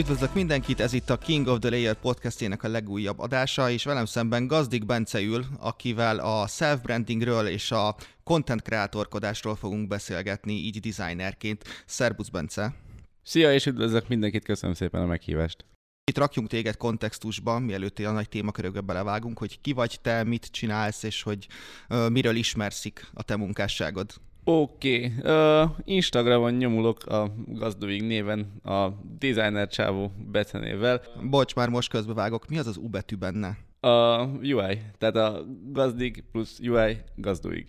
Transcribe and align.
Üdvözlök 0.00 0.34
mindenkit, 0.34 0.80
ez 0.80 0.92
itt 0.92 1.10
a 1.10 1.18
King 1.18 1.46
of 1.46 1.58
the 1.58 1.68
Layer 1.68 1.94
podcastjének 1.94 2.62
a 2.62 2.68
legújabb 2.68 3.18
adása, 3.18 3.70
és 3.70 3.84
velem 3.84 4.04
szemben 4.04 4.46
Gazdik 4.46 4.86
Bence 4.86 5.20
ül, 5.20 5.44
akivel 5.58 6.18
a 6.18 6.46
self-brandingről 6.46 7.46
és 7.46 7.70
a 7.70 7.96
content 8.24 8.62
kreatorkodásról 8.62 9.56
fogunk 9.56 9.88
beszélgetni, 9.88 10.52
így 10.52 10.80
designerként. 10.80 11.64
Szerbusz 11.86 12.28
Bence! 12.28 12.74
Szia, 13.22 13.52
és 13.52 13.66
üdvözlök 13.66 14.08
mindenkit, 14.08 14.44
köszönöm 14.44 14.74
szépen 14.74 15.02
a 15.02 15.06
meghívást! 15.06 15.64
Itt 16.04 16.18
rakjunk 16.18 16.48
téged 16.48 16.76
kontextusba, 16.76 17.58
mielőtt 17.58 17.98
a 17.98 18.12
nagy 18.12 18.28
témakörökbe 18.28 18.80
belevágunk, 18.80 19.38
hogy 19.38 19.60
ki 19.60 19.72
vagy 19.72 19.98
te, 20.02 20.24
mit 20.24 20.46
csinálsz, 20.50 21.02
és 21.02 21.22
hogy 21.22 21.46
uh, 21.88 22.10
miről 22.10 22.36
ismerszik 22.36 23.06
a 23.14 23.22
te 23.22 23.36
munkásságod. 23.36 24.10
Oké, 24.50 25.12
okay. 25.18 25.62
uh, 25.62 25.70
Instagramon 25.84 26.52
nyomulok 26.52 27.06
a 27.06 27.34
Gazdovig 27.46 28.02
néven, 28.02 28.40
a 28.62 28.88
designer 29.18 29.68
csávó 29.68 30.12
becenével. 30.30 31.02
Bocs, 31.22 31.54
már 31.54 31.68
most 31.68 31.90
közbevágok, 31.90 32.48
mi 32.48 32.58
az 32.58 32.66
az 32.66 32.76
U 32.76 32.88
betű 32.88 33.16
benne? 33.16 33.58
A 33.80 34.24
UI, 34.26 34.82
tehát 34.98 35.16
a 35.16 35.44
gazdig 35.72 36.24
plusz 36.32 36.58
UI 36.58 36.96
gazdovig. 37.14 37.66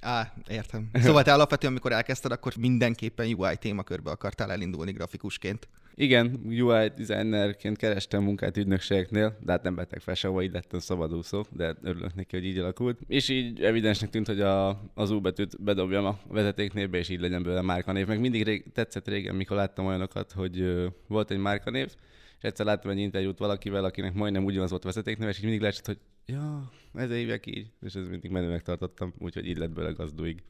Á, 0.00 0.32
értem. 0.48 0.90
Szóval 0.92 1.22
te 1.22 1.32
alapvetően, 1.32 1.72
amikor 1.72 1.92
elkezdted, 1.92 2.32
akkor 2.32 2.52
mindenképpen 2.56 3.34
UI 3.34 3.56
témakörbe 3.56 4.10
akartál 4.10 4.50
elindulni 4.50 4.92
grafikusként. 4.92 5.68
Igen, 5.94 6.40
UI 6.46 6.92
designerként 6.96 7.76
kerestem 7.76 8.22
munkát 8.22 8.56
ügynökségeknél, 8.56 9.38
de 9.40 9.52
hát 9.52 9.62
nem 9.62 9.74
vettek 9.74 10.00
fel 10.00 10.14
sehova, 10.14 10.42
így 10.42 10.52
lettem 10.52 10.80
szabadúszó, 10.80 11.44
de 11.50 11.74
örülök 11.82 12.14
neki, 12.14 12.36
hogy 12.36 12.46
így 12.46 12.58
alakult. 12.58 13.00
És 13.06 13.28
így 13.28 13.62
evidensnek 13.62 14.10
tűnt, 14.10 14.26
hogy 14.26 14.40
a, 14.40 14.68
az 14.94 15.10
U 15.10 15.20
betűt 15.20 15.62
bedobjam 15.62 16.04
a 16.04 16.18
vezetéknévbe, 16.28 16.98
és 16.98 17.08
így 17.08 17.20
legyen 17.20 17.42
belőle 17.42 17.62
márkanév. 17.62 18.06
Meg 18.06 18.20
mindig 18.20 18.42
rég, 18.42 18.72
tetszett 18.72 19.08
régen, 19.08 19.34
mikor 19.34 19.56
láttam 19.56 19.86
olyanokat, 19.86 20.32
hogy 20.32 20.60
ö, 20.60 20.86
volt 21.08 21.30
egy 21.30 21.38
márkanév, 21.38 21.94
és 22.38 22.48
egyszer 22.48 22.66
láttam 22.66 22.90
egy 22.90 22.98
interjút 22.98 23.38
valakivel, 23.38 23.84
akinek 23.84 24.14
majdnem 24.14 24.44
ugyanaz 24.44 24.70
volt 24.70 24.82
vezetéknév, 24.82 25.28
és 25.28 25.36
így 25.36 25.44
mindig 25.44 25.60
látszott, 25.60 25.86
hogy 25.86 25.98
ja, 26.26 26.70
ezzel 26.94 27.16
hívják 27.16 27.46
így, 27.46 27.70
és 27.80 27.94
ez 27.94 28.08
mindig 28.08 28.30
menőnek 28.30 28.62
tartottam, 28.62 29.14
úgyhogy 29.18 29.46
így 29.46 29.58
lett 29.58 29.70
belőle 29.70 29.92
gazdúig. 29.92 30.42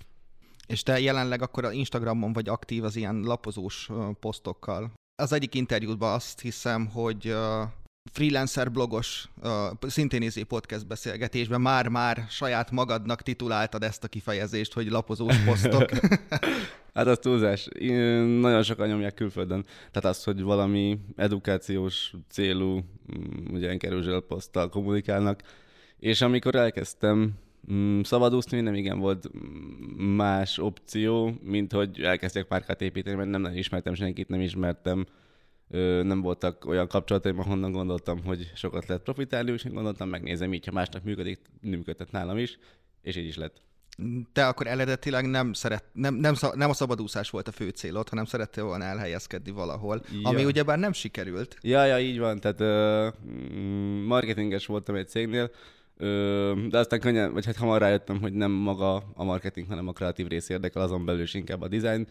És 0.66 0.82
te 0.82 1.00
jelenleg 1.00 1.42
akkor 1.42 1.64
a 1.64 1.72
Instagramon 1.72 2.32
vagy 2.32 2.48
aktív 2.48 2.84
az 2.84 2.96
ilyen 2.96 3.20
lapozós 3.20 3.90
posztokkal? 4.20 4.92
Az 5.22 5.32
egyik 5.32 5.54
interjútban 5.54 6.12
azt 6.14 6.40
hiszem, 6.40 6.86
hogy 6.86 7.34
freelancer 8.12 8.70
blogos, 8.70 9.28
szintén 9.80 10.22
izé 10.22 10.42
podcast 10.42 10.86
beszélgetésben 10.86 11.60
már-már 11.60 12.26
saját 12.28 12.70
magadnak 12.70 13.22
tituláltad 13.22 13.82
ezt 13.82 14.04
a 14.04 14.08
kifejezést, 14.08 14.72
hogy 14.72 14.90
lapozós 14.90 15.36
posztok. 15.36 15.90
hát 16.94 17.06
az 17.06 17.18
túlzás. 17.18 17.68
Nagyon 18.40 18.62
sokan 18.62 18.88
nyomják 18.88 19.14
külföldön. 19.14 19.62
Tehát 19.62 20.16
az, 20.16 20.24
hogy 20.24 20.42
valami 20.42 20.98
edukációs 21.16 22.14
célú, 22.28 22.74
mm, 22.74 23.54
ugye 23.54 23.72
ilyen 23.72 24.24
poszttal 24.28 24.68
kommunikálnak. 24.68 25.40
És 25.98 26.20
amikor 26.20 26.54
elkezdtem 26.54 27.32
szabadúszni 28.02 28.60
nem 28.60 28.74
igen 28.74 28.98
volt 28.98 29.28
más 29.96 30.58
opció, 30.58 31.38
mint 31.42 31.72
hogy 31.72 32.00
elkezdjek 32.00 32.46
párkát 32.46 32.82
építeni, 32.82 33.16
mert 33.16 33.30
nem 33.30 33.40
nagyon 33.40 33.58
ismertem 33.58 33.94
senkit, 33.94 34.28
nem 34.28 34.40
ismertem, 34.40 35.06
nem 36.02 36.20
voltak 36.20 36.64
olyan 36.64 36.88
kapcsolataim, 36.88 37.38
ahonnan 37.38 37.72
gondoltam, 37.72 38.24
hogy 38.24 38.52
sokat 38.54 38.86
lehet 38.86 39.02
profitálni, 39.02 39.50
úgyhogy 39.50 39.72
gondoltam, 39.72 40.08
megnézem 40.08 40.52
így, 40.52 40.66
ha 40.66 40.72
másnak 40.72 41.02
működik, 41.04 41.40
működhet 41.60 42.12
nálam 42.12 42.38
is, 42.38 42.58
és 43.02 43.16
így 43.16 43.26
is 43.26 43.36
lett. 43.36 43.62
Te 44.32 44.46
akkor 44.46 44.66
eredetileg 44.66 45.26
nem, 45.26 45.52
szeret, 45.52 45.84
nem, 45.92 46.14
nem, 46.14 46.34
nem 46.54 46.70
a 46.70 46.74
szabadúszás 46.74 47.30
volt 47.30 47.48
a 47.48 47.52
fő 47.52 47.68
célod, 47.68 48.08
hanem 48.08 48.24
szerettél 48.24 48.64
volna 48.64 48.84
elhelyezkedni 48.84 49.50
valahol, 49.50 50.02
ja. 50.22 50.28
ami 50.28 50.44
ugyebár 50.44 50.78
nem 50.78 50.92
sikerült. 50.92 51.56
Ja, 51.60 51.84
ja, 51.84 52.00
így 52.00 52.18
van. 52.18 52.40
Tehát 52.40 52.60
uh, 52.60 53.14
marketinges 54.04 54.66
voltam 54.66 54.94
egy 54.94 55.08
cégnél, 55.08 55.50
de 56.68 56.78
aztán 56.78 57.00
könnyen, 57.00 57.32
vagy 57.32 57.44
hát 57.44 57.56
hamar 57.56 57.80
rájöttem, 57.80 58.20
hogy 58.20 58.32
nem 58.32 58.50
maga 58.50 59.02
a 59.14 59.24
marketing, 59.24 59.68
hanem 59.68 59.88
a 59.88 59.92
kreatív 59.92 60.26
rész 60.26 60.48
érdekel, 60.48 60.82
azon 60.82 61.04
belül 61.04 61.22
is 61.22 61.34
inkább 61.34 61.60
a 61.60 61.68
design. 61.68 62.06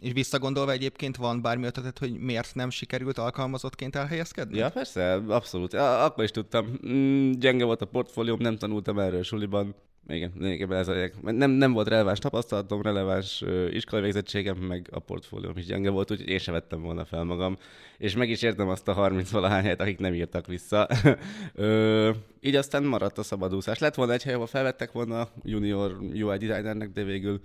És 0.00 0.12
visszagondolva 0.12 0.72
egyébként 0.72 1.16
van 1.16 1.42
bármi 1.42 1.66
ötletet, 1.66 1.98
hogy 1.98 2.18
miért 2.18 2.54
nem 2.54 2.70
sikerült 2.70 3.18
alkalmazottként 3.18 3.96
elhelyezkedni? 3.96 4.58
Ja, 4.58 4.70
persze, 4.70 5.14
abszolút. 5.14 5.74
Akkor 5.74 6.24
is 6.24 6.30
tudtam. 6.30 6.78
Mm, 6.88 7.30
gyenge 7.30 7.64
volt 7.64 7.82
a 7.82 7.86
portfólióm, 7.86 8.38
nem 8.40 8.56
tanultam 8.56 8.98
erről 8.98 9.22
suliban. 9.22 9.74
Igen, 10.08 10.32
lényegében 10.38 10.78
ez 10.78 10.88
a 10.88 11.10
nem, 11.20 11.50
nem 11.50 11.72
volt 11.72 11.88
releváns 11.88 12.18
tapasztalatom, 12.18 12.82
releváns 12.82 13.44
iskolai 13.70 14.04
végzettségem, 14.04 14.56
meg 14.56 14.88
a 14.90 14.98
portfólióm 14.98 15.56
is 15.56 15.64
gyenge 15.64 15.90
volt, 15.90 16.10
úgyhogy 16.10 16.28
én 16.28 16.38
sem 16.38 16.54
vettem 16.54 16.82
volna 16.82 17.04
fel 17.04 17.24
magam. 17.24 17.56
És 17.98 18.16
meg 18.16 18.30
is 18.30 18.42
értem 18.42 18.68
azt 18.68 18.88
a 18.88 18.92
30 18.92 19.30
valahány 19.30 19.62
helyet, 19.62 19.80
akik 19.80 19.98
nem 19.98 20.14
írtak 20.14 20.46
vissza. 20.46 20.88
Ö, 21.54 22.10
így 22.40 22.56
aztán 22.56 22.84
maradt 22.84 23.18
a 23.18 23.22
szabadúszás. 23.22 23.78
Lett 23.78 23.94
volna 23.94 24.12
egy 24.12 24.22
hely, 24.22 24.34
ahol 24.34 24.46
felvettek 24.46 24.92
volna 24.92 25.28
junior 25.42 25.98
UI 26.00 26.36
designernek, 26.36 26.92
de 26.92 27.02
végül 27.02 27.40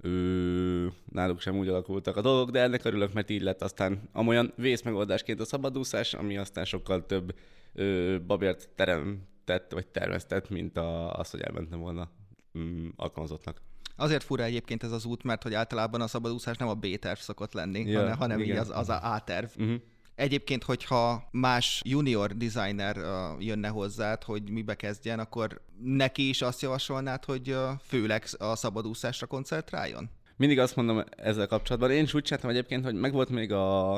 ö, 0.00 0.86
náluk 1.12 1.40
sem 1.40 1.58
úgy 1.58 1.68
alakultak 1.68 2.16
a 2.16 2.20
dolgok, 2.20 2.50
de 2.50 2.60
ennek 2.60 2.84
örülök, 2.84 3.12
mert 3.12 3.30
így 3.30 3.42
lett 3.42 3.62
aztán 3.62 4.08
amolyan 4.12 4.52
vészmegoldásként 4.56 5.40
a 5.40 5.44
szabadúszás, 5.44 6.14
ami 6.14 6.36
aztán 6.36 6.64
sokkal 6.64 7.06
több 7.06 7.34
ö, 7.74 8.16
babért 8.26 8.68
terem 8.74 9.32
tett, 9.44 9.72
vagy 9.72 9.86
terveztett, 9.86 10.50
mint 10.50 10.76
a, 10.76 11.18
az, 11.18 11.30
hogy 11.30 11.40
elmentem 11.40 11.78
volna 11.78 12.10
mm, 12.58 12.88
alkalmazottnak. 12.96 13.62
Azért 13.96 14.22
fura 14.22 14.42
egyébként 14.42 14.82
ez 14.82 14.92
az 14.92 15.04
út, 15.04 15.22
mert 15.22 15.42
hogy 15.42 15.54
általában 15.54 16.00
a 16.00 16.06
szabadúszás 16.06 16.56
nem 16.56 16.68
a 16.68 16.74
B-terv 16.74 17.18
szokott 17.18 17.52
lenni, 17.52 17.80
ja, 17.80 18.00
hanem, 18.00 18.16
hanem 18.16 18.40
így 18.40 18.50
az, 18.50 18.70
az 18.70 18.88
a 18.88 19.14
A-terv. 19.14 19.48
Uh-huh. 19.56 19.80
Egyébként, 20.14 20.64
hogyha 20.64 21.28
más 21.30 21.82
junior 21.84 22.36
designer 22.36 22.96
uh, 22.96 23.44
jönne 23.44 23.68
hozzád, 23.68 24.22
hogy 24.22 24.50
mibe 24.50 24.74
kezdjen, 24.74 25.18
akkor 25.18 25.60
neki 25.82 26.28
is 26.28 26.42
azt 26.42 26.62
javasolnád, 26.62 27.24
hogy 27.24 27.50
uh, 27.50 27.56
főleg 27.82 28.24
a 28.38 28.56
szabadúszásra 28.56 29.26
koncentráljon? 29.26 30.10
Mindig 30.36 30.58
azt 30.58 30.76
mondom 30.76 31.04
ezzel 31.16 31.46
kapcsolatban. 31.46 31.90
Én 31.90 32.02
is 32.02 32.14
úgy 32.14 32.22
csináltam 32.22 32.50
egyébként, 32.50 32.84
hogy 32.84 32.94
megvolt 32.94 33.28
még 33.28 33.52
a, 33.52 33.96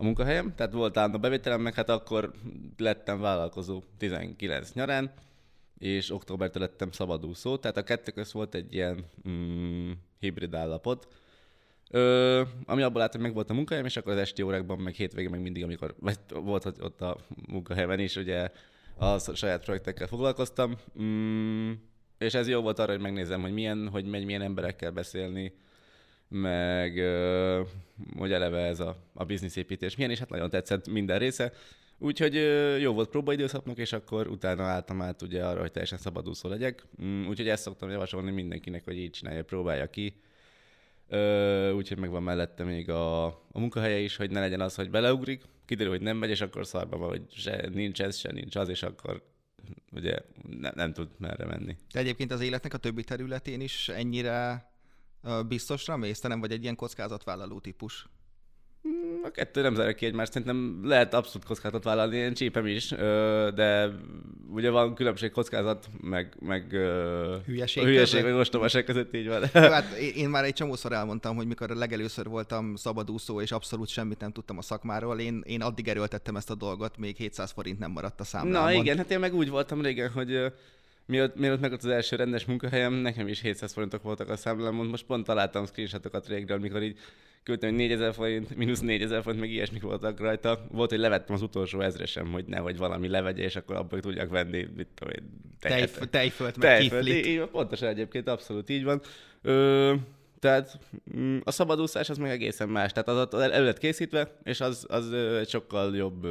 a 0.00 0.04
munkahelyem, 0.04 0.54
tehát 0.54 0.72
volt 0.72 0.96
a 0.96 1.08
bevételem, 1.08 1.60
meg 1.60 1.74
hát 1.74 1.88
akkor 1.88 2.32
lettem 2.76 3.20
vállalkozó 3.20 3.82
19 3.96 4.72
nyarán, 4.72 5.12
és 5.78 6.10
októbertől 6.10 6.62
lettem 6.62 6.90
szabadúszó, 6.90 7.56
tehát 7.56 7.76
a 7.76 7.82
kettő 7.82 8.12
közt 8.12 8.32
volt 8.32 8.54
egy 8.54 8.74
ilyen 8.74 9.04
mm, 9.28 9.90
hibrid 10.18 10.54
állapot, 10.54 11.08
Ö, 11.90 12.42
ami 12.64 12.82
abból 12.82 13.00
állt, 13.00 13.12
hogy 13.12 13.20
meg 13.20 13.34
volt 13.34 13.50
a 13.50 13.54
munkahelyem, 13.54 13.86
és 13.86 13.96
akkor 13.96 14.12
az 14.12 14.18
esti 14.18 14.42
órákban, 14.42 14.78
meg 14.78 14.94
hétvégén, 14.94 15.30
meg 15.30 15.40
mindig, 15.40 15.62
amikor 15.62 15.94
vagy 15.98 16.18
volt 16.28 16.64
ott 16.80 17.00
a 17.00 17.16
munkahelyen 17.48 17.98
is, 17.98 18.16
ugye 18.16 18.50
a 18.96 19.18
saját 19.18 19.64
projektekkel 19.64 20.06
foglalkoztam. 20.06 20.76
Mm, 21.02 21.72
és 22.18 22.34
ez 22.34 22.48
jó 22.48 22.60
volt 22.60 22.78
arra, 22.78 22.92
hogy 22.92 23.00
megnézem, 23.00 23.40
hogy 23.40 23.52
milyen, 23.52 23.88
hogy 23.88 24.04
megy, 24.04 24.24
milyen 24.24 24.42
emberekkel 24.42 24.90
beszélni, 24.90 25.52
meg 26.28 26.92
hogy 28.16 28.32
eleve 28.32 28.58
ez 28.58 28.80
a, 28.80 28.96
a 29.14 29.24
bizniszépítés 29.24 29.96
milyen, 29.96 30.10
és 30.10 30.18
hát 30.18 30.30
nagyon 30.30 30.50
tetszett 30.50 30.88
minden 30.88 31.18
része. 31.18 31.52
Úgyhogy 31.98 32.34
jó 32.80 32.92
volt 32.92 33.08
próbaidőszaknak, 33.08 33.78
és 33.78 33.92
akkor 33.92 34.28
utána 34.28 34.62
álltam 34.62 35.02
át 35.02 35.22
ugye 35.22 35.44
arra, 35.44 35.60
hogy 35.60 35.70
teljesen 35.70 35.98
szabadúszó 35.98 36.48
legyek. 36.48 36.86
Mm, 37.02 37.26
úgyhogy 37.26 37.48
ezt 37.48 37.62
szoktam 37.62 37.90
javasolni 37.90 38.30
mindenkinek, 38.30 38.84
hogy 38.84 38.98
így 38.98 39.10
csinálja, 39.10 39.44
próbálja 39.44 39.90
ki. 39.90 40.20
Úgyhogy 41.74 41.98
megvan 41.98 42.22
mellette 42.22 42.64
még 42.64 42.90
a, 42.90 43.26
a 43.26 43.58
munkahelye 43.58 43.98
is, 43.98 44.16
hogy 44.16 44.30
ne 44.30 44.40
legyen 44.40 44.60
az, 44.60 44.74
hogy 44.74 44.90
beleugrik, 44.90 45.42
kiderül, 45.64 45.92
hogy 45.92 46.02
nem 46.02 46.16
megy, 46.16 46.30
és 46.30 46.40
akkor 46.40 46.66
szarba 46.66 46.96
van, 46.96 47.08
hogy 47.08 47.22
se 47.30 47.68
nincs 47.72 48.02
ez, 48.02 48.16
se 48.16 48.32
nincs 48.32 48.56
az, 48.56 48.68
és 48.68 48.82
akkor 48.82 49.22
ugye 49.92 50.18
ne, 50.60 50.70
nem 50.74 50.92
tud 50.92 51.08
merre 51.18 51.44
menni. 51.44 51.76
De 51.92 51.98
egyébként 51.98 52.32
az 52.32 52.40
életnek 52.40 52.74
a 52.74 52.78
többi 52.78 53.04
területén 53.04 53.60
is 53.60 53.88
ennyire 53.88 54.67
biztosra 55.48 55.96
mész, 55.96 56.20
te 56.20 56.28
nem 56.28 56.40
vagy 56.40 56.52
egy 56.52 56.62
ilyen 56.62 56.76
kockázatvállaló 56.76 57.60
típus? 57.60 58.08
Hmm, 58.82 59.20
a 59.24 59.30
kettő 59.30 59.62
nem 59.62 59.74
zárja 59.74 59.94
ki 59.94 60.06
egymást, 60.06 60.32
szerintem 60.32 60.80
lehet 60.84 61.14
abszolút 61.14 61.46
kockázatot 61.46 61.84
vállalni, 61.84 62.16
én 62.16 62.34
csípem 62.34 62.66
is, 62.66 62.88
de 63.54 63.90
ugye 64.50 64.70
van 64.70 64.94
különbség 64.94 65.30
kockázat, 65.30 65.88
meg, 66.00 66.36
meg 66.40 66.70
hülyeség, 67.46 67.82
hülyeség 67.82 68.24
meg 68.24 68.34
ostobaság 68.34 68.84
között 68.84 69.14
így 69.14 69.28
van. 69.28 69.40
Jó, 69.54 69.60
hát 69.60 69.92
én 69.96 70.28
már 70.28 70.44
egy 70.44 70.52
csomószor 70.52 70.92
elmondtam, 70.92 71.36
hogy 71.36 71.46
mikor 71.46 71.68
legelőször 71.68 72.26
voltam 72.26 72.76
szabadúszó, 72.76 73.40
és 73.40 73.52
abszolút 73.52 73.88
semmit 73.88 74.20
nem 74.20 74.32
tudtam 74.32 74.58
a 74.58 74.62
szakmáról, 74.62 75.18
én, 75.20 75.42
én 75.46 75.62
addig 75.62 75.88
erőltettem 75.88 76.36
ezt 76.36 76.50
a 76.50 76.54
dolgot, 76.54 76.96
még 76.96 77.16
700 77.16 77.50
forint 77.50 77.78
nem 77.78 77.90
maradt 77.90 78.20
a 78.20 78.24
számlámon. 78.24 78.72
Na 78.72 78.80
igen, 78.80 78.96
hát 78.96 79.10
én 79.10 79.18
meg 79.18 79.34
úgy 79.34 79.48
voltam 79.50 79.82
régen, 79.82 80.10
hogy 80.10 80.52
mielőtt, 81.08 81.36
mielőtt 81.36 81.60
meg 81.60 81.72
az 81.72 81.86
első 81.86 82.16
rendes 82.16 82.44
munkahelyem, 82.44 82.92
nekem 82.92 83.28
is 83.28 83.40
700 83.40 83.72
forintok 83.72 84.02
voltak 84.02 84.28
a 84.28 84.36
számlámon. 84.36 84.86
Most 84.86 85.06
pont 85.06 85.26
találtam 85.26 85.66
screenshotokat 85.66 86.28
régről, 86.28 86.56
amikor 86.56 86.82
így 86.82 86.98
küldtem, 87.42 87.68
hogy 87.68 87.78
4000 87.78 88.14
forint, 88.14 88.56
mínusz 88.56 88.80
4000 88.80 89.22
forint, 89.22 89.40
meg 89.40 89.50
ilyesmik 89.50 89.82
voltak 89.82 90.20
rajta. 90.20 90.66
Volt, 90.70 90.90
hogy 90.90 90.98
levettem 90.98 91.34
az 91.34 91.42
utolsó 91.42 91.80
ezresem, 91.80 92.32
hogy 92.32 92.44
nehogy 92.44 92.76
valami 92.76 93.08
levegye, 93.08 93.42
és 93.42 93.56
akkor 93.56 93.76
abból 93.76 94.00
tudjak 94.00 94.30
venni, 94.30 94.66
mit 94.76 94.88
tudom 94.94 95.14
én, 95.14 95.40
tejet. 95.60 96.08
Tejfölt, 96.10 96.56
meg 96.56 96.80
kiflit. 96.80 97.26
Így, 97.26 97.40
pontosan 97.40 97.88
egyébként, 97.88 98.28
abszolút 98.28 98.70
így 98.70 98.84
van. 98.84 99.00
Ö, 99.42 99.94
Tehát 100.38 100.78
mm, 101.16 101.38
a 101.44 101.50
szabadúszás 101.50 102.10
az 102.10 102.18
meg 102.18 102.30
egészen 102.30 102.68
más. 102.68 102.92
Tehát 102.92 103.08
az, 103.08 103.34
az 103.34 103.50
el 103.50 103.64
lett 103.64 103.78
készítve, 103.78 104.36
és 104.42 104.60
az, 104.60 104.86
az 104.88 105.12
egy 105.12 105.48
sokkal 105.48 105.96
jobb, 105.96 106.26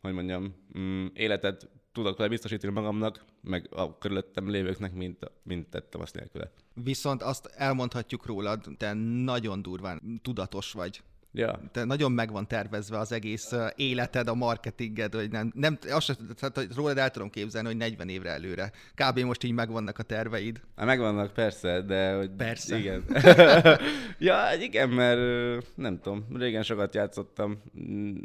hogy 0.00 0.12
mondjam, 0.12 0.54
mm, 0.78 1.06
életet 1.14 1.68
tudok 1.92 2.16
vele 2.16 2.28
biztosítani 2.28 2.72
magamnak, 2.72 3.24
meg 3.40 3.68
a 3.70 3.98
körülöttem 3.98 4.50
lévőknek, 4.50 4.94
mint, 4.94 5.30
mint 5.42 5.68
tettem 5.68 6.00
azt 6.00 6.14
nélküle. 6.14 6.50
Viszont 6.74 7.22
azt 7.22 7.46
elmondhatjuk 7.46 8.26
rólad, 8.26 8.64
te 8.76 8.92
nagyon 9.22 9.62
durván 9.62 10.20
tudatos 10.22 10.72
vagy. 10.72 11.02
Ja. 11.32 11.60
Te 11.72 11.84
nagyon 11.84 12.12
meg 12.12 12.30
van 12.30 12.48
tervezve 12.48 12.98
az 12.98 13.12
egész 13.12 13.52
életed, 13.76 14.28
a 14.28 14.34
marketinged, 14.34 15.14
hogy 15.14 15.30
nem, 15.30 15.52
nem 15.54 15.78
azt 15.90 16.06
sem, 16.06 16.16
tehát, 16.38 16.56
hogy 16.56 16.68
rólad 16.74 16.98
el 16.98 17.10
tudom 17.10 17.30
képzelni, 17.30 17.66
hogy 17.68 17.76
40 17.76 18.08
évre 18.08 18.30
előre. 18.30 18.72
Kb. 18.94 19.18
most 19.18 19.44
így 19.44 19.52
megvannak 19.52 19.98
a 19.98 20.02
terveid. 20.02 20.60
Hát 20.76 20.86
megvannak, 20.86 21.32
persze, 21.32 21.80
de 21.80 22.14
hogy... 22.14 22.30
Persze. 22.30 22.78
Igen. 22.78 23.04
ja, 24.18 24.36
igen, 24.60 24.88
mert 24.88 25.66
nem 25.74 26.00
tudom, 26.00 26.26
régen 26.34 26.62
sokat 26.62 26.94
játszottam, 26.94 27.62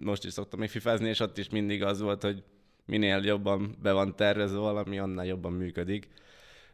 most 0.04 0.26
is 0.26 0.34
szoktam 0.34 0.60
még 0.60 0.70
fifázni, 0.70 1.10
és 1.10 1.20
ott 1.20 1.38
is 1.38 1.50
mindig 1.50 1.84
az 1.84 2.02
volt, 2.02 2.22
hogy 2.22 2.44
minél 2.86 3.22
jobban 3.24 3.78
be 3.82 3.92
van 3.92 4.16
tervezve 4.16 4.60
valami, 4.60 5.00
annál 5.00 5.26
jobban 5.26 5.54
működik. 5.54 6.08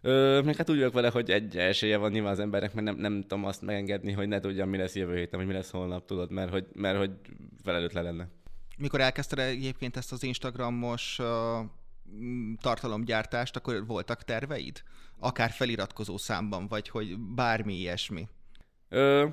Ö, 0.01 0.41
meg 0.41 0.55
hát 0.55 0.69
úgy 0.69 0.75
vagyok 0.75 0.93
vele, 0.93 1.09
hogy 1.09 1.31
egy 1.31 1.57
esélye 1.57 1.97
van 1.97 2.11
nyilván 2.11 2.31
az 2.31 2.39
embernek, 2.39 2.73
mert 2.73 2.85
nem, 2.85 2.95
nem 2.95 3.21
tudom 3.21 3.45
azt 3.45 3.61
megengedni, 3.61 4.11
hogy 4.11 4.27
ne 4.27 4.39
tudjam, 4.39 4.69
mi 4.69 4.77
lesz 4.77 4.95
jövő 4.95 5.15
héten, 5.15 5.39
vagy 5.39 5.47
mi 5.47 5.53
lesz 5.53 5.71
holnap, 5.71 6.05
tudod, 6.05 6.31
mert 6.31 6.51
hogy, 6.51 6.65
mert 6.73 6.97
hogy 6.97 7.11
felelőtlen 7.63 8.03
lenne. 8.03 8.27
Mikor 8.77 9.01
elkezdted 9.01 9.39
egyébként 9.39 9.97
ezt 9.97 10.11
az 10.11 10.23
Instagramos 10.23 11.19
uh, 11.19 11.25
tartalomgyártást, 12.61 13.55
akkor 13.55 13.85
voltak 13.85 14.23
terveid? 14.23 14.83
Akár 15.19 15.49
feliratkozó 15.49 16.17
számban, 16.17 16.67
vagy 16.67 16.89
hogy 16.89 17.17
bármi 17.17 17.73
ilyesmi? 17.73 18.27
Ö, 18.89 19.27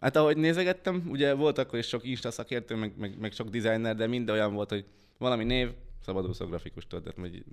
hát 0.00 0.16
ahogy 0.16 0.36
nézegettem, 0.36 1.06
ugye 1.08 1.34
volt 1.34 1.58
akkor 1.58 1.78
is 1.78 1.86
sok 1.86 2.04
Insta 2.04 2.30
szakértő, 2.30 2.74
meg, 2.74 2.92
meg, 2.96 3.18
meg 3.18 3.32
sok 3.32 3.48
designer, 3.48 3.96
de 3.96 4.06
mind 4.06 4.30
olyan 4.30 4.54
volt, 4.54 4.70
hogy 4.70 4.84
valami 5.18 5.44
név, 5.44 5.70
szabadúszó 6.04 6.46
grafikus, 6.46 6.86
tudod, 6.86 7.14
hogy 7.14 7.44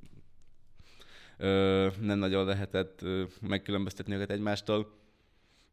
ö, 1.38 1.88
nem 2.00 2.20
nagyon 2.20 2.46
lehetett 2.46 3.02
ö, 3.02 3.24
megkülönböztetni 3.42 4.16
őket 4.16 4.32
egymástól. 4.32 4.96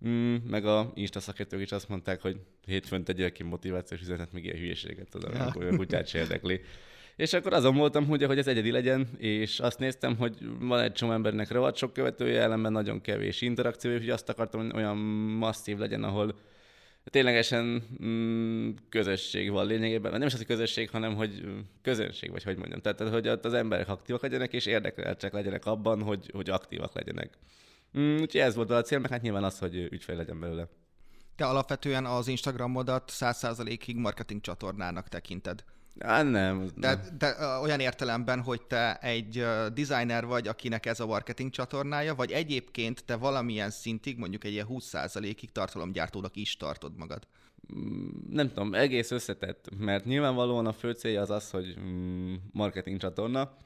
Mm, 0.09 0.35
meg 0.35 0.67
a 0.67 0.91
Insta 0.95 1.21
szakértők 1.21 1.61
is 1.61 1.73
azt 1.73 1.89
mondták, 1.89 2.21
hogy 2.21 2.41
hétfőn 2.67 3.05
tegyél 3.05 3.33
ki 3.33 3.43
motivációs 3.43 4.01
üzenet, 4.01 4.33
még 4.33 4.45
ilyen 4.45 4.57
hülyeséget, 4.57 5.09
tudom, 5.09 5.35
ja. 5.35 5.45
akkor 5.45 5.65
a 5.65 5.77
kutyát 5.77 6.07
se 6.07 6.19
érdekli. 6.19 6.61
És 7.17 7.33
akkor 7.33 7.53
azon 7.53 7.77
voltam, 7.77 8.07
hogy, 8.07 8.25
hogy 8.25 8.39
ez 8.39 8.47
egyedi 8.47 8.71
legyen, 8.71 9.09
és 9.19 9.61
azt 9.61 9.79
néztem, 9.79 10.17
hogy 10.17 10.37
van 10.61 10.81
egy 10.81 10.93
csomó 10.93 11.13
embernek 11.13 11.51
rohadt 11.51 11.77
sok 11.77 11.93
követője, 11.93 12.41
ellenben 12.41 12.73
nagyon 12.73 13.01
kevés 13.01 13.41
interakció, 13.41 13.91
és 13.91 14.09
azt 14.09 14.29
akartam, 14.29 14.61
hogy 14.61 14.75
olyan 14.75 14.97
masszív 14.97 15.79
legyen, 15.79 16.03
ahol 16.03 16.35
ténylegesen 17.11 17.83
mm, 18.05 18.71
közösség 18.89 19.51
van 19.51 19.67
lényegében. 19.67 20.13
Nem 20.13 20.27
is 20.27 20.33
az, 20.33 20.39
hogy 20.39 20.47
közösség, 20.47 20.91
hanem 20.91 21.15
hogy 21.15 21.43
közönség, 21.83 22.31
vagy 22.31 22.43
hogy 22.43 22.57
mondjam. 22.57 22.81
Tehát, 22.81 23.13
hogy 23.13 23.27
az 23.27 23.53
emberek 23.55 23.89
aktívak 23.89 24.23
legyenek, 24.23 24.53
és 24.53 24.67
érdekeltek 24.67 25.33
legyenek 25.33 25.67
abban, 25.67 26.03
hogy, 26.03 26.31
hogy 26.33 26.51
aktívak 26.51 26.95
legyenek. 26.95 27.39
Mm, 27.99 28.15
úgyhogy 28.15 28.41
ez 28.41 28.55
volt 28.55 28.71
a 28.71 28.83
cél, 28.83 28.99
meg 28.99 29.11
hát 29.11 29.23
nyilván 29.23 29.45
az, 29.45 29.59
hogy 29.59 29.77
ügyfél 29.77 30.17
legyen 30.17 30.41
belőle. 30.41 30.69
Te 31.37 31.47
alapvetően 31.47 32.07
az 32.07 32.29
Instagramodat 32.29 33.13
100%-ig 33.15 33.97
marketing 33.97 34.41
csatornának 34.41 35.09
tekinted. 35.09 35.65
Hát 36.01 36.31
nem. 36.31 36.71
De, 36.77 37.01
de 37.19 37.37
olyan 37.63 37.81
értelemben, 37.81 38.41
hogy 38.41 38.63
te 38.63 38.97
egy 38.97 39.45
designer 39.75 40.27
vagy, 40.27 40.49
akinek 40.49 40.87
ez 40.87 41.01
a 41.01 41.07
marketing 41.07 41.51
csatornája, 41.51 42.15
vagy 42.15 42.31
egyébként 42.31 43.05
te 43.05 43.17
valamilyen 43.17 43.71
szintig, 43.71 44.19
mondjuk 44.19 44.45
egy 44.45 44.53
ilyen 44.53 44.67
20%-ig 44.71 45.53
tartalomgyártónak 45.53 46.37
is 46.37 46.57
tartod 46.57 46.97
magad? 46.97 47.27
Mm, 47.75 48.09
nem 48.31 48.49
tudom, 48.49 48.75
egész 48.75 49.11
összetett, 49.11 49.69
mert 49.79 50.05
nyilvánvalóan 50.05 50.67
a 50.67 50.73
fő 50.73 50.93
célja 50.93 51.21
az 51.21 51.31
az, 51.31 51.51
hogy 51.51 51.77
mm, 51.81 52.35
marketing 52.53 53.01
csatorna, 53.01 53.57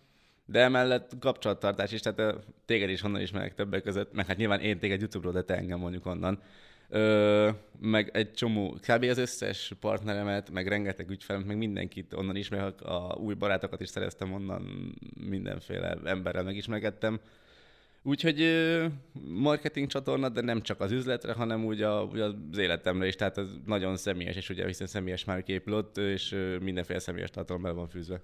de 0.47 0.61
emellett 0.61 1.13
kapcsolattartás 1.21 1.93
is, 1.93 2.01
tehát 2.01 2.47
téged 2.65 2.91
is 2.91 3.01
honnan 3.01 3.21
ismerek 3.21 3.55
többek 3.55 3.83
között, 3.83 4.13
meg 4.13 4.27
hát 4.27 4.37
nyilván 4.37 4.61
én 4.61 4.79
téged 4.79 5.01
YouTube-ról, 5.01 5.33
de 5.33 5.43
te 5.43 5.57
engem 5.57 5.79
mondjuk 5.79 6.07
onnan. 6.07 6.43
Ö, 6.89 7.51
meg 7.81 8.11
egy 8.13 8.33
csomó, 8.33 8.71
kb. 8.71 9.03
az 9.03 9.19
összes 9.19 9.73
partneremet, 9.81 10.51
meg 10.51 10.69
rengeteg 10.69 11.11
ügyfelemet, 11.11 11.49
meg 11.49 11.57
mindenkit 11.57 12.15
onnan 12.15 12.37
ismerek, 12.37 12.83
a 12.83 13.17
új 13.21 13.35
barátokat 13.35 13.81
is 13.81 13.89
szereztem 13.89 14.33
onnan, 14.33 14.95
mindenféle 15.29 15.97
emberrel 16.05 16.43
megismerkedtem. 16.43 17.21
Úgyhogy 18.03 18.41
marketing 19.25 19.87
csatorna, 19.87 20.29
de 20.29 20.41
nem 20.41 20.63
csak 20.63 20.81
az 20.81 20.91
üzletre, 20.91 21.33
hanem 21.33 21.65
úgy, 21.65 21.83
a, 21.83 22.03
úgy 22.03 22.21
az 22.21 22.59
életemre 22.59 23.07
is, 23.07 23.15
tehát 23.15 23.39
ez 23.39 23.49
nagyon 23.67 23.97
személyes, 23.97 24.37
és 24.37 24.51
ugye 24.51 24.67
hiszen 24.67 24.87
személyes 24.87 25.25
már 25.25 25.43
épül 25.47 25.75
ott, 25.75 25.97
és 25.97 26.37
mindenféle 26.61 26.99
személyes 26.99 27.31
tartalom 27.31 27.63
be 27.63 27.71
van 27.71 27.89
fűzve. 27.89 28.21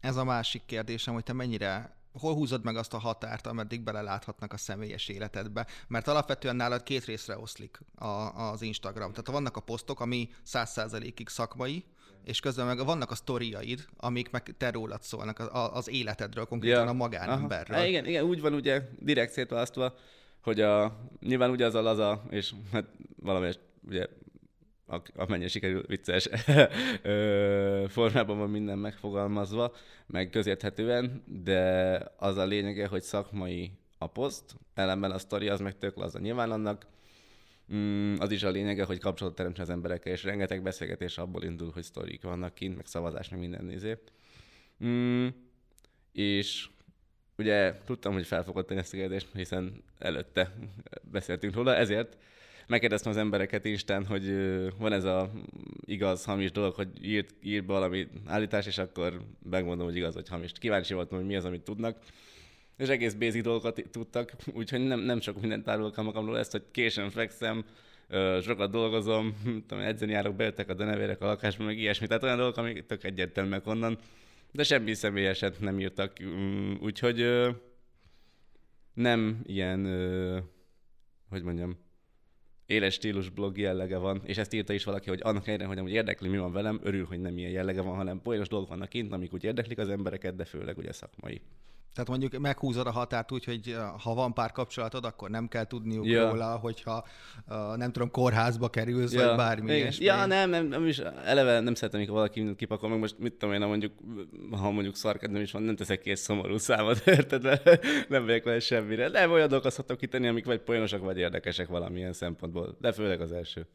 Ez 0.00 0.16
a 0.16 0.24
másik 0.24 0.62
kérdésem, 0.66 1.14
hogy 1.14 1.22
te 1.22 1.32
mennyire 1.32 1.99
hol 2.12 2.34
húzod 2.34 2.64
meg 2.64 2.76
azt 2.76 2.94
a 2.94 2.98
határt, 2.98 3.46
ameddig 3.46 3.80
beleláthatnak 3.80 4.52
a 4.52 4.56
személyes 4.56 5.08
életedbe? 5.08 5.66
Mert 5.88 6.08
alapvetően 6.08 6.56
nálad 6.56 6.82
két 6.82 7.04
részre 7.04 7.38
oszlik 7.38 7.80
a, 7.94 8.06
az 8.50 8.62
Instagram. 8.62 9.10
Tehát 9.10 9.26
vannak 9.26 9.56
a 9.56 9.60
posztok, 9.60 10.00
ami 10.00 10.28
száz 10.42 10.70
százalékig 10.70 11.28
szakmai, 11.28 11.84
és 12.24 12.40
közben 12.40 12.66
meg 12.66 12.84
vannak 12.84 13.10
a 13.10 13.14
sztoriaid, 13.14 13.86
amik 13.96 14.30
meg 14.30 14.54
te 14.58 14.70
rólad 14.70 15.02
szólnak, 15.02 15.38
az, 15.38 15.70
az 15.72 15.88
életedről, 15.88 16.44
konkrétan 16.44 16.84
ja. 16.84 16.90
a 16.90 16.92
magánemberről. 16.92 17.76
Aha. 17.76 17.86
Igen, 17.86 18.06
igen, 18.06 18.24
úgy 18.24 18.40
van 18.40 18.54
ugye 18.54 18.82
direkt 18.98 19.32
szétválasztva, 19.32 19.94
hogy 20.42 20.60
a, 20.60 21.00
nyilván 21.20 21.50
ugye 21.50 21.66
az 21.66 21.74
a 21.74 21.82
laza, 21.82 22.22
és 22.30 22.52
hát 22.72 22.84
valami 23.16 23.52
ugye 23.88 24.06
amennyire 25.14 25.48
sikerül 25.48 25.84
vicces 25.86 26.28
formában 27.96 28.38
van 28.38 28.50
minden 28.50 28.78
megfogalmazva, 28.78 29.74
meg 30.06 30.30
közérthetően, 30.30 31.22
de 31.26 32.02
az 32.16 32.36
a 32.36 32.44
lényege, 32.44 32.86
hogy 32.86 33.02
szakmai 33.02 33.70
a 33.98 34.06
poszt, 34.06 34.54
ellenben 34.74 35.10
a 35.10 35.18
sztori 35.18 35.48
az 35.48 35.60
meg 35.60 35.78
tök 35.78 35.96
laza. 35.96 36.18
Nyilván 36.18 36.50
annak 36.50 36.86
mm, 37.74 38.14
az 38.18 38.30
is 38.30 38.42
a 38.42 38.50
lényege, 38.50 38.84
hogy 38.84 38.98
kapcsolatot 38.98 39.38
teremtsen 39.38 39.64
az 39.64 39.70
emberekkel, 39.70 40.12
és 40.12 40.24
rengeteg 40.24 40.62
beszélgetés 40.62 41.18
abból 41.18 41.42
indul, 41.42 41.70
hogy 41.70 41.82
sztorik 41.82 42.22
vannak 42.22 42.54
kint, 42.54 42.76
meg 42.76 42.86
szavazás, 42.86 43.28
meg 43.28 43.40
minden 43.40 43.64
nézé. 43.64 43.98
Mm, 44.84 45.26
és 46.12 46.68
ugye 47.36 47.74
tudtam, 47.84 48.12
hogy 48.12 48.26
fel 48.26 48.44
fogod 48.44 48.66
tenni 48.66 48.80
ezt 48.80 48.92
a 48.92 48.96
kérdést, 48.96 49.28
hiszen 49.34 49.82
előtte 49.98 50.54
beszéltünk 51.02 51.54
róla, 51.54 51.76
ezért 51.76 52.16
megkérdeztem 52.70 53.12
az 53.12 53.18
embereket 53.18 53.64
Instán, 53.64 54.06
hogy 54.06 54.34
van 54.78 54.92
ez 54.92 55.04
a 55.04 55.30
igaz, 55.84 56.24
hamis 56.24 56.52
dolog, 56.52 56.74
hogy 56.74 56.88
ír, 57.02 57.26
ír 57.42 57.64
be 57.64 57.72
valami 57.72 58.06
állítás, 58.26 58.66
és 58.66 58.78
akkor 58.78 59.20
megmondom, 59.50 59.86
hogy 59.86 59.96
igaz, 59.96 60.14
vagy 60.14 60.28
hamis. 60.28 60.52
Kíváncsi 60.52 60.94
voltam, 60.94 61.18
hogy 61.18 61.26
mi 61.26 61.36
az, 61.36 61.44
amit 61.44 61.62
tudnak. 61.62 61.98
És 62.76 62.88
egész 62.88 63.14
basic 63.14 63.42
dolgokat 63.42 63.82
tudtak, 63.90 64.32
úgyhogy 64.54 64.80
nem, 64.80 65.00
nem 65.00 65.20
sok 65.20 65.40
mindent 65.40 65.68
árulok 65.68 65.96
a 65.96 66.02
magamról, 66.02 66.38
ezt, 66.38 66.52
hogy 66.52 66.62
későn 66.70 67.10
fekszem, 67.10 67.64
sokat 68.42 68.70
dolgozom, 68.70 69.36
tudom, 69.66 69.84
edzeni 69.84 70.12
járok, 70.12 70.34
bejöttek 70.34 70.68
a 70.68 70.74
denevérek 70.74 71.20
a 71.20 71.26
lakásba, 71.26 71.64
meg 71.64 71.78
ilyesmi. 71.78 72.06
Tehát 72.06 72.22
olyan 72.22 72.36
dolgok, 72.36 72.56
amik 72.56 72.86
tök 72.86 73.04
egyértelműek 73.04 73.66
onnan, 73.66 73.98
de 74.52 74.62
semmi 74.62 74.94
személyeset 74.94 75.60
nem 75.60 75.80
írtak. 75.80 76.24
Mm, 76.24 76.74
úgyhogy 76.80 77.26
nem 78.94 79.40
ilyen, 79.46 79.84
hogy 81.28 81.42
mondjam, 81.42 81.78
éles 82.70 82.94
stílus 82.94 83.28
blog 83.28 83.58
jellege 83.58 83.96
van, 83.98 84.20
és 84.24 84.36
ezt 84.36 84.52
írta 84.52 84.72
is 84.72 84.84
valaki, 84.84 85.08
hogy 85.08 85.20
annak 85.22 85.46
ellenére, 85.46 85.68
hogy 85.68 85.78
amúgy 85.78 85.92
érdekli, 85.92 86.28
mi 86.28 86.38
van 86.38 86.52
velem, 86.52 86.80
örül, 86.82 87.04
hogy 87.04 87.20
nem 87.20 87.38
ilyen 87.38 87.50
jellege 87.50 87.80
van, 87.82 87.94
hanem 87.94 88.22
poénos 88.22 88.48
dolgok 88.48 88.68
vannak 88.68 88.88
kint, 88.88 89.12
amik 89.12 89.32
úgy 89.32 89.44
érdeklik 89.44 89.78
az 89.78 89.88
embereket, 89.88 90.36
de 90.36 90.44
főleg 90.44 90.78
ugye 90.78 90.92
szakmai. 90.92 91.40
Tehát 91.94 92.08
mondjuk 92.08 92.38
meghúzod 92.38 92.86
a 92.86 92.90
határt 92.90 93.32
úgy, 93.32 93.44
hogy 93.44 93.76
ha 94.02 94.14
van 94.14 94.34
pár 94.34 94.52
kapcsolatod, 94.52 95.04
akkor 95.04 95.30
nem 95.30 95.48
kell 95.48 95.64
tudniuk 95.64 96.06
ja. 96.06 96.28
róla, 96.30 96.56
hogyha 96.56 97.06
nem 97.76 97.92
tudom, 97.92 98.10
kórházba 98.10 98.68
kerülsz, 98.68 99.12
ja. 99.12 99.26
vagy 99.26 99.36
bármi 99.36 99.72
ilyesmi. 99.72 100.04
Ja, 100.04 100.26
nem, 100.26 100.50
nem, 100.50 100.66
nem 100.66 100.86
is, 100.86 100.98
eleve 101.24 101.60
nem 101.60 101.74
szeretem, 101.74 102.00
amikor 102.00 102.16
valaki 102.16 102.54
kipakol, 102.56 102.88
meg 102.88 102.98
most 102.98 103.18
mit 103.18 103.32
tudom 103.32 103.54
én, 103.54 103.66
mondjuk, 103.68 103.92
ha 104.50 104.70
mondjuk 104.70 104.96
szarkad 104.96 105.36
is 105.36 105.52
van, 105.52 105.62
nem 105.62 105.76
teszek 105.76 106.00
ki 106.00 106.10
egy 106.10 106.16
szomorú 106.16 106.56
számot, 106.56 107.06
érted? 107.16 107.42
nem 108.08 108.26
vagyok 108.26 108.44
vele 108.44 108.60
semmire. 108.60 109.08
Nem 109.08 109.30
olyan 109.30 109.48
dolgokat 109.48 109.72
szoktam 109.72 109.96
kitenni, 109.96 110.28
amik 110.28 110.44
vagy 110.44 110.60
poénosak, 110.60 111.00
vagy 111.00 111.18
érdekesek 111.18 111.68
valamilyen 111.68 112.12
szempontból, 112.12 112.76
de 112.80 112.92
főleg 112.92 113.20
az 113.20 113.32
első. 113.32 113.66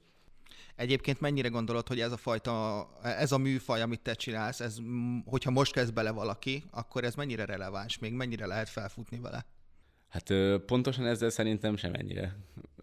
Egyébként 0.76 1.20
mennyire 1.20 1.48
gondolod, 1.48 1.88
hogy 1.88 2.00
ez 2.00 2.12
a 2.12 2.18
fajta, 2.18 2.88
ez 3.04 3.32
a 3.32 3.38
műfaj, 3.38 3.82
amit 3.82 4.02
te 4.02 4.14
csinálsz, 4.14 4.60
ez, 4.60 4.78
hogyha 5.26 5.52
most 5.52 5.74
kezd 5.74 5.94
bele 5.94 6.12
valaki, 6.12 6.64
akkor 6.72 7.04
ez 7.04 7.16
mennyire 7.16 7.46
releváns 7.46 8.00
még, 8.00 8.14
mennyire 8.14 8.46
lehet 8.46 8.70
felfutni 8.70 9.20
vele? 9.20 9.46
Hát 10.10 10.34
pontosan 10.66 11.06
ezzel 11.06 11.30
szerintem 11.30 11.76
sem 11.76 11.94
ennyire. 11.94 12.36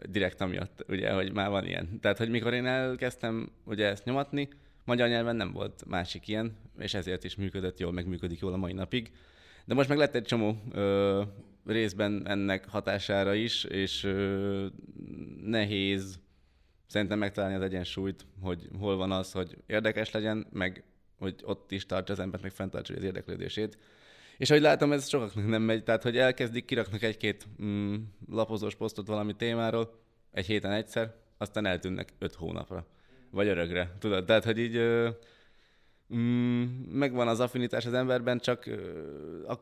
Direkt 0.08 0.40
amiatt, 0.40 0.84
ugye, 0.88 1.12
hogy 1.12 1.32
már 1.32 1.50
van 1.50 1.66
ilyen. 1.66 2.00
Tehát, 2.00 2.18
hogy 2.18 2.30
mikor 2.30 2.52
én 2.52 2.66
elkezdtem 2.66 3.50
ugye 3.64 3.86
ezt 3.86 4.04
nyomatni, 4.04 4.48
magyar 4.84 5.08
nyelven 5.08 5.36
nem 5.36 5.52
volt 5.52 5.84
másik 5.86 6.28
ilyen, 6.28 6.56
és 6.78 6.94
ezért 6.94 7.24
is 7.24 7.36
működött 7.36 7.78
jól, 7.78 7.92
meg 7.92 8.06
működik 8.06 8.40
jól 8.40 8.52
a 8.52 8.56
mai 8.56 8.72
napig. 8.72 9.12
De 9.64 9.74
most 9.74 9.88
meg 9.88 9.98
lett 9.98 10.14
egy 10.14 10.24
csomó 10.24 10.62
ö, 10.72 11.22
részben 11.66 12.28
ennek 12.28 12.68
hatására 12.68 13.34
is, 13.34 13.64
és 13.64 14.04
ö, 14.04 14.66
nehéz 15.42 16.20
szerintem 16.92 17.18
megtalálni 17.18 17.56
az 17.56 17.62
egyensúlyt, 17.62 18.26
hogy 18.40 18.68
hol 18.78 18.96
van 18.96 19.12
az, 19.12 19.32
hogy 19.32 19.56
érdekes 19.66 20.10
legyen, 20.10 20.46
meg 20.52 20.84
hogy 21.18 21.34
ott 21.44 21.70
is 21.70 21.86
tartsa 21.86 22.12
az 22.12 22.18
embert, 22.18 22.42
meg 22.42 22.52
fenntartsa 22.52 22.94
az 22.94 23.02
érdeklődését. 23.02 23.78
És 24.38 24.50
ahogy 24.50 24.62
látom, 24.62 24.92
ez 24.92 25.08
sokaknak 25.08 25.46
nem 25.46 25.62
megy, 25.62 25.84
tehát 25.84 26.02
hogy 26.02 26.16
elkezdik, 26.16 26.64
kiraknak 26.64 27.02
egy-két 27.02 27.46
mm, 27.62 27.94
lapozós 28.30 28.74
posztot 28.74 29.06
valami 29.06 29.36
témáról, 29.36 30.00
egy 30.32 30.46
héten 30.46 30.72
egyszer, 30.72 31.14
aztán 31.38 31.66
eltűnnek 31.66 32.08
öt 32.18 32.34
hónapra, 32.34 32.86
vagy 33.30 33.46
örökre, 33.46 33.96
tudod? 33.98 34.24
Tehát, 34.24 34.44
hogy 34.44 34.58
így 34.58 34.76
mm, 36.14 36.62
megvan 36.90 37.28
az 37.28 37.40
affinitás 37.40 37.86
az 37.86 37.92
emberben, 37.92 38.38
csak 38.38 38.70
a 39.48 39.54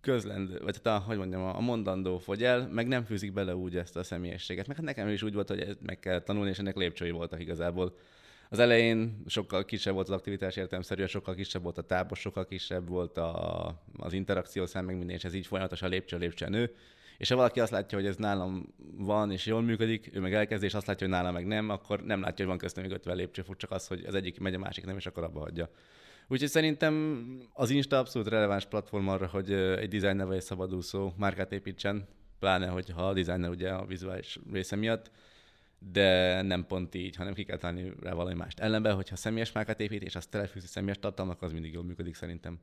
közlendő, 0.00 0.60
vagy 0.62 0.80
hát 0.84 0.96
a, 0.96 1.04
hogy 1.04 1.16
mondjam, 1.16 1.42
a 1.42 1.60
mondandó 1.60 2.18
fogy 2.18 2.42
el, 2.42 2.68
meg 2.72 2.86
nem 2.86 3.04
fűzik 3.04 3.32
bele 3.32 3.56
úgy 3.56 3.76
ezt 3.76 3.96
a 3.96 4.02
személyességet. 4.02 4.66
Meg 4.66 4.76
hát 4.76 4.84
nekem 4.84 5.08
is 5.08 5.22
úgy 5.22 5.34
volt, 5.34 5.48
hogy 5.48 5.76
meg 5.86 5.98
kell 5.98 6.20
tanulni, 6.20 6.50
és 6.50 6.58
ennek 6.58 6.76
lépcsői 6.76 7.10
voltak 7.10 7.40
igazából. 7.40 7.96
Az 8.48 8.58
elején 8.58 9.22
sokkal 9.26 9.64
kisebb 9.64 9.94
volt 9.94 10.08
az 10.08 10.14
aktivitás 10.14 10.56
értelmszerűen, 10.56 11.08
sokkal 11.08 11.34
kisebb 11.34 11.62
volt 11.62 11.78
a 11.78 11.82
tábor, 11.82 12.16
sokkal 12.16 12.46
kisebb 12.46 12.88
volt 12.88 13.18
a, 13.18 13.82
az 13.96 14.12
interakció 14.12 14.66
szám, 14.66 14.84
meg 14.84 14.96
minden, 14.96 15.16
és 15.16 15.24
ez 15.24 15.34
így 15.34 15.46
folyamatosan 15.46 15.88
lépcső 15.90 16.18
lépcső 16.18 16.46
nő. 16.48 16.74
És 17.20 17.28
ha 17.28 17.36
valaki 17.36 17.60
azt 17.60 17.70
látja, 17.70 17.98
hogy 17.98 18.06
ez 18.06 18.16
nálam 18.16 18.74
van 18.96 19.30
és 19.30 19.46
jól 19.46 19.62
működik, 19.62 20.10
ő 20.12 20.20
meg 20.20 20.34
elkezdi, 20.34 20.66
és 20.66 20.74
azt 20.74 20.86
látja, 20.86 21.06
hogy 21.06 21.16
nálam 21.16 21.32
meg 21.32 21.46
nem, 21.46 21.68
akkor 21.68 22.02
nem 22.02 22.20
látja, 22.20 22.36
hogy 22.36 22.46
van 22.46 22.58
köztem 22.58 22.82
még 22.82 22.92
50 22.92 23.16
lépcsőfok, 23.16 23.56
csak 23.56 23.70
az, 23.70 23.86
hogy 23.86 24.04
az 24.04 24.14
egyik 24.14 24.38
megy, 24.40 24.54
a 24.54 24.58
másik 24.58 24.84
nem, 24.84 24.96
és 24.96 25.06
akkor 25.06 25.22
abba 25.22 25.40
hagyja. 25.40 25.70
Úgyhogy 26.28 26.48
szerintem 26.48 27.24
az 27.52 27.70
Insta 27.70 27.98
abszolút 27.98 28.28
releváns 28.28 28.66
platform 28.66 29.08
arra, 29.08 29.26
hogy 29.26 29.52
egy 29.52 29.88
designer 29.88 30.26
vagy 30.26 30.36
egy 30.36 30.42
szabadúszó 30.42 31.12
márkát 31.16 31.52
építsen, 31.52 32.08
pláne, 32.38 32.66
hogyha 32.66 33.08
a 33.08 33.12
designer 33.12 33.50
ugye 33.50 33.70
a 33.70 33.86
vizuális 33.86 34.38
része 34.52 34.76
miatt 34.76 35.10
de 35.92 36.42
nem 36.42 36.66
pont 36.66 36.94
így, 36.94 37.16
hanem 37.16 37.34
ki 37.34 37.44
kell 37.44 37.56
találni 37.56 37.92
rá 38.00 38.12
valami 38.12 38.34
mást. 38.34 38.60
Ellenben, 38.60 38.94
hogyha 38.94 39.16
személyes 39.16 39.52
márkát 39.52 39.80
épít, 39.80 40.02
és 40.02 40.16
azt 40.16 40.30
telefűzi 40.30 40.66
személyes 40.66 40.98
tartalmak, 40.98 41.42
az 41.42 41.52
mindig 41.52 41.72
jól 41.72 41.84
működik 41.84 42.14
szerintem. 42.14 42.60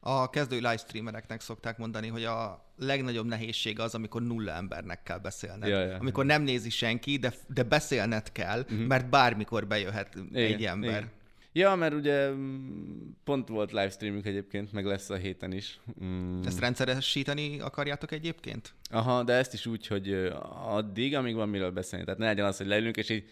A 0.00 0.30
kezdő 0.30 0.56
livestreamereknek 0.56 1.40
szokták 1.40 1.78
mondani, 1.78 2.08
hogy 2.08 2.24
a 2.24 2.66
legnagyobb 2.76 3.26
nehézség 3.26 3.80
az, 3.80 3.94
amikor 3.94 4.22
nulla 4.22 4.52
embernek 4.52 5.02
kell 5.02 5.18
beszélned. 5.18 5.68
Ja, 5.68 5.80
ja, 5.80 5.96
amikor 5.96 6.24
nem 6.24 6.42
nézi 6.42 6.70
senki, 6.70 7.16
de, 7.16 7.34
de 7.46 7.62
beszélned 7.62 8.32
kell, 8.32 8.60
uh-huh. 8.60 8.86
mert 8.86 9.08
bármikor 9.08 9.66
bejöhet 9.66 10.14
igen, 10.14 10.52
egy 10.52 10.64
ember. 10.64 10.90
Igen. 10.90 11.10
Ja, 11.52 11.74
mert 11.74 11.94
ugye 11.94 12.30
mm, 12.30 13.08
pont 13.24 13.48
volt 13.48 13.72
livestreamünk 13.72 14.26
egyébként, 14.26 14.72
meg 14.72 14.84
lesz 14.84 15.10
a 15.10 15.16
héten 15.16 15.52
is. 15.52 15.80
Mm. 16.04 16.42
Ezt 16.42 16.60
rendszeresíteni 16.60 17.60
akarjátok 17.60 18.12
egyébként? 18.12 18.74
Aha, 18.90 19.22
de 19.22 19.32
ezt 19.32 19.52
is 19.52 19.66
úgy, 19.66 19.86
hogy 19.86 20.32
addig, 20.64 21.14
amíg 21.14 21.34
van 21.34 21.48
miről 21.48 21.70
beszélni. 21.70 22.04
Tehát 22.04 22.20
ne 22.20 22.26
legyen 22.26 22.46
az, 22.46 22.56
hogy 22.56 22.66
leülünk, 22.66 22.96
és 22.96 23.08
így 23.08 23.24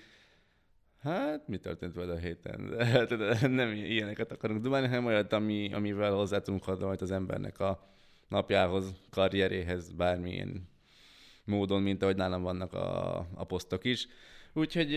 Hát, 1.07 1.49
mi 1.49 1.57
történt 1.59 1.95
veled 1.95 2.11
a 2.11 2.17
héten? 2.17 2.69
De, 3.09 3.49
nem 3.49 3.73
ilyeneket 3.73 4.33
akarunk 4.33 4.63
dumálni, 4.63 4.87
hanem 4.87 5.07
olyat, 5.07 5.33
ami, 5.33 5.75
amivel 5.75 6.13
hozzá 6.13 6.39
tudunk 6.39 6.69
adni 6.69 6.97
az 7.01 7.11
embernek 7.11 7.61
a 7.61 7.89
napjához, 8.29 8.95
karrieréhez, 9.11 9.93
bármilyen 9.93 10.69
módon, 11.45 11.83
mint 11.83 12.03
ahogy 12.03 12.17
nálam 12.17 12.43
vannak 12.43 12.73
a, 12.73 13.17
a 13.35 13.45
posztok 13.45 13.85
is. 13.85 14.07
Úgyhogy 14.53 14.91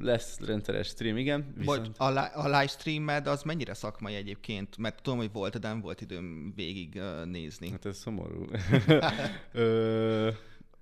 lesz 0.00 0.40
rendszeres 0.40 0.86
stream, 0.86 1.16
igen. 1.16 1.52
Viszont... 1.56 1.86
Bocs, 1.86 1.96
a, 1.96 2.10
li- 2.10 2.34
a 2.34 2.44
livestreamed 2.44 3.26
az 3.26 3.42
mennyire 3.42 3.74
szakmai 3.74 4.14
egyébként? 4.14 4.76
Mert 4.76 5.02
tudom, 5.02 5.18
hogy 5.18 5.32
volt, 5.32 5.58
de 5.58 5.68
nem 5.68 5.80
volt 5.80 6.00
időm 6.00 6.52
végig 6.56 6.94
uh, 6.94 7.24
nézni. 7.24 7.70
Hát 7.70 7.86
ez 7.86 7.96
szomorú. 7.96 8.44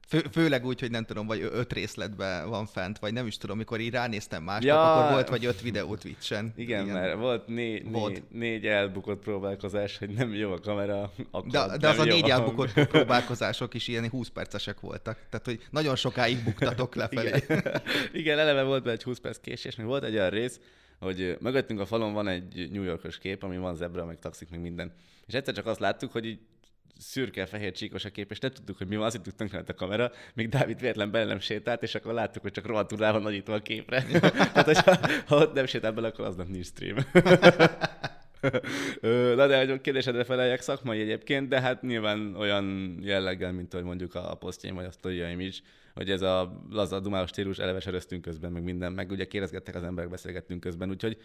Fő, 0.09 0.25
főleg 0.33 0.65
úgy, 0.65 0.81
hogy 0.81 0.91
nem 0.91 1.05
tudom, 1.05 1.27
vagy 1.27 1.49
öt 1.53 1.73
részletben 1.73 2.49
van 2.49 2.67
fent, 2.67 2.99
vagy 2.99 3.13
nem 3.13 3.27
is 3.27 3.37
tudom, 3.37 3.57
mikor 3.57 3.81
így 3.81 3.91
ránéztem 3.91 4.43
másnap, 4.43 4.63
ja, 4.63 4.95
akkor 4.95 5.13
volt 5.13 5.29
vagy 5.29 5.45
öt 5.45 5.61
videó 5.61 5.97
Twitch-en. 5.97 6.53
Igen, 6.57 6.83
igen. 6.83 6.95
mert 6.95 7.19
volt, 7.19 7.47
né. 7.47 7.79
Né, 7.79 8.23
négy 8.31 8.67
elbukott 8.67 9.23
próbálkozás, 9.23 9.99
hogy 9.99 10.11
nem 10.11 10.35
jó 10.35 10.53
a 10.53 10.59
kamera. 10.59 11.13
Akkor 11.31 11.51
de, 11.51 11.77
de 11.77 11.89
az 11.89 11.99
a 11.99 12.05
négy 12.05 12.29
elbukott 12.29 12.73
próbálkozások 12.97 13.75
is 13.75 13.89
ilyen 13.89 14.09
20 14.09 14.29
percesek 14.29 14.81
voltak. 14.81 15.19
Tehát, 15.31 15.47
hogy 15.47 15.67
nagyon 15.71 15.97
sokáig 15.97 16.45
buktatok 16.45 16.95
lefelé. 17.05 17.29
Igen, 17.49 17.83
igen 18.13 18.39
eleve 18.39 18.63
volt 18.63 18.87
egy 18.87 19.03
20 19.03 19.19
perc 19.19 19.39
késés, 19.41 19.77
még 19.77 19.87
volt 19.87 20.05
egy 20.05 20.15
olyan 20.15 20.31
rész, 20.31 20.61
hogy 20.99 21.37
mögöttünk 21.41 21.81
a 21.81 21.87
falon 21.87 22.13
van 22.13 22.29
egy 22.29 22.69
New 22.73 22.83
Yorkos 22.83 23.19
kép, 23.19 23.43
ami 23.43 23.59
van 23.59 23.77
zebra, 23.77 24.05
meg 24.05 24.19
taxik, 24.19 24.51
meg 24.51 24.61
minden. 24.61 24.93
És 25.27 25.35
egyszer 25.35 25.55
csak 25.55 25.67
azt 25.67 25.81
láttuk, 25.81 26.13
hogy 26.13 26.25
így 26.25 26.39
szürke-fehér 26.99 27.73
csíkos 27.73 28.05
a 28.05 28.11
kép, 28.11 28.31
és 28.31 28.39
nem 28.39 28.51
tudtuk, 28.51 28.79
hogy 28.79 28.87
mi 28.87 28.97
van, 28.97 29.07
azt 29.07 29.17
hittük 29.17 29.35
tönkre 29.35 29.63
a 29.67 29.75
kamera, 29.75 30.11
még 30.35 30.49
Dávid 30.49 30.81
véletlen 30.81 31.11
bele 31.11 31.25
nem 31.25 31.41
sétált, 31.41 31.83
és 31.83 31.95
akkor 31.95 32.13
láttuk, 32.13 32.43
hogy 32.43 32.53
csak 32.53 32.67
rohadtul 32.67 32.99
rá 32.99 33.13
van 33.13 33.23
nagyítva 33.23 33.55
a 33.55 33.63
képre. 33.63 34.03
Tehát, 34.53 34.65
hogyha, 34.65 34.99
ha 35.27 35.37
ott 35.37 35.55
nem 35.55 35.67
sétál 35.67 35.93
bele, 35.93 36.09
akkor 36.09 36.25
aznap 36.25 36.49
nincs 36.49 36.67
stream. 36.67 36.97
Na 39.37 39.47
de, 39.47 39.67
hogy 39.67 39.81
kérdésedre 39.81 40.25
feleljek 40.25 40.61
szakmai 40.61 41.01
egyébként, 41.01 41.49
de 41.49 41.61
hát 41.61 41.83
nyilván 41.83 42.35
olyan 42.37 42.97
jelleggel, 43.03 43.53
mint 43.53 43.73
hogy 43.73 43.83
mondjuk 43.83 44.15
a 44.15 44.35
posztjaim 44.35 44.75
vagy 44.75 44.85
a 44.85 44.91
sztoriaim 44.91 45.41
is, 45.41 45.63
hogy 45.95 46.11
ez 46.11 46.23
a 46.23 46.63
laza 46.71 47.01
dumálós 47.01 47.29
stílus 47.29 47.59
eleve 47.59 47.81
sereztünk 47.81 48.23
közben, 48.23 48.53
meg 48.53 48.63
minden, 48.63 48.93
meg 48.93 49.11
ugye 49.11 49.25
kérdezgettek 49.25 49.75
az 49.75 49.83
emberek, 49.83 50.11
beszélgettünk 50.11 50.61
közben, 50.61 50.91
úgyhogy 50.91 51.17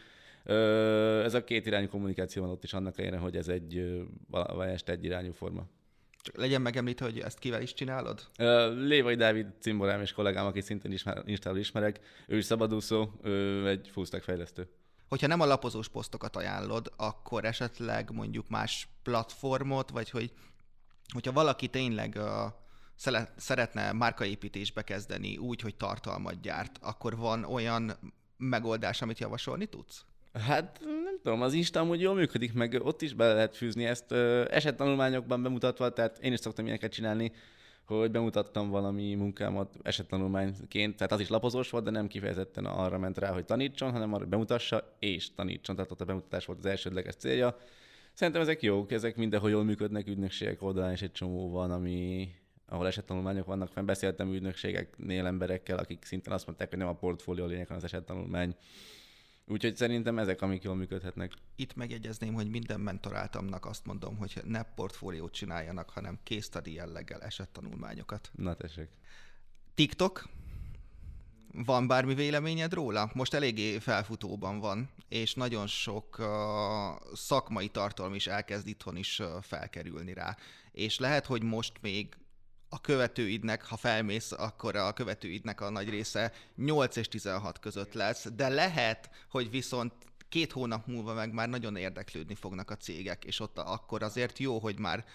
ez 1.23 1.33
a 1.33 1.43
két 1.43 1.65
irányú 1.65 1.87
kommunikáció 1.87 2.41
van 2.41 2.51
ott 2.51 2.63
is 2.63 2.73
annak 2.73 2.99
ellenére, 2.99 3.21
hogy 3.21 3.35
ez 3.35 3.47
egy 3.47 4.01
valamelyest 4.29 4.89
egy 4.89 5.03
irányú 5.03 5.31
forma. 5.31 5.65
Csak 6.21 6.37
legyen 6.37 6.61
megemlítve, 6.61 7.05
hogy 7.05 7.19
ezt 7.19 7.39
kivel 7.39 7.61
is 7.61 7.73
csinálod? 7.73 8.27
Lévai 8.75 9.15
Dávid 9.15 9.47
cimborám 9.59 10.01
és 10.01 10.11
kollégám, 10.11 10.45
aki 10.45 10.61
szintén 10.61 10.91
ismer, 10.91 11.21
Instáról 11.25 11.59
ismerek, 11.59 11.99
ő 12.27 12.37
is 12.37 12.45
szabadúszó, 12.45 13.09
ő 13.23 13.67
egy 13.67 13.89
fullstack 13.91 14.23
fejlesztő. 14.23 14.67
Hogyha 15.07 15.27
nem 15.27 15.41
a 15.41 15.45
lapozós 15.45 15.89
posztokat 15.89 16.35
ajánlod, 16.35 16.91
akkor 16.95 17.45
esetleg 17.45 18.11
mondjuk 18.11 18.49
más 18.49 18.87
platformot, 19.03 19.89
vagy 19.89 20.09
hogy 20.09 20.31
hogyha 21.13 21.31
valaki 21.31 21.67
tényleg 21.67 22.17
uh, 22.17 23.23
szeretne 23.35 23.91
márkaépítésbe 23.91 24.81
kezdeni 24.81 25.37
úgy, 25.37 25.61
hogy 25.61 25.75
tartalmat 25.75 26.41
gyárt, 26.41 26.77
akkor 26.81 27.17
van 27.17 27.43
olyan 27.43 27.91
megoldás, 28.37 29.01
amit 29.01 29.19
javasolni 29.19 29.65
tudsz? 29.65 30.05
Hát 30.33 30.79
nem 30.79 31.19
tudom, 31.23 31.41
az 31.41 31.53
Insta 31.53 31.79
amúgy 31.79 32.01
jól 32.01 32.15
működik, 32.15 32.53
meg 32.53 32.79
ott 32.83 33.01
is 33.01 33.13
bele 33.13 33.33
lehet 33.33 33.55
fűzni 33.55 33.85
ezt 33.85 34.11
esettanulmányokban 34.49 35.43
bemutatva, 35.43 35.89
tehát 35.89 36.19
én 36.19 36.33
is 36.33 36.39
szoktam 36.39 36.65
ilyeneket 36.65 36.91
csinálni, 36.91 37.31
hogy 37.85 38.11
bemutattam 38.11 38.69
valami 38.69 39.15
munkámat 39.15 39.75
esettanulmányként, 39.83 40.95
tehát 40.95 41.11
az 41.11 41.19
is 41.19 41.27
lapozós 41.27 41.69
volt, 41.69 41.83
de 41.83 41.89
nem 41.89 42.07
kifejezetten 42.07 42.65
arra 42.65 42.97
ment 42.97 43.17
rá, 43.17 43.31
hogy 43.31 43.45
tanítson, 43.45 43.91
hanem 43.91 44.13
arra 44.13 44.25
bemutassa 44.25 44.95
és 44.99 45.33
tanítson, 45.33 45.75
tehát 45.75 45.91
ott 45.91 46.01
a 46.01 46.05
bemutatás 46.05 46.45
volt 46.45 46.59
az 46.59 46.65
elsődleges 46.65 47.15
célja. 47.15 47.57
Szerintem 48.13 48.41
ezek 48.41 48.61
jók, 48.61 48.91
ezek 48.91 49.15
mindenhol 49.15 49.49
jól 49.49 49.63
működnek, 49.63 50.07
ügynökségek 50.07 50.61
oldalán 50.61 50.91
és 50.91 51.01
egy 51.01 51.11
csomó 51.11 51.49
van, 51.49 51.71
ami, 51.71 52.29
ahol 52.67 52.87
esettanulmányok 52.87 53.45
vannak 53.45 53.71
fenn. 53.71 53.85
Beszéltem 53.85 54.33
ügynökségeknél 54.33 55.25
emberekkel, 55.25 55.77
akik 55.77 56.03
szintén 56.03 56.33
azt 56.33 56.45
mondták, 56.45 56.69
hogy 56.69 56.77
nem 56.77 56.87
a 56.87 56.95
portfólió 56.95 57.45
lényeg, 57.45 57.67
hanem 57.67 57.77
az 57.77 57.93
esettanulmány. 57.93 58.55
Úgyhogy 59.51 59.75
szerintem 59.75 60.19
ezek, 60.19 60.41
amik 60.41 60.63
jól 60.63 60.75
működhetnek. 60.75 61.33
Itt 61.55 61.75
megjegyezném, 61.75 62.33
hogy 62.33 62.49
minden 62.49 62.79
mentoráltamnak 62.79 63.65
azt 63.65 63.85
mondom, 63.85 64.17
hogy 64.17 64.41
ne 64.45 64.63
portfóliót 64.63 65.33
csináljanak, 65.33 65.89
hanem 65.89 66.19
késztadi 66.23 66.73
jelleggel 66.73 67.21
esettanulmányokat. 67.21 68.31
Na 68.35 68.53
tessék. 68.53 68.89
TikTok, 69.75 70.29
van 71.53 71.87
bármi 71.87 72.13
véleményed 72.13 72.73
róla? 72.73 73.11
Most 73.13 73.33
eléggé 73.33 73.79
felfutóban 73.79 74.59
van, 74.59 74.89
és 75.09 75.33
nagyon 75.33 75.67
sok 75.67 76.19
uh, 76.19 76.27
szakmai 77.13 77.69
tartalom 77.69 78.13
is 78.13 78.27
elkezd 78.27 78.67
itthon 78.67 78.95
is 78.95 79.19
uh, 79.19 79.27
felkerülni 79.41 80.13
rá. 80.13 80.37
És 80.71 80.99
lehet, 80.99 81.25
hogy 81.25 81.43
most 81.43 81.73
még 81.81 82.15
a 82.73 82.81
követőidnek, 82.81 83.65
ha 83.65 83.77
felmész, 83.77 84.31
akkor 84.31 84.75
a 84.75 84.93
követőidnek 84.93 85.61
a 85.61 85.69
nagy 85.69 85.89
része 85.89 86.31
8 86.55 86.95
és 86.95 87.07
16 87.07 87.59
között 87.59 87.93
lesz, 87.93 88.27
de 88.35 88.49
lehet, 88.49 89.09
hogy 89.29 89.49
viszont 89.49 89.93
két 90.29 90.51
hónap 90.51 90.87
múlva 90.87 91.13
meg 91.13 91.33
már 91.33 91.49
nagyon 91.49 91.75
érdeklődni 91.75 92.35
fognak 92.35 92.69
a 92.69 92.77
cégek, 92.77 93.25
és 93.25 93.39
ott 93.39 93.57
akkor 93.57 94.03
azért 94.03 94.39
jó, 94.39 94.59
hogy 94.59 94.79
már 94.79 95.05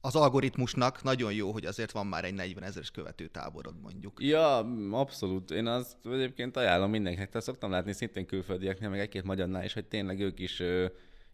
az 0.00 0.16
algoritmusnak 0.16 1.02
nagyon 1.02 1.32
jó, 1.32 1.52
hogy 1.52 1.66
azért 1.66 1.92
van 1.92 2.06
már 2.06 2.24
egy 2.24 2.34
40 2.34 2.62
ezeres 2.62 2.90
követő 2.90 3.26
táborod 3.26 3.80
mondjuk. 3.82 4.22
Ja, 4.22 4.58
abszolút. 4.90 5.50
Én 5.50 5.66
azt 5.66 5.96
egyébként 6.04 6.56
ajánlom 6.56 6.90
mindenkinek. 6.90 7.30
Tehát 7.30 7.46
szoktam 7.46 7.70
látni 7.70 7.92
szintén 7.92 8.26
külföldieknél, 8.26 8.88
meg 8.88 9.00
egy-két 9.00 9.24
magyarnál 9.24 9.64
is, 9.64 9.72
hogy 9.72 9.84
tényleg 9.84 10.20
ők 10.20 10.38
is 10.38 10.62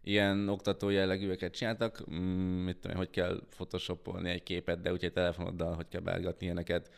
ilyen 0.07 0.49
oktató 0.49 0.89
jellegűeket 0.89 1.55
csináltak, 1.55 2.11
mm, 2.11 2.65
mit 2.65 2.77
tudom, 2.77 2.97
hogy 2.97 3.11
kell 3.11 3.41
photoshopolni 3.51 4.31
egy 4.31 4.43
képet, 4.43 4.81
de 4.81 4.93
úgyhogy 4.93 5.13
telefonoddal, 5.13 5.75
hogy 5.75 5.89
kell 5.89 6.01
beállgatni 6.01 6.45
ilyeneket. 6.45 6.91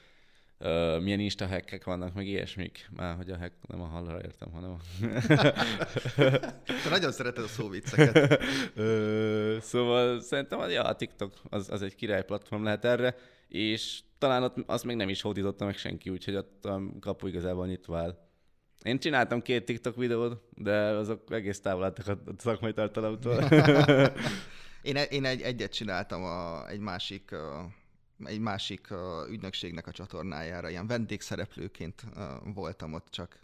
uh, 0.60 1.00
milyen 1.02 1.20
insta 1.20 1.46
hackek 1.46 1.84
vannak, 1.84 2.14
meg 2.14 2.26
ilyesmik. 2.26 2.90
Már 2.96 3.16
hogy 3.16 3.30
a 3.30 3.38
hack 3.38 3.52
nem 3.68 3.80
a 3.80 3.84
halra 3.86 4.20
értem, 4.22 4.50
hanem 4.52 4.70
a... 4.70 4.78
Te 6.82 6.88
nagyon 6.90 7.12
szereted 7.12 7.44
a 7.44 7.46
szóvicceket. 7.46 8.42
uh, 8.76 9.58
szóval 9.60 10.20
szerintem 10.20 10.70
ja, 10.70 10.82
a 10.82 10.96
TikTok 10.96 11.32
az, 11.48 11.70
az 11.70 11.82
egy 11.82 11.94
király 11.94 12.24
platform 12.24 12.64
lehet 12.64 12.84
erre, 12.84 13.16
és 13.48 14.00
talán 14.18 14.42
ott 14.42 14.56
azt 14.66 14.84
még 14.84 14.96
nem 14.96 15.08
is 15.08 15.20
hódította 15.20 15.64
meg 15.64 15.76
senki, 15.76 16.10
úgyhogy 16.10 16.34
ott 16.34 16.64
a 16.64 16.82
kapu 17.00 17.26
igazából 17.26 17.66
nyitva 17.66 17.98
áll. 17.98 18.27
Én 18.82 18.98
csináltam 18.98 19.42
két 19.42 19.64
TikTok 19.64 19.96
videót, 19.96 20.42
de 20.54 20.78
azok 20.78 21.32
egész 21.32 21.60
távol 21.60 21.84
álltak 21.84 22.06
a 22.06 22.32
szakmai 22.38 22.72
tartalomtól. 22.72 23.42
én, 24.82 24.96
e- 24.96 25.02
én 25.02 25.24
egy, 25.24 25.40
egyet 25.40 25.72
csináltam 25.72 26.24
a, 26.24 26.68
egy 26.68 26.80
másik 26.80 27.34
egy 28.24 28.40
másik 28.40 28.88
ügynökségnek 29.30 29.86
a 29.86 29.92
csatornájára, 29.92 30.68
ilyen 30.68 30.86
vendégszereplőként 30.86 32.04
voltam 32.54 32.92
ott 32.92 33.06
csak. 33.10 33.38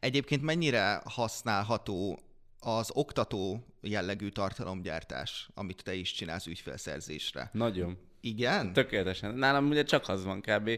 Egyébként 0.00 0.42
mennyire 0.42 1.00
használható 1.04 2.18
az 2.58 2.90
oktató 2.94 3.66
jellegű 3.80 4.28
tartalomgyártás, 4.28 5.48
amit 5.54 5.82
te 5.82 5.94
is 5.94 6.12
csinálsz 6.12 6.46
ügyfélszerzésre? 6.46 7.50
Nagyon. 7.52 7.98
Igen? 8.20 8.72
Tökéletesen. 8.72 9.34
Nálam 9.34 9.68
ugye 9.68 9.82
csak 9.82 10.08
az 10.08 10.24
van 10.24 10.40
kb. 10.40 10.70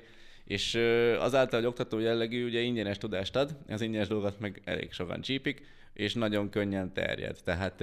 És 0.44 0.74
azáltal, 1.18 1.60
hogy 1.60 1.68
oktató 1.68 1.98
jellegű, 1.98 2.46
ugye 2.46 2.60
ingyenes 2.60 2.98
tudást 2.98 3.36
ad, 3.36 3.56
az 3.68 3.80
ingyenes 3.80 4.08
dolgot 4.08 4.40
meg 4.40 4.62
elég 4.64 4.92
sokan 4.92 5.20
csípik, 5.20 5.62
és 5.92 6.14
nagyon 6.14 6.50
könnyen 6.50 6.92
terjed. 6.92 7.36
Tehát 7.44 7.78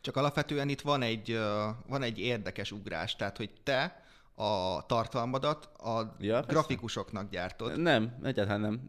csak 0.00 0.16
alapvetően 0.16 0.68
itt 0.68 0.80
van 0.80 1.02
egy, 1.02 1.38
van 1.86 2.02
egy 2.02 2.18
érdekes 2.18 2.72
ugrás, 2.72 3.16
tehát 3.16 3.36
hogy 3.36 3.50
te 3.62 4.02
a 4.34 4.86
tartalmadat 4.86 5.64
a 5.64 6.16
ja, 6.20 6.40
grafikusoknak 6.40 7.30
gyártod. 7.30 7.80
Nem, 7.80 8.16
egyáltalán 8.22 8.60
nem. 8.60 8.80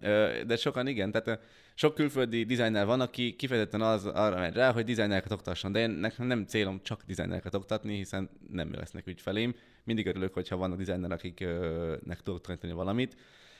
De 0.47 0.55
sokan 0.55 0.87
igen. 0.87 1.11
Tehát 1.11 1.39
sok 1.73 1.95
külföldi 1.95 2.43
designer 2.43 2.85
van, 2.85 3.01
aki 3.01 3.35
kifejezetten 3.35 3.81
az, 3.81 4.05
arra 4.05 4.39
megy 4.39 4.53
rá, 4.53 4.71
hogy 4.71 4.83
dizájnereket 4.83 5.31
oktasson. 5.31 5.71
De 5.71 5.79
én 5.79 5.89
nekem 5.89 6.25
nem 6.25 6.45
célom 6.45 6.79
csak 6.83 7.03
dizájnereket 7.05 7.55
oktatni, 7.55 7.95
hiszen 7.95 8.29
nem 8.51 8.73
lesznek 8.73 9.07
ügyfelém. 9.07 9.55
Mindig 9.89 10.07
örülök, 10.07 10.33
hogyha 10.33 10.57
vannak 10.57 10.77
dizájner, 10.77 11.11
akiknek 11.11 12.21
tudok 12.23 12.41
tanítani 12.41 12.73
valamit 12.73 13.15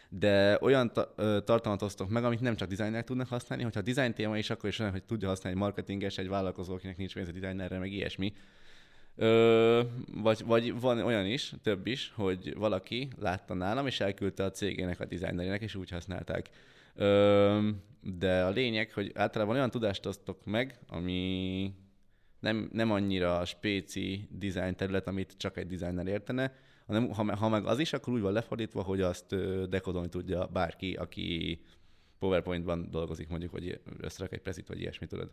de 0.09 0.57
olyan 0.61 0.93
ta- 0.93 1.13
tartalmat 1.45 1.81
osztok 1.81 2.09
meg, 2.09 2.23
amit 2.23 2.39
nem 2.39 2.55
csak 2.55 2.69
designerek 2.69 3.05
tudnak 3.05 3.27
használni, 3.27 3.63
hogyha 3.63 3.79
a 3.79 3.83
design 3.83 4.13
téma 4.13 4.37
is, 4.37 4.49
akkor 4.49 4.69
is 4.69 4.79
olyan, 4.79 4.91
hogy 4.91 5.03
tudja 5.03 5.27
használni 5.27 5.57
egy 5.57 5.63
marketinges, 5.65 6.17
egy 6.17 6.27
vállalkozó, 6.27 6.73
akinek 6.73 6.97
nincs 6.97 7.13
pénz 7.13 7.27
a 7.27 7.31
designerre, 7.31 7.77
meg 7.77 7.91
ilyesmi. 7.91 8.33
Ö, 9.15 9.81
vagy, 10.13 10.45
vagy 10.45 10.79
van 10.79 10.99
olyan 10.99 11.25
is, 11.25 11.53
több 11.63 11.87
is, 11.87 12.11
hogy 12.15 12.55
valaki 12.57 13.07
látta 13.19 13.53
nálam, 13.53 13.87
és 13.87 13.99
elküldte 13.99 14.43
a 14.43 14.51
cégének, 14.51 14.99
a 14.99 15.05
designerének, 15.05 15.61
és 15.61 15.75
úgy 15.75 15.89
használták. 15.89 16.49
Ö, 16.95 17.69
de 18.01 18.43
a 18.43 18.49
lényeg, 18.49 18.91
hogy 18.91 19.11
általában 19.15 19.55
olyan 19.55 19.69
tudást 19.69 20.05
osztok 20.05 20.45
meg, 20.45 20.79
ami 20.87 21.73
nem, 22.39 22.69
nem 22.71 22.91
annyira 22.91 23.45
spéci 23.45 24.27
design 24.31 24.75
terület, 24.75 25.07
amit 25.07 25.33
csak 25.37 25.57
egy 25.57 25.67
designer 25.67 26.07
értene, 26.07 26.53
hanem 26.85 27.09
ha, 27.09 27.35
ha 27.35 27.49
meg 27.49 27.65
az 27.65 27.79
is, 27.79 27.93
akkor 27.93 28.13
úgy 28.13 28.21
van 28.21 28.33
lefordítva, 28.33 28.81
hogy 28.81 29.01
azt 29.01 29.35
dekodolni 29.69 30.09
tudja 30.09 30.45
bárki, 30.45 30.93
aki 30.93 31.59
PowerPoint-ban 32.19 32.87
dolgozik 32.91 33.27
mondjuk, 33.27 33.51
vagy 33.51 33.81
összerak 33.97 34.33
egy 34.33 34.41
prezit, 34.41 34.67
vagy 34.67 34.79
ilyesmi, 34.79 35.07
tudod. 35.07 35.31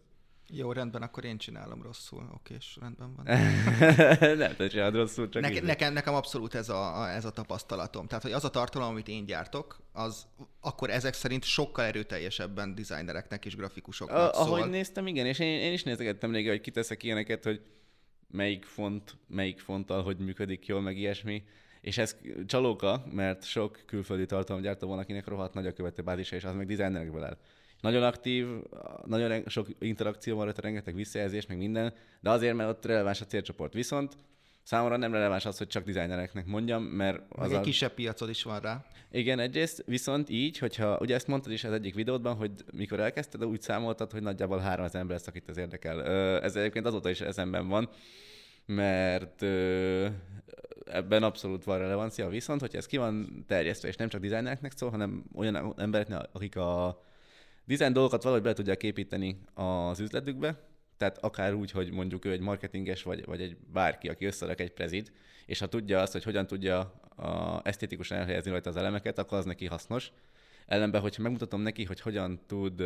Jó, 0.50 0.72
rendben, 0.72 1.02
akkor 1.02 1.24
én 1.24 1.38
csinálom 1.38 1.82
rosszul. 1.82 2.30
Oké, 2.34 2.54
és 2.54 2.76
rendben 2.80 3.14
van. 3.14 3.24
nem, 4.38 4.56
te 4.56 4.68
csinálod 4.68 4.94
rosszul, 4.94 5.28
csak 5.28 5.42
Neke, 5.42 5.60
nekem, 5.60 5.92
nekem 5.92 6.14
abszolút 6.14 6.54
ez 6.54 6.68
a, 6.68 7.10
ez 7.10 7.24
a 7.24 7.30
tapasztalatom. 7.30 8.06
Tehát, 8.06 8.22
hogy 8.22 8.32
az 8.32 8.44
a 8.44 8.50
tartalom, 8.50 8.88
amit 8.88 9.08
én 9.08 9.24
gyártok, 9.24 9.80
az 9.92 10.26
akkor 10.60 10.90
ezek 10.90 11.14
szerint 11.14 11.44
sokkal 11.44 11.84
erőteljesebben 11.84 12.74
designereknek 12.74 13.44
és 13.44 13.56
grafikusoknak 13.56 14.34
a, 14.34 14.34
szól. 14.34 14.58
Ahogy 14.58 14.70
néztem, 14.70 15.06
igen, 15.06 15.26
és 15.26 15.38
én, 15.38 15.60
én 15.60 15.72
is 15.72 15.82
nézegettem 15.82 16.32
régen, 16.32 16.50
hogy 16.50 16.60
kiteszek 16.60 17.02
ilyeneket, 17.02 17.44
hogy 17.44 17.60
melyik 18.30 18.64
font, 18.64 19.16
melyik 19.26 19.60
fonttal 19.60 20.02
hogy 20.02 20.18
működik 20.18 20.66
jól, 20.66 20.80
meg 20.80 20.98
ilyesmi. 20.98 21.42
És 21.80 21.98
ez 21.98 22.16
csalóka, 22.46 23.04
mert 23.10 23.44
sok 23.44 23.82
külföldi 23.86 24.26
tartalomgyártó 24.26 24.88
van, 24.88 24.98
akinek 24.98 25.26
rohadt 25.26 25.54
nagy 25.54 25.66
a 25.66 25.72
követőbázisa, 25.72 26.36
és 26.36 26.44
az 26.44 26.54
meg 26.54 26.66
designerekből 26.66 27.24
áll. 27.24 27.38
Nagyon 27.80 28.02
aktív, 28.02 28.46
nagyon 29.04 29.42
sok 29.46 29.66
interakció 29.78 30.36
van 30.36 30.44
rajta, 30.44 30.60
rengeteg 30.60 30.94
visszajelzés, 30.94 31.46
meg 31.46 31.56
minden, 31.56 31.94
de 32.20 32.30
azért, 32.30 32.54
mert 32.54 32.70
ott 32.70 32.84
releváns 32.84 33.20
a 33.20 33.24
célcsoport. 33.24 33.72
Viszont 33.72 34.16
Számomra 34.66 34.96
nem 34.96 35.12
releváns 35.12 35.44
az, 35.44 35.58
hogy 35.58 35.66
csak 35.66 35.84
designereknek 35.84 36.46
mondjam, 36.46 36.82
mert 36.82 37.20
az 37.28 37.50
egy 37.50 37.56
a... 37.56 37.60
kisebb 37.60 37.92
piacod 37.94 38.28
is 38.28 38.42
van 38.42 38.60
rá. 38.60 38.84
Igen, 39.10 39.38
egyrészt, 39.38 39.82
viszont 39.86 40.30
így, 40.30 40.58
hogyha, 40.58 40.98
ugye 41.00 41.14
ezt 41.14 41.26
mondtad 41.26 41.52
is 41.52 41.64
az 41.64 41.72
egyik 41.72 41.94
videódban, 41.94 42.36
hogy 42.36 42.50
mikor 42.72 43.00
elkezdted, 43.00 43.44
úgy 43.44 43.60
számoltad, 43.60 44.12
hogy 44.12 44.22
nagyjából 44.22 44.58
3000 44.58 45.00
ember 45.00 45.16
lesz, 45.16 45.26
akit 45.26 45.48
ez 45.48 45.56
érdekel. 45.56 46.04
Ez 46.42 46.56
egyébként 46.56 46.86
azóta 46.86 47.10
is 47.10 47.20
eszemben 47.20 47.68
van, 47.68 47.88
mert 48.66 49.42
ebben 50.86 51.22
abszolút 51.22 51.64
van 51.64 51.78
relevancia, 51.78 52.28
viszont 52.28 52.60
hogyha 52.60 52.78
ez 52.78 52.86
ki 52.86 52.96
van 52.96 53.44
terjesztve, 53.48 53.88
és 53.88 53.96
nem 53.96 54.08
csak 54.08 54.20
designereknek 54.20 54.72
szól, 54.76 54.90
hanem 54.90 55.24
olyan 55.34 55.74
embereknek, 55.76 56.28
akik 56.32 56.56
a 56.56 57.02
design 57.66 57.92
dolgokat 57.92 58.22
valahogy 58.22 58.44
be 58.44 58.52
tudják 58.52 58.82
építeni 58.82 59.40
az 59.54 60.00
üzletükbe, 60.00 60.58
tehát 60.96 61.18
akár 61.18 61.54
úgy, 61.54 61.70
hogy 61.70 61.90
mondjuk 61.90 62.24
ő 62.24 62.30
egy 62.30 62.40
marketinges, 62.40 63.02
vagy, 63.02 63.24
vagy 63.24 63.40
egy 63.40 63.56
bárki, 63.72 64.08
aki 64.08 64.24
összerak 64.24 64.60
egy 64.60 64.72
prezid, 64.72 65.12
és 65.46 65.58
ha 65.58 65.66
tudja 65.66 66.00
azt, 66.00 66.12
hogy 66.12 66.24
hogyan 66.24 66.46
tudja 66.46 66.78
a 67.16 67.60
esztétikusan 67.64 68.18
elhelyezni 68.18 68.50
rajta 68.50 68.70
az 68.70 68.76
elemeket, 68.76 69.18
akkor 69.18 69.38
az 69.38 69.44
neki 69.44 69.66
hasznos. 69.66 70.12
Ellenben, 70.66 71.00
hogyha 71.00 71.22
megmutatom 71.22 71.60
neki, 71.60 71.84
hogy 71.84 72.00
hogyan 72.00 72.40
tud 72.46 72.82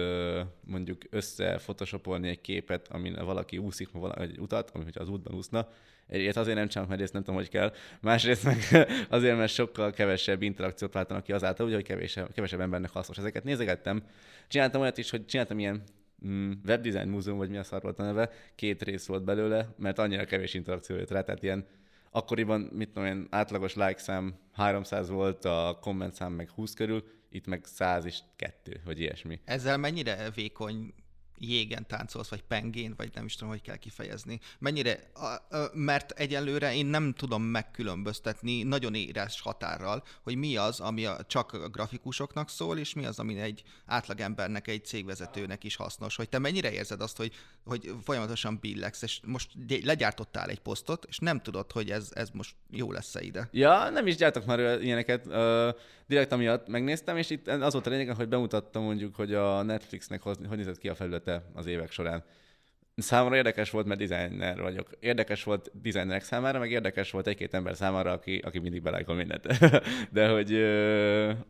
mondjuk 0.61 1.03
összefotoshopolni 1.11 2.29
egy 2.29 2.41
képet, 2.41 2.89
amin 2.89 3.25
valaki 3.25 3.59
úszik 3.59 3.89
egy 4.15 4.39
utat, 4.39 4.71
ami 4.71 4.85
hogyha 4.85 5.01
az 5.01 5.09
útban 5.09 5.35
úszna, 5.35 5.69
Egyébként 6.11 6.37
azért 6.37 6.57
nem 6.57 6.69
csinálom, 6.69 6.91
mert 6.91 7.03
ezt 7.03 7.13
nem 7.13 7.23
tudom, 7.23 7.39
hogy 7.41 7.49
kell. 7.49 7.73
Másrészt 8.01 8.45
meg 8.45 8.59
azért, 9.09 9.37
mert 9.37 9.53
sokkal 9.53 9.91
kevesebb 9.91 10.43
interakciót 10.43 10.93
váltanak 10.93 11.23
ki 11.23 11.33
azáltal, 11.33 11.71
hogy 11.71 11.83
kevesebb, 11.83 12.33
kevesebb 12.33 12.61
embernek 12.61 12.91
hasznos. 12.91 13.19
Ezeket 13.19 13.45
nézegettem. 13.45 14.03
Csináltam 14.49 14.81
olyat 14.81 14.99
is, 14.99 15.11
hogy 15.11 15.27
csináltam 15.27 15.59
ilyen 15.59 15.83
mm, 16.27 16.53
webdesign 16.67 17.09
múzeum, 17.09 17.39
vagy 17.39 17.51
mi 17.51 17.57
a 17.57 17.63
szar 17.63 17.83
volt 17.83 17.99
a 17.99 18.03
neve, 18.03 18.31
két 18.55 18.83
rész 18.83 19.07
volt 19.07 19.25
belőle, 19.25 19.75
mert 19.79 19.99
annyira 19.99 20.25
kevés 20.25 20.55
interakció 20.55 20.97
jött 20.97 21.11
rá, 21.11 21.23
tehát 21.23 21.43
ilyen 21.43 21.67
akkoriban, 22.11 22.61
mit 22.61 22.89
tudom 22.89 23.09
én, 23.09 23.27
átlagos 23.31 23.75
like 23.75 23.99
szám 23.99 24.35
300 24.53 25.09
volt, 25.09 25.45
a 25.45 25.79
komment 25.81 26.15
szám 26.15 26.33
meg 26.33 26.51
20 26.51 26.75
körül, 26.75 27.05
itt 27.31 27.47
meg 27.47 27.65
100 27.65 28.05
és 28.05 28.19
2, 28.37 28.81
vagy 28.85 29.01
ilyesmi. 29.01 29.41
Ezzel 29.45 29.77
mennyire 29.77 30.31
vékony 30.35 30.95
jégen 31.41 31.87
táncolsz, 31.87 32.29
vagy 32.29 32.43
pengén, 32.43 32.95
vagy 32.97 33.11
nem 33.15 33.25
is 33.25 33.35
tudom, 33.35 33.49
hogy 33.49 33.63
kell 33.63 33.77
kifejezni. 33.77 34.41
Mennyire, 34.59 35.11
mert 35.73 36.11
egyelőre 36.11 36.75
én 36.75 36.87
nem 36.87 37.13
tudom 37.13 37.43
megkülönböztetni 37.43 38.63
nagyon 38.63 38.95
éres 38.95 39.41
határral, 39.41 40.05
hogy 40.23 40.37
mi 40.37 40.57
az, 40.57 40.81
ami 40.81 41.05
a, 41.05 41.25
csak 41.27 41.53
a 41.53 41.69
grafikusoknak 41.69 42.49
szól, 42.49 42.79
és 42.79 42.95
mi 42.95 43.05
az, 43.05 43.19
ami 43.19 43.41
egy 43.41 43.63
átlagembernek, 43.87 44.69
egy 44.69 44.85
cégvezetőnek 44.85 45.65
is 45.65 45.77
hasznos. 45.77 46.17
Hogy 46.17 46.29
te 46.29 46.39
mennyire 46.39 46.73
érzed 46.73 47.01
azt, 47.01 47.17
hogy, 47.17 47.33
hogy 47.65 47.95
folyamatosan 48.03 48.59
billegsz, 48.61 49.03
és 49.03 49.21
most 49.25 49.51
legyártottál 49.85 50.49
egy 50.49 50.61
posztot, 50.61 51.05
és 51.09 51.19
nem 51.19 51.41
tudod, 51.41 51.73
hogy 51.73 51.91
ez, 51.91 52.09
ez 52.15 52.31
most 52.33 52.55
jó 52.71 52.93
lesz-e 52.93 53.23
ide. 53.23 53.49
Ja, 53.53 53.91
nem 53.91 54.07
is 54.07 54.17
gyártok 54.17 54.45
már 54.45 54.83
ilyeneket. 54.83 55.27
Uh, 55.27 55.75
direkt 56.11 56.33
amiatt 56.33 56.69
megnéztem, 56.69 57.17
és 57.17 57.31
itt 57.31 57.49
az 57.49 57.73
volt 57.73 57.87
a 57.87 57.91
lényeg, 57.91 58.17
hogy 58.17 58.29
bemutattam 58.29 58.83
mondjuk, 58.83 59.15
hogy 59.15 59.35
a 59.35 59.63
Netflixnek 59.63 60.23
hogy, 60.23 60.39
nézett 60.49 60.79
ki 60.79 60.89
a 60.89 60.95
felülete 61.31 61.43
az 61.55 61.67
évek 61.67 61.91
során. 61.91 62.25
Számomra 62.97 63.37
érdekes 63.37 63.71
volt, 63.71 63.87
mert 63.87 64.07
designer 64.07 64.61
vagyok. 64.61 64.91
Érdekes 65.01 65.43
volt 65.43 65.71
designerek 65.83 66.23
számára, 66.23 66.59
meg 66.59 66.71
érdekes 66.71 67.11
volt 67.11 67.27
egy-két 67.27 67.55
ember 67.55 67.77
számára, 67.77 68.13
aki, 68.13 68.39
aki 68.39 68.59
mindig 68.59 68.83
belájkol 68.83 69.15
mindent. 69.15 69.47
De 70.17 70.29
hogy 70.29 70.55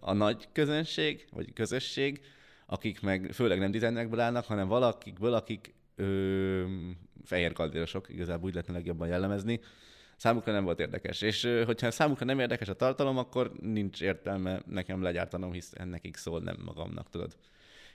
a 0.00 0.12
nagy 0.12 0.48
közönség, 0.52 1.26
vagy 1.32 1.52
közösség, 1.52 2.20
akik 2.66 3.00
meg 3.00 3.30
főleg 3.32 3.58
nem 3.58 3.70
designerekből 3.70 4.20
állnak, 4.20 4.44
hanem 4.44 4.68
valakikből, 4.68 5.34
akik 5.34 5.74
ö, 5.96 6.64
fehér 7.24 7.52
kaldérosok, 7.52 8.08
igazából 8.08 8.48
úgy 8.48 8.54
lehetne 8.54 8.74
legjobban 8.74 9.08
jellemezni, 9.08 9.60
számukra 10.16 10.52
nem 10.52 10.64
volt 10.64 10.80
érdekes. 10.80 11.22
És 11.22 11.48
hogyha 11.66 11.90
számukra 11.90 12.24
nem 12.24 12.38
érdekes 12.38 12.68
a 12.68 12.74
tartalom, 12.74 13.18
akkor 13.18 13.52
nincs 13.60 14.02
értelme 14.02 14.62
nekem 14.66 15.02
legyártanom, 15.02 15.52
hisz 15.52 15.72
nekik 15.84 16.16
szól, 16.16 16.40
nem 16.40 16.56
magamnak, 16.64 17.10
tudod. 17.10 17.36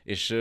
És 0.04 0.36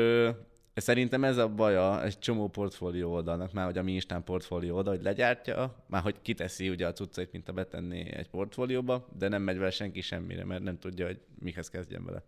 Szerintem 0.75 1.25
ez 1.25 1.37
a 1.37 1.49
baja 1.49 2.05
egy 2.05 2.19
csomó 2.19 2.49
portfólió 2.49 3.13
oldalnak, 3.13 3.53
már 3.53 3.65
hogy 3.65 3.79
a 3.79 3.83
mi 3.83 3.93
Instán 3.93 4.25
portfólió 4.25 4.77
oldal, 4.77 4.95
hogy 4.95 5.05
legyártja, 5.05 5.85
már 5.87 6.03
hogy 6.03 6.15
kiteszi 6.23 6.69
ugye 6.69 6.87
a 6.87 6.93
cuccait, 6.93 7.33
mint 7.33 7.49
a 7.49 7.53
betenni 7.53 8.13
egy 8.13 8.29
portfólióba, 8.29 9.09
de 9.19 9.29
nem 9.29 9.43
megy 9.43 9.59
vele 9.59 9.71
senki 9.71 10.01
semmire, 10.01 10.45
mert 10.45 10.63
nem 10.63 10.79
tudja, 10.79 11.07
hogy 11.07 11.21
mihez 11.39 11.71
kezdjen 11.71 12.05
vele. 12.05 12.23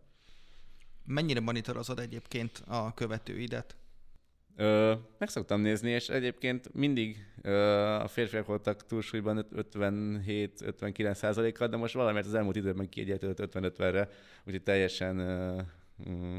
Mennyire 1.04 1.40
monitorozod 1.40 1.98
egyébként 1.98 2.62
a 2.66 2.94
követőidet? 2.94 3.76
Ö, 4.56 4.94
meg 5.18 5.28
szoktam 5.28 5.60
nézni, 5.60 5.90
és 5.90 6.08
egyébként 6.08 6.74
mindig 6.74 7.26
ö, 7.42 7.52
a 7.82 8.08
férfiak 8.08 8.46
voltak 8.46 8.86
túlsúlyban 8.86 9.46
57-59 9.72 11.14
százalékkal, 11.14 11.68
de 11.68 11.76
most 11.76 11.94
valamiért 11.94 12.26
az 12.26 12.34
elmúlt 12.34 12.56
időben 12.56 12.88
kiegyenlítődött 12.88 13.54
50-50-re, 13.54 14.08
úgyhogy 14.44 14.62
teljesen 14.62 15.18
ö, 15.18 15.60
mm, 16.08 16.38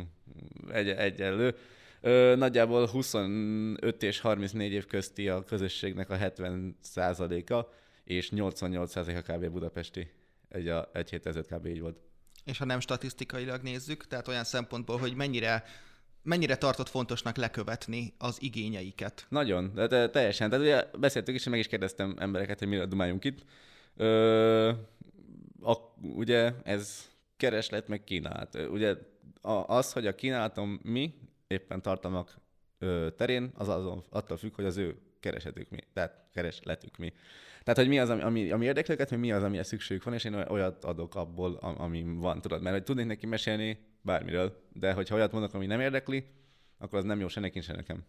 egy, 0.71 0.89
egyenlő. 0.89 1.55
Ö, 2.01 2.35
nagyjából 2.37 2.87
25 2.87 4.03
és 4.03 4.19
34 4.19 4.71
év 4.71 4.85
közti 4.85 5.29
a 5.29 5.43
közösségnek 5.43 6.09
a 6.09 6.15
70 6.15 6.77
százaléka, 6.81 7.69
és 8.03 8.29
88 8.29 8.91
százaléka 8.91 9.33
kb. 9.33 9.49
budapesti. 9.49 10.11
Egy, 10.49 10.67
a, 10.67 10.89
egy 10.93 11.09
hét 11.09 11.25
ezelőtt 11.25 11.47
kb. 11.47 11.65
így 11.65 11.81
volt. 11.81 11.97
És 12.45 12.57
ha 12.57 12.65
nem 12.65 12.79
statisztikailag 12.79 13.61
nézzük, 13.61 14.07
tehát 14.07 14.27
olyan 14.27 14.43
szempontból, 14.43 14.97
hogy 14.97 15.15
mennyire 15.15 15.63
mennyire 16.27 16.55
tartott 16.55 16.89
fontosnak 16.89 17.35
lekövetni 17.37 18.13
az 18.17 18.37
igényeiket? 18.41 19.25
Nagyon, 19.29 19.71
de, 19.75 19.87
de 19.87 20.09
teljesen. 20.09 20.49
Tehát 20.49 20.65
ugye 20.65 20.99
beszéltük 20.99 21.35
is, 21.35 21.43
meg 21.43 21.59
is 21.59 21.67
kérdeztem 21.67 22.15
embereket, 22.19 22.59
hogy 22.59 22.67
mire 22.67 22.85
dumáljunk 22.85 23.23
itt. 23.23 23.43
Ö, 23.95 24.71
a, 25.61 25.75
ugye 25.99 26.53
ez 26.63 27.09
kereslet 27.37 27.87
meg 27.87 28.03
kínálat. 28.03 28.55
Ugye 28.71 28.95
az, 29.65 29.93
hogy 29.93 30.07
a 30.07 30.15
kínálatom 30.15 30.79
mi 30.83 31.13
éppen 31.47 31.81
tartalmak 31.81 32.37
ö, 32.79 33.07
terén, 33.17 33.51
az 33.53 33.67
azon, 33.67 34.03
attól 34.09 34.37
függ, 34.37 34.55
hogy 34.55 34.65
az 34.65 34.77
ő 34.77 35.01
keresetük 35.19 35.69
mi, 35.69 35.79
tehát 35.93 36.29
keresletük 36.33 36.97
mi. 36.97 37.13
Tehát, 37.63 37.79
hogy 37.79 37.87
mi 37.87 37.99
az, 37.99 38.09
ami, 38.09 38.51
ami 38.51 38.65
érdekli 38.65 38.93
őket, 38.93 39.11
mi 39.11 39.31
az, 39.31 39.43
amire 39.43 39.63
szükségük 39.63 40.03
van, 40.03 40.13
és 40.13 40.23
én 40.23 40.33
olyat 40.33 40.83
adok 40.83 41.15
abból, 41.15 41.55
ami 41.55 42.03
van, 42.03 42.41
tudod. 42.41 42.61
Mert 42.61 42.75
hogy 42.75 42.83
tudnék 42.83 43.05
neki 43.05 43.25
mesélni 43.25 43.79
bármiről, 44.01 44.67
de 44.73 44.93
hogyha 44.93 45.15
olyat 45.15 45.31
mondok, 45.31 45.53
ami 45.53 45.65
nem 45.65 45.79
érdekli, 45.79 46.25
akkor 46.77 46.99
az 46.99 47.05
nem 47.05 47.19
jó 47.19 47.27
se 47.27 47.39
nekin, 47.39 47.61
se 47.61 47.73
nekem. 47.73 48.05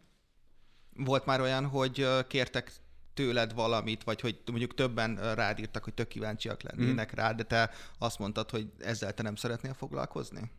Volt 0.97 1.27
már 1.27 1.41
olyan, 1.41 1.67
hogy 1.67 2.07
kértek 2.27 2.73
tőled 3.15 3.55
valamit, 3.55 4.05
vagy 4.05 4.21
hogy 4.21 4.41
mondjuk 4.47 4.75
többen 4.75 5.35
rád 5.35 5.59
írtak, 5.59 5.85
hogy 5.85 5.95
tök 5.95 6.09
kíváncsiak 6.09 6.63
lennének 6.63 7.13
mm. 7.13 7.19
rá, 7.19 7.33
de 7.33 7.43
te 7.43 7.71
azt 7.99 8.19
mondtad, 8.19 8.51
hogy 8.51 8.73
ezzel 8.79 9.15
te 9.15 9.23
nem 9.23 9.35
szeretnél 9.35 9.75
foglalkozni? 9.75 10.51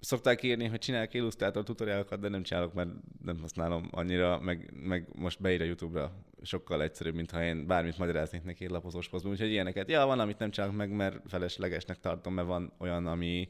Szokták 0.00 0.42
írni, 0.42 0.66
hogy 0.66 0.78
csinálják 0.78 1.14
illusztrátor 1.14 1.62
tutoriálokat, 1.62 2.20
de 2.20 2.28
nem 2.28 2.42
csinálok, 2.42 2.74
mert 2.74 2.90
nem 3.24 3.40
használom 3.40 3.88
annyira, 3.90 4.40
meg, 4.40 4.72
meg 4.82 5.08
most 5.14 5.40
beír 5.40 5.60
a 5.60 5.64
YouTube-ra 5.64 6.12
sokkal 6.42 6.82
egyszerűbb, 6.82 7.14
mint 7.14 7.30
ha 7.30 7.44
én 7.44 7.66
bármit 7.66 7.98
magyaráznék 7.98 8.42
neki 8.42 8.64
egy 8.64 8.70
lapozós 8.70 9.08
posztban. 9.08 9.32
Úgyhogy 9.32 9.50
ilyeneket, 9.50 9.88
ja, 9.88 10.06
van, 10.06 10.20
amit 10.20 10.38
nem 10.38 10.50
csinálok 10.50 10.76
meg, 10.76 10.90
mert 10.90 11.20
feleslegesnek 11.26 11.98
tartom, 11.98 12.34
mert 12.34 12.46
van 12.48 12.72
olyan, 12.78 13.06
ami 13.06 13.48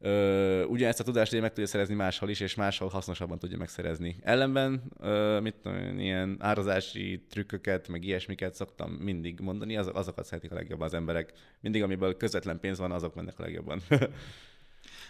Ö, 0.00 0.64
ugyanezt 0.64 1.00
a 1.00 1.04
tudást 1.04 1.32
ugye 1.32 1.40
meg 1.40 1.52
tudja 1.52 1.66
szerezni 1.66 1.94
máshol 1.94 2.28
is, 2.28 2.40
és 2.40 2.54
máshol 2.54 2.88
hasznosabban 2.88 3.38
tudja 3.38 3.56
megszerezni. 3.56 4.16
Ellenben, 4.22 4.82
ö, 5.00 5.40
mit 5.40 5.54
tudom, 5.54 5.98
ilyen 5.98 6.36
árazási 6.40 7.24
trükköket, 7.30 7.88
meg 7.88 8.04
ilyesmiket 8.04 8.54
szoktam 8.54 8.90
mindig 8.90 9.40
mondani, 9.40 9.76
azok, 9.76 9.96
azokat 9.96 10.24
szeretik 10.24 10.50
a 10.50 10.54
legjobban 10.54 10.86
az 10.86 10.94
emberek. 10.94 11.32
Mindig, 11.60 11.82
amiből 11.82 12.16
közvetlen 12.16 12.60
pénz 12.60 12.78
van, 12.78 12.92
azok 12.92 13.14
mennek 13.14 13.38
a 13.38 13.42
legjobban. 13.42 13.82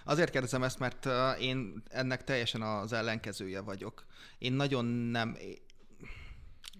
Azért 0.04 0.30
kérdezem 0.30 0.62
ezt, 0.62 0.78
mert 0.78 1.08
én 1.40 1.82
ennek 1.90 2.24
teljesen 2.24 2.62
az 2.62 2.92
ellenkezője 2.92 3.60
vagyok. 3.60 4.06
Én 4.38 4.52
nagyon 4.52 4.84
nem... 4.84 5.36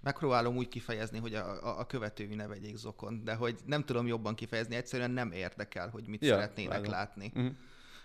Megpróbálom 0.02 0.56
úgy 0.56 0.68
kifejezni, 0.68 1.18
hogy 1.18 1.34
a, 1.34 1.66
a, 1.66 1.78
a 1.78 1.86
követői 1.86 2.34
ne 2.34 2.46
vegyék 2.46 2.76
zokon, 2.76 3.24
de 3.24 3.34
hogy 3.34 3.58
nem 3.64 3.84
tudom 3.84 4.06
jobban 4.06 4.34
kifejezni, 4.34 4.76
egyszerűen 4.76 5.10
nem 5.10 5.32
érdekel, 5.32 5.88
hogy 5.88 6.06
mit 6.06 6.24
ja, 6.24 6.34
szeretnének 6.34 6.72
vágom. 6.72 6.90
látni. 6.90 7.32
Uh-huh. 7.34 7.52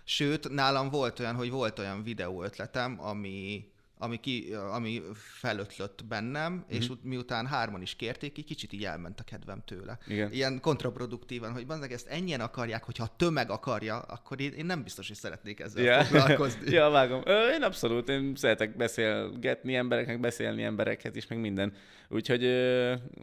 Sőt, 0.04 0.48
nálam 0.48 0.90
volt 0.90 1.18
olyan, 1.18 1.34
hogy 1.34 1.50
volt 1.50 1.78
olyan 1.78 2.02
videó 2.02 2.42
ötletem, 2.42 3.00
ami 3.00 3.68
ami, 4.04 4.20
ki, 4.20 4.54
ami 4.72 5.02
felötlött 5.14 6.04
bennem, 6.08 6.52
mm-hmm. 6.52 6.62
és 6.68 6.88
ut- 6.88 7.04
miután 7.04 7.46
hárman 7.46 7.82
is 7.82 7.96
kérték, 7.96 8.38
így 8.38 8.44
kicsit 8.44 8.72
így 8.72 8.84
elment 8.84 9.20
a 9.20 9.22
kedvem 9.22 9.62
tőle. 9.64 9.98
Igen. 10.06 10.32
Ilyen 10.32 10.60
kontraproduktívan, 10.60 11.52
hogy 11.52 11.66
bandeg 11.66 11.92
ezt 11.92 12.06
ennyien 12.06 12.40
akarják, 12.40 12.84
hogyha 12.84 13.04
a 13.04 13.14
tömeg 13.16 13.50
akarja, 13.50 13.98
akkor 13.98 14.40
én, 14.40 14.52
én 14.52 14.66
nem 14.66 14.82
biztos, 14.82 15.06
hogy 15.06 15.16
szeretnék 15.16 15.60
ezzel 15.60 15.82
yeah. 15.82 16.04
foglalkozni. 16.04 16.70
ja, 16.76 16.88
vágom. 16.88 17.22
Ö, 17.24 17.52
én 17.52 17.62
abszolút, 17.62 18.08
én 18.08 18.34
szeretek 18.36 18.76
beszélgetni 18.76 19.74
embereknek, 19.74 20.20
beszélni 20.20 20.62
emberekhez 20.62 21.16
is, 21.16 21.26
meg 21.26 21.40
minden. 21.40 21.72
Úgyhogy 22.08 22.42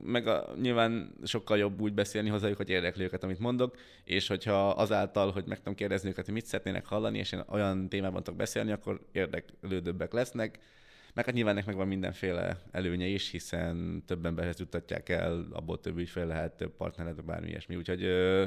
meg 0.04 0.28
a, 0.28 0.54
nyilván 0.62 1.14
sokkal 1.24 1.58
jobb 1.58 1.82
úgy 1.82 1.94
beszélni 1.94 2.30
hozzájuk, 2.30 2.58
hogy 2.58 2.70
érdekli 2.70 3.04
őket, 3.04 3.24
amit 3.24 3.40
mondok, 3.40 3.76
és 4.04 4.28
hogyha 4.28 4.70
azáltal, 4.70 5.32
hogy 5.32 5.46
meg 5.46 5.58
tudom 5.58 5.76
kérdezni 5.76 6.10
őket, 6.10 6.26
hogy 6.26 6.34
mit 6.34 6.46
szeretnének 6.46 6.86
hallani, 6.86 7.18
és 7.18 7.32
én 7.32 7.44
olyan 7.50 7.90
témában 7.90 8.24
tudok 8.24 8.40
beszélni, 8.40 8.72
akkor 8.72 9.02
érdeklődőbbek 9.12 10.14
lesznek, 10.14 10.60
meg 11.14 11.26
hát 11.26 11.34
nyilván 11.34 11.64
megvan 11.66 11.88
mindenféle 11.88 12.62
előnye 12.72 13.06
is, 13.06 13.30
hiszen 13.30 14.04
több 14.06 14.26
emberhez 14.26 14.60
juttatják 14.60 15.10
el, 15.10 15.48
abból 15.52 15.80
több 15.80 15.98
ügyfél 15.98 16.26
lehet, 16.26 16.58
több 16.58 16.76
partnered, 16.76 17.24
bármi 17.24 17.48
ilyesmi. 17.48 17.76
Úgyhogy 17.76 18.04
ö, 18.04 18.46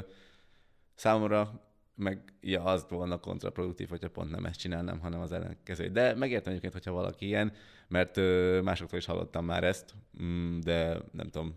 számomra 0.95 1.61
meg 1.95 2.33
ja, 2.41 2.63
az 2.63 2.85
volna 2.89 3.19
kontraproduktív, 3.19 3.89
hogyha 3.89 4.09
pont 4.09 4.31
nem 4.31 4.45
ezt 4.45 4.59
csinálnám, 4.59 4.99
hanem 4.99 5.19
az 5.19 5.31
ellenkező. 5.31 5.87
De 5.87 6.15
megértem 6.15 6.49
egyébként, 6.51 6.73
hogyha 6.73 6.91
valaki 6.91 7.25
ilyen, 7.25 7.53
mert 7.87 8.17
ö, 8.17 8.61
másoktól 8.63 8.99
is 8.99 9.05
hallottam 9.05 9.45
már 9.45 9.63
ezt, 9.63 9.93
mm, 10.23 10.59
de 10.59 10.97
nem 11.11 11.29
tudom, 11.29 11.55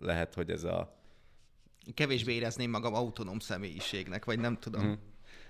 lehet, 0.00 0.34
hogy 0.34 0.50
ez 0.50 0.64
a... 0.64 0.98
Kevésbé 1.94 2.32
érezném 2.32 2.70
magam 2.70 2.94
autonóm 2.94 3.38
személyiségnek, 3.38 4.24
vagy 4.24 4.38
nem 4.38 4.58
tudom. 4.58 4.86
Mm. 4.86 4.92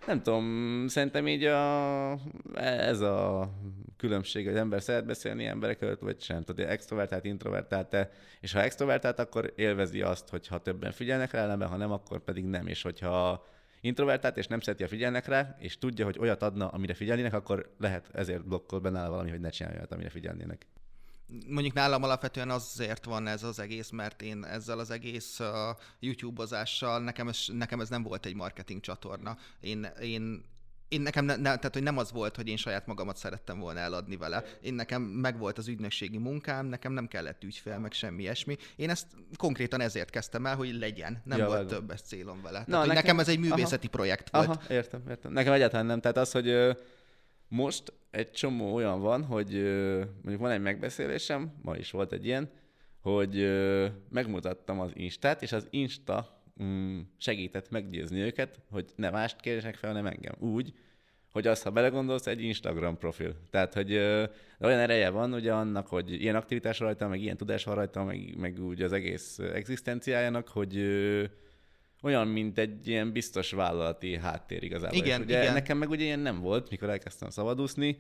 Nem 0.07 0.23
tudom, 0.23 0.85
szerintem 0.89 1.27
így 1.27 1.45
a, 1.45 2.19
ez 2.55 3.01
a 3.01 3.51
különbség, 4.05 4.47
hogy 4.47 4.57
ember 4.57 4.83
szeret 4.83 5.07
beszélni 5.07 5.47
emberek 5.47 5.83
előtt, 5.83 6.01
vagy 6.01 6.21
sem. 6.21 6.43
Tudod, 6.43 6.67
extrovertált, 6.67 7.25
introvertált 7.25 7.89
te, 7.89 8.11
és 8.41 8.53
ha 8.53 8.63
extrovertált, 8.63 9.19
akkor 9.19 9.53
élvezi 9.57 10.03
azt, 10.03 10.29
hogyha 10.29 10.59
többen 10.59 10.93
figyelnek 10.93 11.31
rá, 11.31 11.43
ellenben, 11.43 11.69
ha 11.69 11.77
nem, 11.77 11.93
akkor 11.93 12.21
pedig 12.21 12.45
nem. 12.45 12.67
És 12.67 12.83
hogyha 12.83 13.47
introvertált, 13.81 14.37
és 14.37 14.47
nem 14.47 14.61
szereti 14.61 14.83
a 14.83 14.89
figyelnek 14.89 15.27
rá, 15.27 15.57
és 15.59 15.79
tudja, 15.79 16.05
hogy 16.05 16.19
olyat 16.19 16.43
adna, 16.43 16.69
amire 16.69 16.95
figyelnének, 16.95 17.33
akkor 17.33 17.75
lehet 17.79 18.09
ezért 18.13 18.47
blokkol 18.47 18.81
benne 18.81 19.09
valami, 19.09 19.31
hogy 19.31 19.41
ne 19.41 19.51
csinálja 19.51 19.79
olyat, 19.79 19.93
amire 19.93 20.11
figyelnének. 20.11 20.67
Mondjuk 21.49 21.75
nálam 21.75 22.03
alapvetően 22.03 22.51
azért 22.51 23.05
van 23.05 23.27
ez 23.27 23.43
az 23.43 23.59
egész, 23.59 23.91
mert 23.91 24.23
én 24.23 24.45
ezzel 24.45 24.79
az 24.79 24.91
egész 24.91 25.41
uh, 25.41 25.47
YouTube-ozással, 26.01 27.01
nekem 27.01 27.29
ez, 27.29 27.39
nekem 27.53 27.81
ez 27.81 27.89
nem 27.89 28.03
volt 28.03 28.27
egy 28.27 28.35
marketing 28.35 28.81
csatorna. 28.81 29.37
Én, 29.61 29.87
én 30.01 30.53
én 30.95 31.01
nekem, 31.01 31.25
ne, 31.25 31.37
ne, 31.37 31.43
tehát 31.43 31.73
hogy 31.73 31.83
nem 31.83 31.99
az 31.99 32.13
volt, 32.13 32.37
hogy 32.37 32.49
én 32.49 32.57
saját 32.57 32.87
magamat 32.87 33.17
szerettem 33.17 33.59
volna 33.59 33.81
eladni 33.81 34.17
vele. 34.17 34.45
Én 34.61 34.75
nekem 34.75 35.03
meg 35.03 35.39
volt 35.39 35.59
az 35.59 35.69
ügynökségi 35.69 36.19
munkám, 36.19 36.67
nekem 36.67 36.93
nem 36.93 37.07
kellett 37.07 37.45
ügyfél, 37.45 37.79
meg 37.79 37.93
semmi 37.93 38.23
ilyesmi. 38.23 38.57
Én 38.77 38.91
ezt 38.91 39.07
konkrétan 39.37 39.81
ezért 39.81 40.11
kezdtem 40.11 40.47
el, 40.47 40.57
hogy 40.57 40.79
legyen. 40.79 41.23
Nem 41.25 41.39
ja, 41.39 41.47
volt 41.47 41.69
többes 41.69 42.01
célom 42.01 42.43
vele. 42.43 42.59
Na, 42.59 42.65
tehát, 42.65 42.87
nekem, 42.87 43.03
nekem 43.03 43.19
ez 43.19 43.29
egy 43.29 43.39
művészeti 43.39 43.87
aha, 43.87 43.97
projekt 43.97 44.31
volt. 44.31 44.49
Aha, 44.49 44.61
értem, 44.69 45.03
értem. 45.09 45.33
Nekem 45.33 45.53
egyáltalán 45.53 45.87
nem. 45.87 46.01
Tehát 46.01 46.17
az, 46.17 46.33
hogy 46.33 46.77
most 47.49 47.93
egy 48.11 48.31
csomó 48.31 48.75
olyan 48.75 49.01
van, 49.01 49.25
hogy 49.25 49.53
mondjuk 50.23 50.41
van 50.41 50.51
egy 50.51 50.61
megbeszélésem, 50.61 51.55
ma 51.63 51.77
is 51.77 51.91
volt 51.91 52.13
egy 52.13 52.25
ilyen, 52.25 52.51
hogy 53.01 53.51
megmutattam 54.11 54.81
az 54.81 54.91
Instát, 54.95 55.43
és 55.43 55.53
az 55.53 55.67
Insta 55.71 56.43
mm, 56.63 57.01
segített 57.19 57.71
meggyőzni 57.71 58.21
őket, 58.21 58.61
hogy 58.71 58.93
ne 58.97 59.11
mást 59.11 59.41
kérdések 59.41 59.75
fel, 59.75 59.91
hanem 59.91 60.07
engem. 60.07 60.35
Úgy, 60.39 60.73
hogy 61.35 61.47
azt, 61.47 61.63
ha 61.63 61.71
belegondolsz, 61.71 62.27
egy 62.27 62.43
Instagram 62.43 62.99
profil. 62.99 63.35
Tehát, 63.51 63.75
hogy 63.75 63.93
ö, 63.93 64.25
olyan 64.61 64.79
ereje 64.79 65.11
van 65.11 65.33
ugye 65.33 65.53
annak, 65.53 65.87
hogy 65.87 66.13
ilyen 66.23 66.35
aktivitás 66.37 66.79
rajta, 66.79 67.09
meg 67.09 67.21
ilyen 67.21 67.37
tudás 67.37 67.65
van 67.65 67.75
rajta, 67.75 68.05
meg, 68.05 68.37
meg 68.37 68.59
úgy 68.59 68.83
az 68.83 68.93
egész 68.93 69.39
egzisztenciájának, 69.39 70.49
hogy 70.49 70.77
ö, 70.77 71.25
olyan, 72.03 72.29
mint 72.29 72.59
egy 72.59 72.89
ilyen 72.89 73.13
biztos 73.13 73.51
vállalati 73.51 74.17
háttér 74.17 74.63
igazából. 74.63 74.97
Igen, 74.97 75.21
és 75.21 75.27
ugye 75.27 75.43
igen. 75.43 75.53
Nekem 75.53 75.79
meg 75.79 75.91
ugye 75.91 76.05
ilyen 76.05 76.19
nem 76.19 76.41
volt, 76.41 76.71
mikor 76.71 76.89
elkezdtem 76.89 77.31
szabadúszni, 77.31 77.97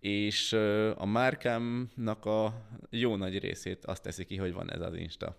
és 0.00 0.52
a 0.96 1.06
márkámnak 1.06 2.24
a 2.24 2.66
jó 2.90 3.16
nagy 3.16 3.38
részét 3.38 3.84
azt 3.84 4.02
teszi 4.02 4.24
ki, 4.24 4.36
hogy 4.36 4.52
van 4.52 4.72
ez 4.72 4.80
az 4.80 4.94
Insta. 4.94 5.36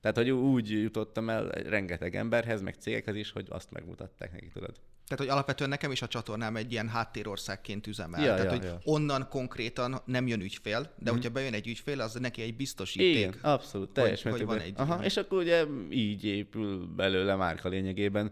Tehát, 0.00 0.16
hogy 0.16 0.30
úgy 0.30 0.70
jutottam 0.70 1.30
el 1.30 1.48
rengeteg 1.48 2.16
emberhez, 2.16 2.62
meg 2.62 2.74
cégekhez 2.74 3.16
is, 3.16 3.30
hogy 3.30 3.46
azt 3.48 3.70
megmutatták 3.70 4.32
neki, 4.32 4.46
tudod. 4.46 4.80
Tehát, 5.12 5.26
hogy 5.26 5.36
alapvetően 5.36 5.70
nekem 5.70 5.90
is 5.90 6.02
a 6.02 6.06
csatornám 6.06 6.56
egy 6.56 6.72
ilyen 6.72 6.88
háttérországként 6.88 7.86
üzemel. 7.86 8.24
Ja, 8.24 8.34
Tehát, 8.34 8.44
ja, 8.44 8.50
hogy 8.50 8.62
ja. 8.64 8.78
onnan 8.84 9.28
konkrétan 9.28 10.00
nem 10.04 10.26
jön 10.26 10.40
ügyfél, 10.40 10.94
de 10.98 11.10
mm. 11.10 11.14
hogyha 11.14 11.30
bejön 11.30 11.52
egy 11.52 11.66
ügyfél, 11.66 12.00
az 12.00 12.14
neki 12.14 12.42
egy 12.42 12.56
biztosíték. 12.56 13.16
Igen, 13.16 13.34
abszolút, 13.42 13.90
teljes 13.90 14.22
hogy, 14.22 14.32
hogy 14.32 14.44
van 14.44 14.58
egy 14.58 14.72
Aha, 14.76 15.04
és 15.04 15.16
akkor 15.16 15.38
ugye 15.38 15.64
így 15.90 16.24
épül 16.24 16.86
belőle 16.96 17.34
márka 17.34 17.68
lényegében. 17.68 18.30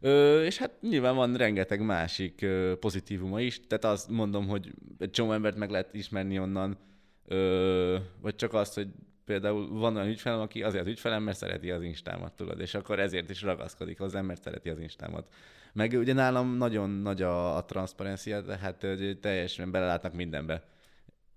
Ö, 0.00 0.42
és 0.44 0.58
hát 0.58 0.70
nyilván 0.80 1.14
van 1.14 1.36
rengeteg 1.36 1.80
másik 1.80 2.42
ö, 2.42 2.74
pozitívuma 2.80 3.40
is, 3.40 3.60
tehát 3.66 3.84
azt 3.84 4.08
mondom, 4.08 4.48
hogy 4.48 4.72
egy 4.98 5.10
csomó 5.10 5.32
embert 5.32 5.56
meg 5.56 5.70
lehet 5.70 5.94
ismerni 5.94 6.38
onnan, 6.38 6.78
ö, 7.26 7.98
vagy 8.20 8.34
csak 8.34 8.54
azt, 8.54 8.74
hogy 8.74 8.88
például 9.24 9.68
van 9.68 9.96
olyan 9.96 10.08
ügyfelem, 10.08 10.40
aki 10.40 10.62
azért 10.62 10.82
az 10.82 10.90
ügyfelem, 10.90 11.22
mert 11.22 11.36
szereti 11.36 11.70
az 11.70 11.82
instámat, 11.82 12.32
tudod, 12.32 12.60
és 12.60 12.74
akkor 12.74 13.00
ezért 13.00 13.30
is 13.30 13.42
ragaszkodik 13.42 13.98
hozzá, 13.98 14.20
mert 14.20 14.42
szereti 14.42 14.68
az 14.68 14.78
instámat. 14.78 15.28
Meg 15.72 15.92
ugye 15.92 16.12
nálam 16.12 16.56
nagyon 16.56 16.90
nagy 16.90 17.22
a, 17.22 17.56
a 17.56 17.64
transzparencia, 17.64 18.42
tehát 18.42 18.80
hogy 18.82 19.18
teljesen 19.20 19.70
belelátnak 19.70 20.12
mindenbe. 20.12 20.64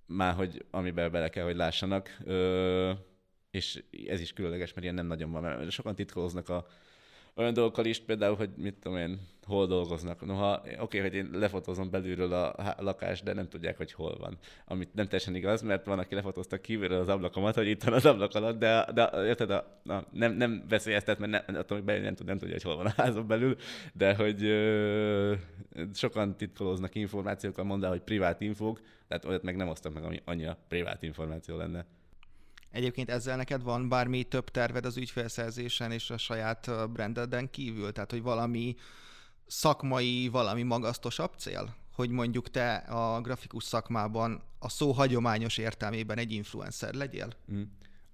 Már 0.06 0.34
hogy 0.34 0.66
amiben 0.72 1.12
bele 1.12 1.30
kell, 1.30 1.44
hogy 1.44 1.56
lássanak. 1.56 2.18
Ö, 2.26 2.92
és 3.52 3.84
ez 4.08 4.20
is 4.22 4.34
különleges, 4.34 4.70
mert 4.70 4.84
ilyen 4.84 4.96
nem 4.96 5.06
nagyon 5.06 5.32
van, 5.32 5.42
mert 5.42 5.72
sokan 5.72 5.96
titkolóznak 5.96 6.50
a, 6.50 6.66
olyan 7.36 7.54
dolgokkal 7.54 7.86
is, 7.86 8.00
például, 8.00 8.36
hogy 8.36 8.50
mit 8.58 8.74
tudom 8.74 8.98
én, 8.98 9.20
hol 9.46 9.68
dolgoznak. 9.68 10.26
Noha 10.26 10.62
oké, 10.64 10.76
okay, 10.80 11.00
hogy 11.00 11.14
én 11.14 11.30
lefotózom 11.32 11.90
belülről 11.90 12.34
a 12.34 12.76
lakást, 12.78 13.24
de 13.24 13.34
nem 13.34 13.48
tudják, 13.48 13.78
hogy 13.78 13.92
hol 13.92 14.18
van. 14.20 14.38
Amit 14.66 14.94
nem 14.94 15.06
teljesen 15.06 15.36
igaz, 15.36 15.62
mert 15.62 15.86
van, 15.86 16.00
aki 16.00 16.16
lefotózta 16.16 16.62
kívülről 16.62 17.00
az 17.00 17.10
ablakomat, 17.10 17.56
hogy 17.56 17.68
itt 17.68 17.84
van 17.84 17.94
az 17.94 18.06
ablak 18.06 18.36
alatt, 18.36 18.60
de, 18.60 18.88
de 18.94 19.10
érted, 19.26 19.50
a, 19.50 19.80
a, 19.86 20.04
nem, 20.12 20.34
nem 20.34 20.64
veszélyeztet, 20.70 21.20
mert 21.20 21.32
nem, 21.32 21.56
attól, 21.56 21.78
hogy 21.78 21.86
belül 21.86 22.04
nem, 22.04 22.16
tud, 22.16 22.26
nem 22.26 22.38
tudja, 22.38 22.54
hogy 22.54 22.64
hol 22.64 22.76
van 22.76 22.86
a 22.86 22.94
házon 22.96 23.28
belül, 23.28 23.56
de 23.94 24.16
hogy 24.16 24.44
ö, 24.44 25.34
sokan 25.94 26.38
titkolóznak 26.38 26.96
információkkal, 26.96 27.66
mondd 27.66 27.86
hogy 27.86 28.02
privát 28.02 28.42
infók, 28.42 28.82
tehát 29.08 29.26
olyat 29.26 29.44
meg 29.44 29.56
nem 29.56 29.68
osztak 29.68 29.94
meg, 29.94 30.04
ami 30.04 30.22
annyira 30.26 30.58
privát 30.68 31.04
információ 31.04 31.58
lenne. 31.58 31.86
Egyébként 32.74 33.10
ezzel 33.10 33.38
neked 33.38 33.64
van 33.64 33.90
bármi 33.90 34.24
több 34.24 34.50
terved 34.50 34.86
az 34.86 34.98
ügyfélszerzésen 34.98 35.92
és 35.92 36.10
a 36.10 36.18
saját 36.18 36.90
brandeden 36.92 37.50
kívül? 37.50 37.92
Tehát, 37.92 38.12
hogy 38.12 38.22
valami 38.22 38.76
szakmai, 39.48 40.28
valami 40.28 40.64
magasztosabb 40.64 41.32
cél? 41.38 41.76
Hogy 41.96 42.10
mondjuk 42.10 42.50
te 42.50 42.74
a 42.76 43.22
grafikus 43.22 43.64
szakmában 43.64 44.42
a 44.60 44.70
szó 44.70 44.92
hagyományos 44.92 45.58
értelmében 45.58 46.18
egy 46.18 46.32
influencer 46.32 46.94
legyél? 46.94 47.28
Mm. 47.52 47.62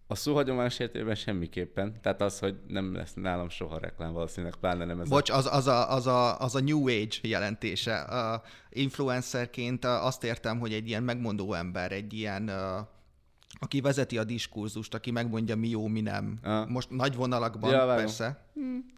A 0.07 0.15
szó 0.15 0.33
hagyományos 0.33 0.79
értelmében 0.79 1.15
semmiképpen. 1.15 2.01
Tehát 2.01 2.21
az, 2.21 2.39
hogy 2.39 2.59
nem 2.67 2.93
lesz 2.93 3.13
nálam 3.13 3.49
soha 3.49 3.79
reklám 3.79 4.13
valószínűleg, 4.13 4.55
pláne 4.55 4.85
nem 4.85 4.99
ez 4.99 5.09
Bocs, 5.09 5.29
a... 5.29 5.35
az, 5.35 5.45
az, 5.45 5.67
a, 5.67 5.91
az, 5.91 6.07
a, 6.07 6.39
az 6.39 6.55
a 6.55 6.59
New 6.59 6.87
Age 6.87 7.15
jelentése. 7.21 7.97
A 7.97 8.41
influencerként 8.69 9.85
azt 9.85 10.23
értem, 10.23 10.59
hogy 10.59 10.73
egy 10.73 10.87
ilyen 10.87 11.03
megmondó 11.03 11.53
ember, 11.53 11.91
egy 11.91 12.13
ilyen 12.13 12.51
aki 13.59 13.81
vezeti 13.81 14.17
a 14.17 14.23
diskurzust, 14.23 14.93
aki 14.93 15.11
megmondja, 15.11 15.55
mi 15.55 15.69
jó, 15.69 15.87
mi 15.87 16.01
nem. 16.01 16.39
Ah. 16.43 16.67
Most 16.67 16.89
nagy 16.89 17.15
vonalakban, 17.15 17.71
ja, 17.71 17.95
persze. 17.95 18.45
Hmm. 18.53 18.97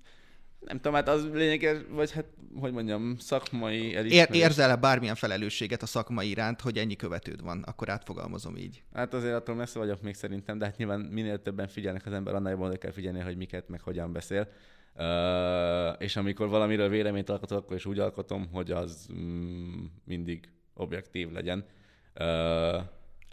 Nem 0.60 0.76
tudom, 0.76 0.93
hát 0.93 1.08
az 1.08 1.30
lényeges, 1.34 1.78
vagy 1.89 2.12
hát, 2.12 2.26
hogy 2.60 2.71
mondjam, 2.71 3.17
szakmai 3.17 3.95
elismerés. 3.95 4.36
Ér, 4.36 4.43
érzel-e 4.43 4.76
bármilyen 4.76 5.15
felelősséget 5.15 5.82
a 5.82 5.86
szakmai 5.86 6.30
iránt, 6.30 6.62
hogy 6.62 6.78
ennyi 6.78 6.95
követőd 6.95 7.43
van? 7.43 7.63
Akkor 7.63 7.89
átfogalmazom 7.89 8.58
így. 8.58 8.84
Hát 8.93 9.13
azért 9.13 9.34
attól 9.34 9.56
messze 9.56 9.80
vagyok 9.80 10.02
még 10.02 10.15
szerintem, 10.15 10.58
de 10.58 10.65
hát 10.65 10.78
nyilván 10.78 11.00
minél 11.00 11.41
többen 11.41 11.67
figyelnek 11.67 12.06
az 12.06 12.13
ember, 12.13 12.36
annál 12.36 12.52
jobban 12.52 12.78
kell 12.78 12.91
figyelni, 12.91 13.19
hogy 13.19 13.38
miket, 13.38 13.69
meg 13.69 13.82
hogyan 13.82 14.12
beszél. 14.12 14.47
Uh, 14.95 15.95
és 15.97 16.15
amikor 16.15 16.50
valamiről 16.50 16.89
véleményt 16.89 17.30
alkotok, 17.30 17.58
akkor 17.58 17.76
is 17.76 17.86
úgy 17.86 18.00
alkotom, 18.00 18.47
hogy 18.52 18.71
az 18.71 19.08
mm, 19.13 19.84
mindig 20.04 20.50
objektív 20.74 21.32
legyen. 21.32 21.65
Uh, 22.19 22.82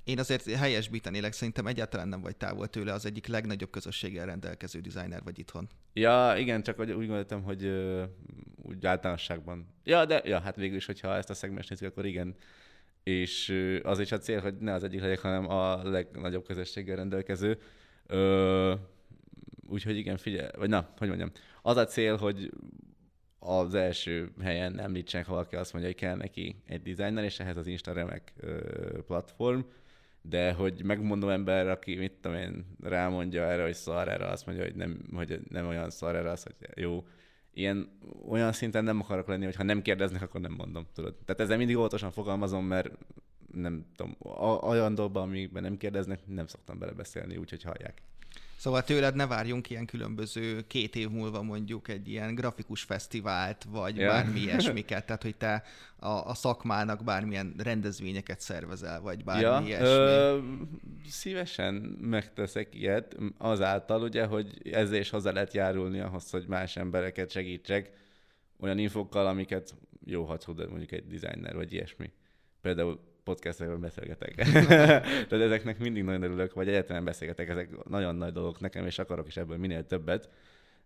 én 0.08 0.18
azért 0.18 0.50
helyesbítenélek, 0.50 1.32
szerintem 1.32 1.66
egyáltalán 1.66 2.08
nem 2.08 2.20
vagy 2.20 2.36
távol 2.36 2.68
tőle, 2.68 2.92
az 2.92 3.06
egyik 3.06 3.26
legnagyobb 3.26 3.70
közösséggel 3.70 4.26
rendelkező 4.26 4.80
designer 4.80 5.22
vagy 5.22 5.38
itthon. 5.38 5.68
Ja, 5.92 6.34
igen, 6.36 6.62
csak 6.62 6.78
úgy 6.78 6.88
gondoltam, 6.88 7.42
hogy 7.42 7.64
uh, 7.64 8.02
úgy 8.62 8.86
általánosságban. 8.86 9.66
Ja, 9.84 10.04
de 10.04 10.22
ja, 10.24 10.40
hát 10.40 10.56
végül 10.56 10.76
is, 10.76 10.86
hogyha 10.86 11.16
ezt 11.16 11.30
a 11.30 11.34
szegmens 11.34 11.66
nézzük, 11.68 11.88
akkor 11.88 12.06
igen. 12.06 12.34
És 13.02 13.48
uh, 13.48 13.78
az 13.82 14.00
is 14.00 14.12
a 14.12 14.18
cél, 14.18 14.40
hogy 14.40 14.54
ne 14.58 14.72
az 14.72 14.84
egyik 14.84 15.00
legyek, 15.00 15.20
hanem 15.20 15.50
a 15.50 15.82
legnagyobb 15.82 16.44
közösséggel 16.46 16.96
rendelkező. 16.96 17.58
Uh, 18.08 18.78
úgyhogy 19.68 19.96
igen, 19.96 20.16
figyelj, 20.16 20.48
vagy 20.56 20.68
na, 20.68 20.92
hogy 20.96 21.08
mondjam. 21.08 21.30
Az 21.62 21.76
a 21.76 21.84
cél, 21.84 22.16
hogy 22.16 22.50
az 23.38 23.74
első 23.74 24.32
helyen 24.42 24.80
említsen, 24.80 25.24
ha 25.24 25.32
valaki 25.32 25.56
azt 25.56 25.72
mondja, 25.72 25.90
hogy 25.90 26.00
kell 26.00 26.16
neki 26.16 26.62
egy 26.66 26.82
designer, 26.82 27.24
és 27.24 27.40
ehhez 27.40 27.56
az 27.56 27.66
Insta 27.66 27.92
remek 27.92 28.32
platform, 29.06 29.60
de 30.28 30.52
hogy 30.52 30.84
megmondom 30.84 31.28
ember, 31.28 31.68
aki 31.68 31.96
mit 31.96 32.12
tudom 32.20 32.36
én, 32.36 32.64
rámondja 32.82 33.42
erre, 33.42 33.62
hogy 33.62 33.74
szar 33.74 34.08
erre, 34.08 34.26
azt 34.26 34.46
mondja, 34.46 34.64
hogy 34.64 34.74
nem, 34.74 35.00
hogy 35.14 35.40
nem 35.48 35.66
olyan 35.66 35.90
szar 35.90 36.16
erre, 36.16 36.30
az, 36.30 36.42
hogy 36.42 36.54
jó. 36.74 37.06
Ilyen, 37.52 37.98
olyan 38.28 38.52
szinten 38.52 38.84
nem 38.84 39.00
akarok 39.00 39.28
lenni, 39.28 39.44
hogy 39.44 39.54
ha 39.54 39.62
nem 39.62 39.82
kérdeznek, 39.82 40.22
akkor 40.22 40.40
nem 40.40 40.52
mondom, 40.52 40.86
tudod. 40.94 41.14
Tehát 41.24 41.40
ezzel 41.40 41.56
mindig 41.56 41.76
óvatosan 41.76 42.10
fogalmazom, 42.10 42.64
mert 42.64 42.90
nem 43.52 43.86
tudom, 43.96 44.16
olyan 44.62 44.94
dolgokban, 44.94 45.22
amikben 45.22 45.62
nem 45.62 45.76
kérdeznek, 45.76 46.20
nem 46.26 46.46
szoktam 46.46 46.78
belebeszélni, 46.78 47.36
úgyhogy 47.36 47.62
hallják. 47.62 48.02
Szóval 48.58 48.82
tőled 48.82 49.14
ne 49.14 49.26
várjunk 49.26 49.70
ilyen 49.70 49.86
különböző 49.86 50.66
két 50.66 50.96
év 50.96 51.08
múlva 51.08 51.42
mondjuk 51.42 51.88
egy 51.88 52.08
ilyen 52.08 52.34
grafikus 52.34 52.82
fesztivált, 52.82 53.66
vagy 53.68 53.96
ja. 53.96 54.08
bármi 54.08 54.40
ilyesmiket, 54.44 55.06
tehát 55.06 55.22
hogy 55.22 55.36
te 55.36 55.62
a, 55.96 56.08
a 56.08 56.34
szakmának 56.34 57.04
bármilyen 57.04 57.54
rendezvényeket 57.58 58.40
szervezel, 58.40 59.00
vagy 59.00 59.24
bármi 59.24 59.42
ja, 59.42 59.62
ilyesmi. 59.64 59.86
Ö, 59.86 60.38
szívesen 61.08 61.74
megteszek 62.00 62.74
ilyet, 62.74 63.16
azáltal 63.36 64.02
ugye, 64.02 64.24
hogy 64.24 64.72
ezzel 64.72 64.98
is 65.00 65.10
hozzá 65.10 65.30
lehet 65.30 65.54
járulni 65.54 66.00
ahhoz, 66.00 66.30
hogy 66.30 66.44
más 66.46 66.76
embereket 66.76 67.30
segítsek 67.30 67.90
olyan 68.60 68.78
infokkal, 68.78 69.26
amiket 69.26 69.74
jó, 70.04 70.24
ha 70.24 70.36
tud 70.36 70.68
mondjuk 70.68 70.92
egy 70.92 71.06
designer, 71.06 71.54
vagy 71.54 71.72
ilyesmi. 71.72 72.10
Például 72.60 73.00
podcastekben 73.28 73.80
beszélgetek. 73.80 74.34
Tehát 75.28 75.32
ezeknek 75.32 75.78
mindig 75.78 76.02
nagyon 76.02 76.22
örülök, 76.22 76.54
vagy 76.54 76.68
egyáltalán 76.68 77.04
beszélgetek, 77.04 77.48
ezek 77.48 77.84
nagyon 77.84 78.16
nagy 78.16 78.32
dolgok 78.32 78.60
nekem, 78.60 78.86
és 78.86 78.98
akarok 78.98 79.26
is 79.26 79.36
ebből 79.36 79.56
minél 79.56 79.86
többet, 79.86 80.28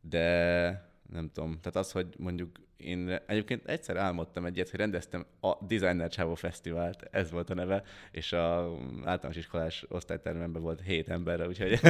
de 0.00 0.90
nem 1.12 1.30
tudom, 1.32 1.58
tehát 1.60 1.76
az, 1.76 1.92
hogy 1.92 2.06
mondjuk 2.18 2.50
én 2.76 3.20
egyébként 3.26 3.66
egyszer 3.66 3.96
álmodtam 3.96 4.44
egyet, 4.44 4.70
hogy 4.70 4.78
rendeztem 4.78 5.26
a 5.40 5.64
Designer 5.64 6.10
Csávó 6.10 6.34
Fesztivált, 6.34 7.08
ez 7.10 7.30
volt 7.30 7.50
a 7.50 7.54
neve, 7.54 7.82
és 8.10 8.32
a 8.32 8.76
általános 9.04 9.36
iskolás 9.36 9.84
osztálytermemben 9.88 10.62
volt 10.62 10.80
hét 10.80 11.08
emberre, 11.08 11.46
úgyhogy 11.46 11.80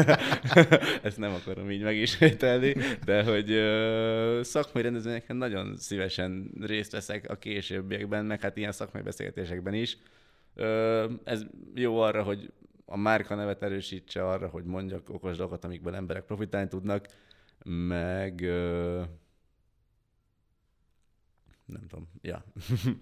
ezt 1.03 1.19
nem 1.19 1.33
akarom 1.35 1.71
így 1.71 1.83
megismételni, 1.83 2.75
de 3.05 3.25
hogy 3.25 3.51
ö, 3.51 4.41
szakmai 4.43 4.83
rendezvényeken 4.83 5.37
nagyon 5.37 5.77
szívesen 5.77 6.51
részt 6.61 6.93
veszek 6.93 7.31
a 7.31 7.37
későbbiekben, 7.37 8.25
meg 8.25 8.41
hát 8.41 8.57
ilyen 8.57 8.73
szakmai 8.73 9.03
beszélgetésekben 9.03 9.75
is, 9.75 9.97
ez 11.25 11.45
jó 11.75 12.01
arra, 12.01 12.23
hogy 12.23 12.53
a 12.85 12.97
márka 12.97 13.35
nevet 13.35 13.63
erősítse 13.63 14.29
arra, 14.29 14.49
hogy 14.49 14.65
mondjak 14.65 15.09
okos 15.09 15.37
dolgokat, 15.37 15.65
amikből 15.65 15.95
emberek 15.95 16.25
profitálni 16.25 16.69
tudnak, 16.69 17.07
meg 17.65 18.41
nem 21.65 21.87
tudom, 21.89 22.09
ja. 22.23 22.45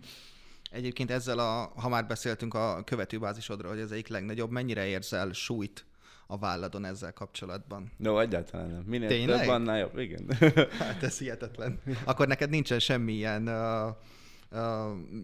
Egyébként 0.70 1.10
ezzel, 1.10 1.38
a, 1.38 1.72
ha 1.76 1.88
már 1.88 2.06
beszéltünk 2.06 2.54
a 2.54 2.82
követőbázisodról, 2.84 3.70
hogy 3.70 3.80
ez 3.80 3.90
egyik 3.90 4.08
legnagyobb, 4.08 4.50
mennyire 4.50 4.86
érzel 4.86 5.32
súlyt 5.32 5.84
a 6.26 6.38
válladon 6.38 6.84
ezzel 6.84 7.12
kapcsolatban? 7.12 7.92
No, 7.96 8.18
egyáltalán 8.18 8.70
nem. 8.70 8.82
Minél 8.86 9.08
Tényleg? 9.08 9.40
több, 9.40 9.48
annál 9.48 9.78
jobb, 9.78 9.98
igen. 9.98 10.26
hát 10.78 11.02
ez 11.02 11.18
hihetetlen. 11.18 11.80
Akkor 12.04 12.26
neked 12.26 12.50
nincsen 12.50 12.78
semmilyen 12.78 13.48
uh, 13.48 13.96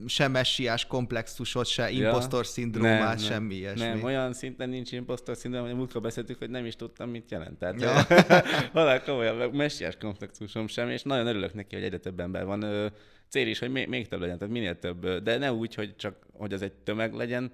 sem 0.07 0.31
messiás 0.31 0.87
komplexusod, 0.87 1.67
se 1.67 1.91
ja, 1.91 2.07
impostor 2.07 2.47
szindrómát, 2.47 3.17
nem, 3.17 3.17
semmi 3.17 3.55
ilyesmi. 3.55 3.87
Nem, 3.87 4.03
olyan 4.03 4.33
szinten 4.33 4.69
nincs 4.69 4.93
impostor 4.93 5.37
szindróma, 5.37 5.67
hogy 5.67 5.77
múltkor 5.77 6.01
beszéltük, 6.01 6.39
hogy 6.39 6.51
nem 6.51 6.65
is 6.65 6.77
tudtam, 6.77 7.11
mit 7.11 7.31
jelent. 7.31 7.59
Tehát 7.59 7.81
ja. 7.81 8.07
valami 8.73 9.01
komolyan, 9.05 9.51
messiás 9.51 9.97
komplexusom 9.97 10.67
sem, 10.67 10.89
és 10.89 11.03
nagyon 11.03 11.27
örülök 11.27 11.55
neki, 11.55 11.75
hogy 11.75 11.85
egyre 11.85 11.99
több 11.99 12.21
ember 12.21 12.45
van. 12.45 12.93
Cél 13.29 13.47
is, 13.47 13.59
hogy 13.59 13.71
még, 13.71 13.89
még 13.89 14.09
több 14.09 14.21
legyen, 14.21 14.39
tehát 14.39 14.53
minél 14.53 14.79
több, 14.79 15.07
de 15.23 15.39
ne 15.39 15.53
úgy, 15.53 15.75
hogy 15.75 15.97
csak, 15.97 16.27
hogy 16.33 16.53
az 16.53 16.63
egy 16.63 16.73
tömeg 16.73 17.13
legyen, 17.13 17.53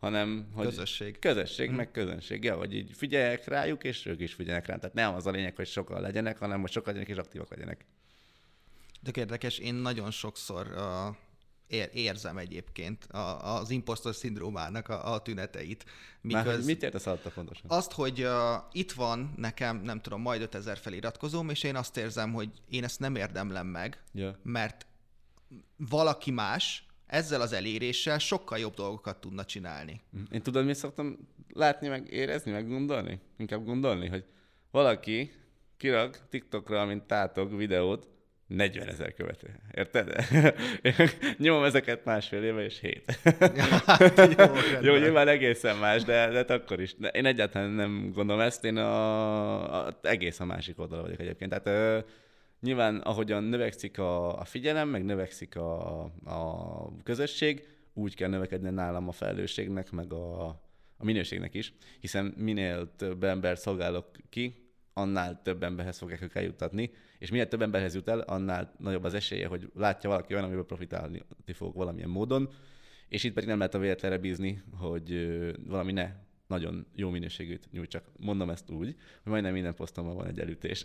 hanem 0.00 0.46
hogy 0.52 0.64
közösség. 0.64 1.18
Közösség, 1.18 1.66
hmm. 1.66 1.76
meg 1.76 1.90
közönség. 1.90 2.44
Ja, 2.44 2.56
hogy 2.56 2.74
így 2.74 2.90
figyeljek 2.94 3.46
rájuk, 3.46 3.84
és 3.84 4.06
ők 4.06 4.20
is 4.20 4.34
figyelnek 4.34 4.66
rá. 4.66 4.76
Tehát 4.76 4.94
nem 4.94 5.14
az 5.14 5.26
a 5.26 5.30
lényeg, 5.30 5.56
hogy 5.56 5.66
sokan 5.66 6.00
legyenek, 6.00 6.38
hanem 6.38 6.60
hogy 6.60 6.70
sokan 6.70 6.92
legyenek 6.92 7.16
és 7.16 7.22
aktívak 7.22 7.50
legyenek. 7.50 7.84
Tök 9.06 9.16
érdekes, 9.16 9.58
én 9.58 9.74
nagyon 9.74 10.10
sokszor 10.10 10.66
uh, 10.76 11.16
ér, 11.66 11.90
érzem 11.92 12.36
egyébként 12.38 13.04
a, 13.04 13.56
az 13.56 13.70
impostor 13.70 14.14
szindrómának 14.14 14.88
a, 14.88 15.12
a 15.12 15.22
tüneteit. 15.22 15.84
Miköz... 16.20 16.44
Már, 16.44 16.58
mit 16.64 16.82
értesz 16.82 17.06
alatta 17.06 17.30
pontosan? 17.30 17.64
Azt, 17.68 17.92
hogy 17.92 18.22
uh, 18.22 18.30
itt 18.72 18.92
van 18.92 19.34
nekem, 19.36 19.76
nem 19.76 20.00
tudom, 20.00 20.20
majd 20.20 20.40
5000 20.40 20.78
feliratkozóm, 20.78 21.50
és 21.50 21.62
én 21.62 21.76
azt 21.76 21.96
érzem, 21.96 22.32
hogy 22.32 22.50
én 22.68 22.84
ezt 22.84 23.00
nem 23.00 23.14
érdemlem 23.14 23.66
meg, 23.66 24.02
yeah. 24.12 24.34
mert 24.42 24.86
valaki 25.76 26.30
más 26.30 26.86
ezzel 27.06 27.40
az 27.40 27.52
eléréssel 27.52 28.18
sokkal 28.18 28.58
jobb 28.58 28.74
dolgokat 28.74 29.20
tudna 29.20 29.44
csinálni. 29.44 30.00
Én 30.30 30.42
tudod, 30.42 30.64
mit 30.64 30.74
szoktam 30.74 31.28
látni, 31.52 31.88
meg 31.88 32.12
érezni, 32.12 32.50
meg 32.50 32.68
gondolni? 32.68 33.20
Inkább 33.36 33.64
gondolni, 33.64 34.08
hogy 34.08 34.24
valaki 34.70 35.32
kirak 35.76 36.28
TikTokra, 36.28 36.84
mint 36.84 37.02
tátok 37.02 37.56
videót, 37.56 38.14
40 38.46 38.88
ezer 38.88 39.14
követő. 39.14 39.60
Érted? 39.74 40.14
Nyomom 41.38 41.64
ezeket 41.64 42.04
másfél 42.04 42.42
éve, 42.42 42.64
és 42.64 42.80
hét. 42.80 43.18
jó, 44.38 44.54
jó, 44.82 44.96
nyilván 44.96 45.28
egészen 45.28 45.76
más, 45.76 46.02
de, 46.02 46.42
de 46.42 46.54
akkor 46.54 46.80
is. 46.80 46.94
De 46.94 47.08
én 47.08 47.26
egyáltalán 47.26 47.70
nem 47.70 48.10
gondolom 48.14 48.40
ezt, 48.42 48.64
én 48.64 48.76
a, 48.76 49.86
a, 49.86 49.98
egész 50.02 50.40
a 50.40 50.44
másik 50.44 50.78
oldal 50.78 51.02
vagyok 51.02 51.20
egyébként. 51.20 51.50
Tehát 51.50 51.66
ö, 51.66 52.08
nyilván 52.60 52.96
ahogyan 52.96 53.44
növekszik 53.44 53.98
a, 53.98 54.38
a 54.38 54.44
figyelem, 54.44 54.88
meg 54.88 55.04
növekszik 55.04 55.56
a, 55.56 56.02
a 56.24 57.02
közösség, 57.02 57.68
úgy 57.94 58.14
kell 58.14 58.28
növekedni 58.28 58.70
nálam 58.70 59.08
a 59.08 59.12
felelősségnek, 59.12 59.90
meg 59.90 60.12
a, 60.12 60.46
a 60.96 61.04
minőségnek 61.04 61.54
is, 61.54 61.72
hiszen 62.00 62.34
minél 62.36 62.92
több 62.96 63.24
ember 63.24 63.58
szolgálok 63.58 64.10
ki, 64.30 64.70
annál 64.92 65.40
több 65.42 65.62
emberhez 65.62 65.98
fogják 65.98 66.22
ők 66.22 66.34
eljuttatni, 66.34 66.90
és 67.18 67.30
minél 67.30 67.48
több 67.48 67.62
emberhez 67.62 67.94
jut 67.94 68.08
el, 68.08 68.20
annál 68.20 68.74
nagyobb 68.78 69.04
az 69.04 69.14
esélye, 69.14 69.46
hogy 69.46 69.70
látja 69.74 70.10
valaki 70.10 70.32
olyan, 70.32 70.44
amiből 70.44 70.64
profitálni 70.64 71.22
fog 71.46 71.74
valamilyen 71.74 72.08
módon, 72.08 72.48
és 73.08 73.24
itt 73.24 73.32
pedig 73.32 73.48
nem 73.48 73.58
lehet 73.58 73.74
a 73.74 73.78
véletlenre 73.78 74.18
bízni, 74.18 74.62
hogy 74.78 75.36
valami 75.66 75.92
ne 75.92 76.10
nagyon 76.46 76.86
jó 76.94 77.10
minőségűt 77.10 77.68
nyújtsak. 77.72 78.04
Mondom 78.18 78.50
ezt 78.50 78.70
úgy, 78.70 78.94
hogy 79.22 79.32
majdnem 79.32 79.52
minden 79.52 79.74
posztomban 79.74 80.14
van 80.14 80.26
egy 80.26 80.40
elütés. 80.40 80.84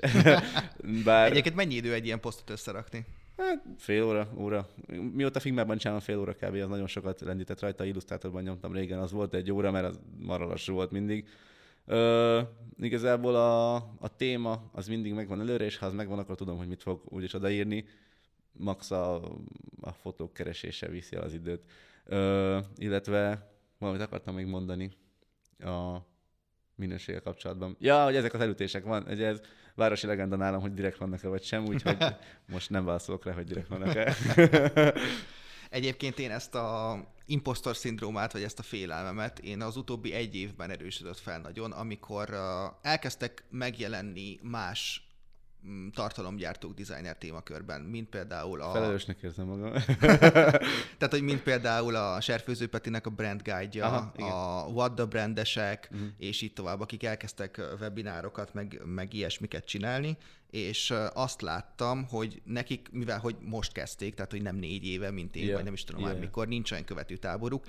Bár... 1.06 1.32
Egyébként 1.32 1.56
mennyi 1.56 1.76
idő 1.76 1.94
egy 1.94 2.06
ilyen 2.06 2.20
posztot 2.20 2.50
összerakni? 2.50 3.06
Hát 3.38 3.64
fél 3.78 4.04
óra, 4.04 4.34
óra. 4.38 4.70
Mióta 5.14 5.40
Figmában 5.40 5.78
csinálom 5.78 6.02
fél 6.02 6.20
óra 6.20 6.34
kb. 6.34 6.56
az 6.56 6.68
nagyon 6.68 6.88
sokat 6.88 7.22
lendített 7.22 7.60
rajta, 7.60 7.86
illusztrátorban 7.86 8.44
nyomtam 8.44 8.74
régen, 8.74 9.00
az 9.00 9.12
volt 9.12 9.34
egy 9.34 9.52
óra, 9.52 9.72
mert 9.72 9.86
az 9.86 10.00
marra 10.20 10.46
lassú 10.46 10.74
volt 10.74 10.92
mindig. 10.92 11.28
Ö, 11.86 12.42
igazából 12.80 13.36
a, 13.36 13.76
a 13.76 14.16
téma 14.16 14.70
az 14.72 14.88
mindig 14.88 15.14
megvan 15.14 15.40
előre, 15.40 15.66
és 15.66 15.78
ha 15.78 15.86
az 15.86 15.94
megvan, 15.94 16.20
akkor 16.20 16.36
tudom, 16.36 16.58
hogy 16.58 16.68
mit 16.68 16.82
fog 16.82 17.02
úgyis 17.06 17.34
odaírni. 17.34 17.86
Max 18.52 18.92
a, 18.92 19.16
a 19.82 19.92
fotók 19.92 20.34
keresése 20.34 20.88
viszi 20.88 21.16
el 21.16 21.22
az 21.22 21.34
időt. 21.34 21.66
Ö, 22.06 22.60
illetve 22.76 23.52
valamit 23.78 24.02
akartam 24.02 24.36
még 24.36 24.46
mondani 24.46 24.92
a 25.60 25.98
minőséggel 26.76 27.22
kapcsolatban. 27.22 27.76
Ja, 27.80 28.04
hogy 28.04 28.16
ezek 28.16 28.34
az 28.34 28.40
elütések 28.40 28.84
van, 28.84 29.04
hogy 29.06 29.24
ez 29.24 29.40
városi 29.76 30.08
legenda 30.08 30.36
nálam, 30.36 30.62
hogy 30.62 30.74
direkt 30.74 30.98
vannak-e 30.98 31.28
vagy 31.28 31.44
sem, 31.44 31.66
úgyhogy 31.66 31.98
most 32.54 32.70
nem 32.70 32.86
válaszolok 32.86 33.26
rá, 33.26 33.34
hogy 33.34 33.46
direkt 33.46 33.68
vannak-e. 33.68 34.14
Egyébként 35.72 36.20
én 36.20 36.32
ezt 36.32 36.56
a 36.56 36.98
impostor 37.26 37.76
szindrómát, 37.76 38.32
vagy 38.32 38.44
ezt 38.44 38.60
a 38.60 38.64
félelmemet 38.64 39.40
én 39.40 39.62
az 39.62 39.78
utóbbi 39.78 40.14
egy 40.14 40.36
évben 40.36 40.70
erősödött 40.70 41.20
fel 41.20 41.40
nagyon, 41.40 41.72
amikor 41.72 42.36
elkezdtek 42.82 43.44
megjelenni 43.50 44.40
más 44.42 45.11
tartalomgyártók 45.94 46.74
designer 46.74 47.18
témakörben, 47.18 47.82
mint 47.82 48.10
például 48.10 48.62
a... 48.62 48.72
Felelősnek 48.72 49.22
érzem 49.22 49.46
magam. 49.46 49.72
Tehát, 50.98 51.10
hogy 51.10 51.22
mint 51.22 51.42
például 51.42 51.96
a 51.96 52.22
Serfőző 52.22 52.68
Petinek 52.68 53.06
a 53.06 53.10
brand 53.10 53.42
guide 53.42 53.86
a 53.86 54.68
What 54.68 54.96
the 54.96 55.06
brandesek, 55.06 55.90
uh-huh. 55.92 56.08
és 56.18 56.42
így 56.42 56.54
tovább, 56.54 56.80
akik 56.80 57.04
elkezdtek 57.04 57.62
webinárokat, 57.80 58.54
meg, 58.54 58.82
meg 58.86 59.14
ilyesmiket 59.14 59.66
csinálni, 59.66 60.18
és 60.50 60.94
azt 61.14 61.42
láttam, 61.42 62.06
hogy 62.08 62.42
nekik, 62.46 62.90
mivel 62.92 63.20
hogy 63.20 63.36
most 63.42 63.72
kezdték, 63.72 64.14
tehát 64.16 64.32
hogy 64.32 64.42
nem 64.42 64.56
négy 64.56 64.86
éve, 64.86 65.12
mint 65.12 65.36
én, 65.36 65.44
yeah. 65.44 65.56
vagy 65.56 65.64
nem 65.64 65.74
is 65.74 65.84
tudom 65.84 66.02
yeah. 66.02 66.14
már 66.14 66.22
mikor, 66.22 66.48
nincs 66.48 66.72
olyan 66.72 66.84
követő 66.84 67.18
táboruk, 67.18 67.66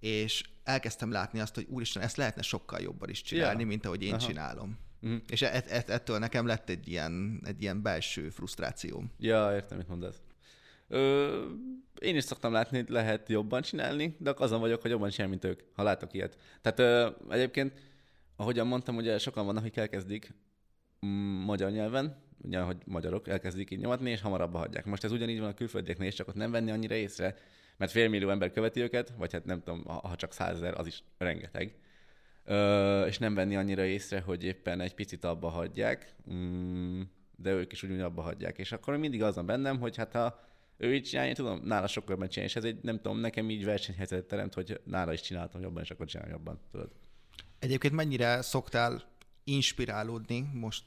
és 0.00 0.42
elkezdtem 0.64 1.10
látni 1.10 1.40
azt, 1.40 1.54
hogy 1.54 1.66
úristen, 1.68 2.02
ezt 2.02 2.16
lehetne 2.16 2.42
sokkal 2.42 2.80
jobban 2.80 3.08
is 3.08 3.22
csinálni, 3.22 3.58
yeah. 3.58 3.68
mint 3.68 3.86
ahogy 3.86 4.02
én 4.02 4.14
Aha. 4.14 4.26
csinálom. 4.26 4.78
Mm. 5.06 5.16
És 5.28 5.42
et, 5.42 5.70
et, 5.70 5.90
ettől 5.90 6.18
nekem 6.18 6.46
lett 6.46 6.68
egy 6.68 6.88
ilyen, 6.88 7.40
egy 7.44 7.62
ilyen 7.62 7.82
belső 7.82 8.28
frusztrációm. 8.28 9.10
Ja, 9.18 9.54
értem, 9.54 9.78
mit 9.78 9.88
mondasz. 9.88 10.20
Ö, 10.88 11.44
én 12.00 12.16
is 12.16 12.24
szoktam 12.24 12.52
látni, 12.52 12.76
hogy 12.76 12.88
lehet 12.88 13.28
jobban 13.28 13.62
csinálni, 13.62 14.16
de 14.18 14.34
azon 14.36 14.60
vagyok, 14.60 14.82
hogy 14.82 14.90
jobban 14.90 15.10
csinálni, 15.10 15.38
mint 15.40 15.54
ők, 15.54 15.60
ha 15.74 15.82
látok 15.82 16.14
ilyet. 16.14 16.36
Tehát 16.60 16.78
ö, 16.78 17.08
egyébként, 17.32 17.72
ahogyan 18.36 18.66
mondtam, 18.66 18.96
ugye 18.96 19.18
sokan 19.18 19.46
vannak, 19.46 19.62
akik 19.62 19.76
elkezdik 19.76 20.34
mm, 21.06 21.42
magyar 21.42 21.70
nyelven, 21.70 22.22
ugye, 22.42 22.60
hogy 22.60 22.76
magyarok 22.84 23.28
elkezdik 23.28 23.70
így 23.70 23.78
nyomatni, 23.78 24.10
és 24.10 24.20
hamarabb 24.20 24.54
hagyják. 24.54 24.84
Most 24.84 25.04
ez 25.04 25.12
ugyanígy 25.12 25.40
van 25.40 25.48
a 25.48 25.54
külföldieknél, 25.54 26.08
és 26.08 26.14
csak 26.14 26.28
ott 26.28 26.34
nem 26.34 26.50
venni 26.50 26.70
annyira 26.70 26.94
észre, 26.94 27.36
mert 27.76 27.92
félmillió 27.92 28.30
ember 28.30 28.50
követi 28.50 28.80
őket, 28.80 29.12
vagy 29.16 29.32
hát 29.32 29.44
nem 29.44 29.62
tudom, 29.62 29.84
ha 29.84 30.16
csak 30.16 30.32
százezer, 30.32 30.78
az 30.78 30.86
is 30.86 31.02
rengeteg 31.18 31.74
és 33.06 33.18
nem 33.18 33.34
venni 33.34 33.56
annyira 33.56 33.84
észre, 33.84 34.20
hogy 34.20 34.44
éppen 34.44 34.80
egy 34.80 34.94
picit 34.94 35.24
abba 35.24 35.48
hagyják, 35.48 36.14
mm, 36.32 37.00
de 37.36 37.52
ők 37.52 37.72
is 37.72 37.82
úgy 37.82 38.00
abba 38.00 38.22
hagyják. 38.22 38.58
És 38.58 38.72
akkor 38.72 38.96
mindig 38.96 39.22
az 39.22 39.34
van 39.34 39.46
bennem, 39.46 39.78
hogy 39.78 39.96
hát 39.96 40.12
ha 40.12 40.40
ő 40.76 40.94
így 40.94 41.04
csinálja, 41.04 41.34
tudom, 41.34 41.60
nála 41.64 41.86
sokkal 41.86 42.10
jobban 42.10 42.28
csinálni, 42.28 42.52
és 42.52 42.56
ez 42.56 42.64
egy, 42.64 42.78
nem 42.82 42.96
tudom, 42.96 43.18
nekem 43.18 43.50
így 43.50 43.64
versenyhelyzetet 43.64 44.26
teremt, 44.26 44.54
hogy 44.54 44.80
nála 44.84 45.12
is 45.12 45.20
csináltam 45.20 45.60
jobban, 45.60 45.82
és 45.82 45.90
akkor 45.90 46.06
csinálom 46.06 46.32
jobban, 46.32 46.60
tudod. 46.70 46.90
Egyébként 47.58 47.94
mennyire 47.94 48.42
szoktál 48.42 49.02
inspirálódni 49.44 50.50
most 50.52 50.84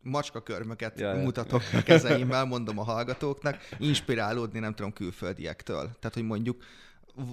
macska 0.00 0.42
körmöket 0.42 1.00
ja, 1.00 1.14
mutatok 1.14 1.62
ja. 1.72 1.78
a 1.78 1.82
kezeimmel, 1.82 2.44
mondom 2.44 2.78
a 2.78 2.82
hallgatóknak, 2.82 3.58
inspirálódni 3.78 4.58
nem 4.58 4.74
tudom 4.74 4.92
külföldiektől. 4.92 5.82
Tehát, 5.82 6.14
hogy 6.14 6.22
mondjuk 6.22 6.64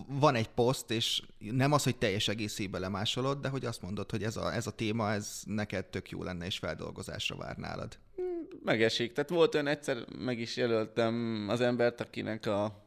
van 0.08 0.36
egy 0.36 0.50
poszt, 0.50 0.91
és 0.91 1.22
nem 1.38 1.72
az, 1.72 1.84
hogy 1.84 1.96
teljes 1.96 2.28
egészében 2.28 2.82
lemásolod, 2.82 3.41
de 3.41 3.50
hogy 3.50 3.65
azt 3.65 3.82
mondod, 3.82 4.12
hogy 4.12 4.24
ez 4.24 4.38
a, 4.38 4.54
ez 4.54 4.67
a 4.67 4.72
téma, 4.72 5.12
ez 5.12 5.41
neked 5.46 5.86
tök 5.86 6.10
jó 6.10 6.24
lenne, 6.24 6.46
és 6.46 6.58
feldolgozásra 6.58 7.36
vár 7.36 7.58
nálad. 7.58 7.98
Megesik. 8.63 9.13
Tehát 9.13 9.30
volt 9.30 9.54
olyan 9.54 9.67
egyszer, 9.67 9.98
meg 10.17 10.39
is 10.39 10.58
jelöltem 10.58 11.46
az 11.50 11.62
embert, 11.62 12.02
akinek 12.02 12.46
a, 12.46 12.86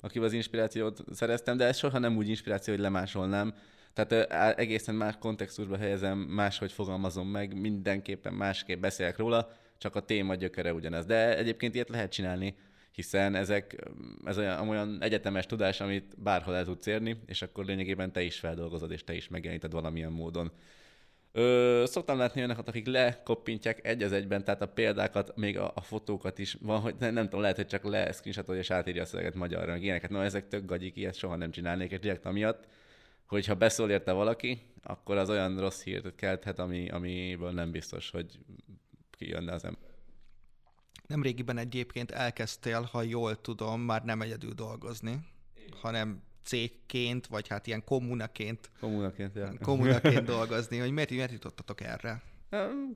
akivel 0.00 0.26
az 0.26 0.32
inspirációt 0.32 1.04
szereztem, 1.12 1.56
de 1.56 1.64
ez 1.64 1.76
soha 1.76 1.98
nem 1.98 2.16
úgy 2.16 2.28
inspiráció, 2.28 2.74
hogy 2.74 2.82
lemásolnám. 2.82 3.54
Tehát 3.92 4.32
egészen 4.58 4.94
más 4.94 5.14
kontextusba 5.18 5.76
helyezem, 5.76 6.18
máshogy 6.18 6.72
fogalmazom 6.72 7.28
meg, 7.28 7.60
mindenképpen 7.60 8.34
másképp 8.34 8.80
beszélek 8.80 9.16
róla, 9.16 9.50
csak 9.78 9.96
a 9.96 10.04
téma 10.04 10.34
gyökere 10.34 10.72
ugyanez. 10.72 11.04
De 11.04 11.36
egyébként 11.36 11.74
ilyet 11.74 11.88
lehet 11.88 12.12
csinálni 12.12 12.54
hiszen 12.98 13.34
ezek, 13.34 13.76
ez 14.24 14.38
olyan, 14.38 14.68
olyan 14.68 14.98
egyetemes 15.00 15.46
tudás, 15.46 15.80
amit 15.80 16.22
bárhol 16.22 16.56
el 16.56 16.64
tudsz 16.64 16.86
érni, 16.86 17.20
és 17.26 17.42
akkor 17.42 17.64
lényegében 17.64 18.12
te 18.12 18.22
is 18.22 18.38
feldolgozod, 18.38 18.90
és 18.90 19.04
te 19.04 19.14
is 19.14 19.28
megjeleníted 19.28 19.72
valamilyen 19.72 20.12
módon. 20.12 20.50
Ö, 21.32 21.82
szoktam 21.86 22.18
látni 22.18 22.40
olyanokat, 22.40 22.68
akik 22.68 22.86
lekoppintják 22.86 23.86
egy 23.86 24.02
az 24.02 24.12
egyben, 24.12 24.44
tehát 24.44 24.62
a 24.62 24.68
példákat, 24.68 25.36
még 25.36 25.58
a, 25.58 25.72
a 25.74 25.80
fotókat 25.80 26.38
is 26.38 26.56
van, 26.60 26.80
hogy 26.80 26.94
nem, 26.98 27.12
nem 27.12 27.24
tudom, 27.24 27.40
lehet, 27.40 27.56
hogy 27.56 27.66
csak 27.66 27.84
le 27.84 28.12
screenshotolja 28.12 28.60
és 28.60 28.70
átírja 28.70 29.02
a 29.02 29.06
szöveget 29.06 29.34
magyarra, 29.34 29.72
meg 29.72 29.82
ilyeneket. 29.82 30.10
No, 30.10 30.20
ezek 30.20 30.48
tök 30.48 30.64
gagyik, 30.64 30.96
ilyet 30.96 31.14
soha 31.14 31.36
nem 31.36 31.50
csinálnék, 31.50 31.90
és 31.90 31.98
direkt 31.98 32.26
amiatt, 32.26 32.66
hogyha 33.26 33.54
beszól 33.54 33.90
érte 33.90 34.12
valaki, 34.12 34.60
akkor 34.82 35.16
az 35.16 35.30
olyan 35.30 35.60
rossz 35.60 35.82
hírt 35.82 36.14
kelthet, 36.14 36.58
ami, 36.58 36.88
amiből 36.88 37.50
nem 37.50 37.70
biztos, 37.70 38.10
hogy 38.10 38.38
kijönne 39.10 39.52
az 39.52 39.64
ember. 39.64 39.87
Nemrégiben 41.08 41.58
egyébként 41.58 42.10
elkezdtél, 42.10 42.80
ha 42.80 43.02
jól 43.02 43.40
tudom, 43.40 43.80
már 43.80 44.04
nem 44.04 44.20
egyedül 44.20 44.52
dolgozni, 44.52 45.10
Igen. 45.10 45.78
hanem 45.80 46.22
cégként, 46.44 47.26
vagy 47.26 47.48
hát 47.48 47.66
ilyen 47.66 47.84
kommunaként, 47.84 48.70
kommunaként, 48.80 49.34
ja. 49.34 49.52
kommunaként 49.62 50.24
dolgozni, 50.24 50.78
hogy 50.78 50.90
miért, 50.90 51.10
miért 51.10 51.32
jutottatok 51.32 51.80
erre? 51.80 52.22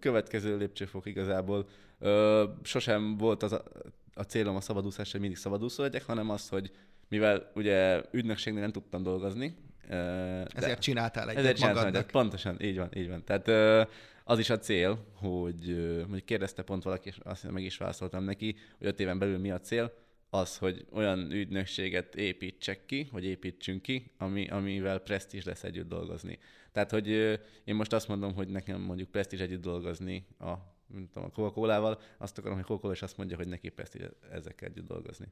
Következő 0.01 0.57
lépcsőfok 0.57 1.07
igazából. 1.07 1.69
Ö, 1.99 2.45
sosem 2.63 3.17
volt 3.17 3.43
az 3.43 3.53
a, 3.53 3.63
a 4.15 4.23
célom 4.23 4.57
a 4.57 4.61
szabadúszás, 4.61 5.11
hogy 5.13 5.21
mindig 5.21 5.39
szabadúszó 5.39 5.83
legyek, 5.83 6.05
hanem 6.05 6.31
az, 6.31 6.49
hogy 6.49 6.71
mivel 7.09 7.51
ugye 7.55 8.03
ügynökségnél 8.11 8.61
nem 8.61 8.73
tudtam 8.73 9.03
dolgozni. 9.03 9.57
Ezért 10.55 10.81
csináltál 10.81 11.31
egy 11.31 11.37
ezért 11.37 11.59
magadnak. 11.59 11.85
Csináltam, 11.85 12.11
pontosan, 12.11 12.57
így 12.61 12.77
van, 12.77 12.89
így 12.95 13.09
van. 13.09 13.25
Tehát 13.25 13.49
az 14.25 14.39
is 14.39 14.51
a 14.51 14.59
cél, 14.59 15.07
hogy, 15.15 15.77
hogy 16.11 16.25
kérdezte 16.25 16.63
pont 16.63 16.83
valaki, 16.83 17.09
és 17.09 17.19
azt 17.23 17.51
meg 17.51 17.65
is 17.65 17.77
válaszoltam 17.77 18.25
neki, 18.25 18.57
hogy 18.79 18.87
öt 18.87 19.01
éven 19.01 19.19
belül 19.19 19.39
mi 19.39 19.51
a 19.51 19.61
cél, 19.61 19.93
az, 20.31 20.59
hogy 20.59 20.87
olyan 20.93 21.31
ügynökséget 21.33 22.15
építsek 22.15 22.87
ki, 22.87 23.09
vagy 23.13 23.25
építsünk 23.25 23.83
ki, 23.83 24.11
ami, 24.19 24.49
amivel 24.49 24.99
presztízs 24.99 25.45
lesz 25.45 25.65
együtt 25.65 25.89
dolgozni. 25.89 26.39
Tehát, 26.73 26.91
hogy 26.91 27.09
én 27.65 27.75
most 27.75 27.93
azt 27.93 28.09
mondom, 28.09 28.35
hogy 28.35 28.49
nekem 28.49 28.81
mondjuk 28.81 29.11
presztízs 29.11 29.41
együtt 29.41 29.63
dolgozni 29.63 30.27
a, 30.39 30.53
tudom, 30.89 31.25
a 31.25 31.31
Coca-Colával, 31.31 32.01
azt 32.19 32.39
akarom, 32.39 32.57
hogy 32.57 32.67
Coca-Cola 32.67 32.95
azt 33.01 33.17
mondja, 33.17 33.37
hogy 33.37 33.49
neki 33.49 33.69
presztízs 33.69 34.03
ezekkel 34.31 34.69
együtt 34.69 34.87
dolgozni. 34.87 35.27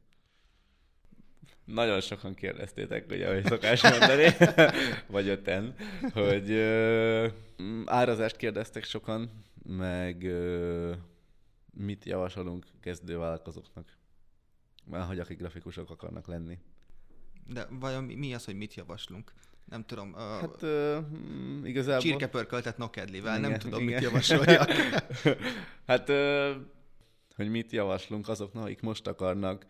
Nagyon 1.65 2.01
sokan 2.01 2.35
kérdeztétek, 2.35 3.07
ugye, 3.11 3.29
ahogy 3.29 3.45
szokás 3.45 3.83
mondani, 3.83 4.27
vagy 5.15 5.29
öten, 5.29 5.75
hogy 6.13 6.51
ö, 6.51 7.29
árazást 7.85 8.37
kérdeztek 8.37 8.85
sokan, 8.85 9.31
meg 9.63 10.25
ö, 10.25 10.93
mit 11.71 12.05
javasolunk 12.05 12.67
kezdővállalkozóknak, 12.81 13.97
már 14.85 15.07
hogy 15.07 15.19
akik 15.19 15.39
grafikusok 15.39 15.91
akarnak 15.91 16.27
lenni. 16.27 16.59
De 17.47 17.67
vajon 17.71 18.05
mi 18.05 18.35
az, 18.35 18.45
hogy 18.45 18.57
mit 18.57 18.75
javaslunk? 18.75 19.33
Nem 19.65 19.85
tudom. 19.85 20.13
Uh, 20.13 20.19
hát 20.19 20.63
uh, 20.63 21.69
igazából... 21.69 22.01
Csirkepörköltet 22.01 22.79
nokedlivel, 22.79 23.39
nem 23.39 23.59
tudom, 23.59 23.83
igen. 23.83 23.93
mit 23.93 24.03
javasoljak. 24.03 24.71
hát 25.87 26.09
uh, 26.09 26.51
hogy 27.37 27.51
mit 27.51 27.73
javaslunk 27.73 28.29
azoknak, 28.29 28.65
akik 28.65 28.81
most 28.81 29.07
akarnak 29.07 29.67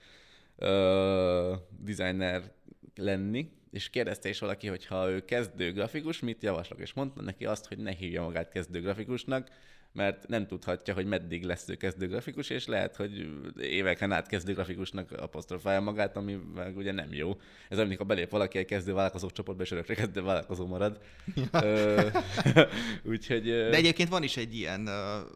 ö, 0.61 1.55
designer 1.79 2.53
lenni, 2.95 3.51
és 3.71 3.91
kérdezte 3.91 4.29
is 4.29 4.39
valaki, 4.39 4.67
hogy 4.67 4.87
ha 4.87 5.11
ő 5.11 5.25
kezdő 5.25 5.73
grafikus, 5.73 6.21
mit 6.21 6.43
javaslok, 6.43 6.81
és 6.81 6.93
mondta 6.93 7.23
neki 7.23 7.47
azt, 7.47 7.67
hogy 7.67 7.79
ne 7.79 7.91
hívja 7.91 8.23
magát 8.23 8.49
kezdő 8.49 8.81
grafikusnak, 8.81 9.49
mert 9.93 10.29
nem 10.29 10.47
tudhatja, 10.47 10.95
hogy 10.95 11.07
meddig 11.07 11.45
lesz 11.45 11.69
ő 11.69 11.75
kezdő 11.75 12.09
grafikus, 12.09 12.51
és 12.51 12.67
lehet, 12.67 12.97
hogy 12.97 13.29
éveken 13.61 14.13
át 14.13 14.27
kezdő 14.27 14.55
grafikusnak 14.55 15.13
apostrofálja 15.13 15.81
magát, 15.81 16.17
ami 16.17 16.39
meg 16.55 16.77
ugye 16.77 16.93
nem 16.93 17.13
jó. 17.13 17.41
Ez 17.69 17.79
amikor 17.79 18.07
belép 18.07 18.31
valaki 18.31 18.59
egy 18.59 18.65
kezdő 18.65 18.93
vállalkozó 18.93 19.31
csoportba, 19.31 19.63
és 19.63 19.71
örökre 19.71 19.95
kezdő 19.95 20.23
vállalkozó 20.23 20.67
marad. 20.67 21.01
Úgyhogy... 23.13 23.45
De 23.45 23.75
egyébként 23.75 24.09
van 24.09 24.23
is 24.23 24.37
egy 24.37 24.55
ilyen 24.55 24.81
uh, 24.81 25.31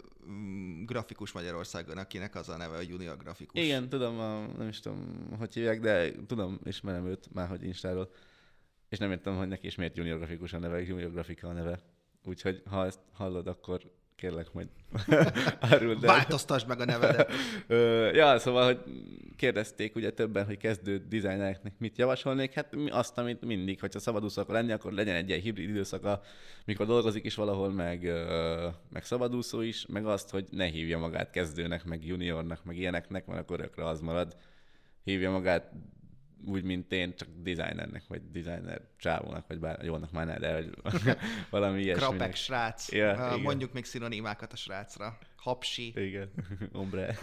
grafikus 0.84 1.32
Magyarországon, 1.32 1.98
akinek 1.98 2.34
az 2.34 2.48
a 2.48 2.56
neve, 2.56 2.76
a 2.76 2.80
junior 2.80 3.16
grafikus. 3.16 3.62
Igen, 3.62 3.88
tudom, 3.88 4.18
a, 4.18 4.46
nem 4.46 4.68
is 4.68 4.80
tudom, 4.80 5.28
hogy 5.38 5.54
hívják, 5.54 5.80
de 5.80 6.12
tudom, 6.26 6.58
ismerem 6.64 7.06
őt 7.06 7.32
már, 7.32 7.48
hogy 7.48 7.64
Instáról. 7.64 8.10
És 8.88 8.98
nem 8.98 9.10
értem, 9.10 9.36
hogy 9.36 9.48
neki 9.48 9.66
is 9.66 9.74
miért 9.74 9.96
junior 9.96 10.16
grafikus 10.16 10.52
a 10.52 10.58
neve, 10.58 10.82
junior 10.82 11.10
grafika 11.10 11.48
a 11.48 11.52
neve. 11.52 11.80
Úgyhogy 12.24 12.62
ha 12.64 12.84
ezt 12.84 13.00
hallod, 13.12 13.46
akkor 13.46 13.92
kérlek 14.24 14.52
majd 14.52 14.68
áruld 15.70 16.04
el. 16.04 16.14
Változtasd 16.14 16.68
meg 16.68 16.80
a 16.80 16.84
nevedet. 16.84 17.32
ja, 18.14 18.38
szóval, 18.38 18.64
hogy 18.64 18.78
kérdezték 19.36 19.96
ugye 19.96 20.12
többen, 20.12 20.46
hogy 20.46 20.56
kezdő 20.56 21.04
dizájnereknek 21.08 21.72
mit 21.78 21.98
javasolnék, 21.98 22.52
hát 22.52 22.74
azt, 22.88 23.18
amit 23.18 23.44
mindig, 23.44 23.80
hogyha 23.80 23.98
szabadúszó 23.98 24.42
akar 24.42 24.54
lenni, 24.54 24.72
akkor 24.72 24.92
legyen 24.92 25.14
egy 25.14 25.28
ilyen 25.28 25.40
hibrid 25.40 25.68
időszaka, 25.68 26.22
mikor 26.64 26.86
dolgozik 26.86 27.24
is 27.24 27.34
valahol, 27.34 27.72
meg, 27.72 28.12
meg 28.92 29.04
szabadúszó 29.04 29.60
is, 29.60 29.86
meg 29.86 30.06
azt, 30.06 30.30
hogy 30.30 30.46
ne 30.50 30.64
hívja 30.64 30.98
magát 30.98 31.30
kezdőnek, 31.30 31.84
meg 31.84 32.06
juniornak, 32.06 32.64
meg 32.64 32.76
ilyeneknek, 32.76 33.26
mert 33.26 33.40
akkor 33.40 33.58
örökre 33.58 33.86
az 33.86 34.00
marad. 34.00 34.36
Hívja 35.04 35.30
magát 35.30 35.72
úgy, 36.46 36.62
mint 36.62 36.92
én, 36.92 37.16
csak 37.16 37.28
designernek, 37.36 38.02
vagy 38.08 38.30
designer 38.30 38.80
csávónak, 38.96 39.46
vagy 39.46 39.58
bár 39.58 39.84
jónak 39.84 40.12
már 40.12 40.26
ne, 40.26 40.38
de 40.38 40.54
hogy 40.54 40.70
valami 41.50 41.82
ilyesmi. 41.82 42.06
Krapek 42.06 42.34
srác. 42.34 42.92
Ja, 42.92 43.34
uh, 43.34 43.42
mondjuk 43.42 43.72
még 43.72 43.84
szinonimákat 43.84 44.52
a 44.52 44.56
srácra. 44.56 45.18
Hapsi. 45.36 45.92
Igen. 45.96 46.30
Ombre. 46.72 47.18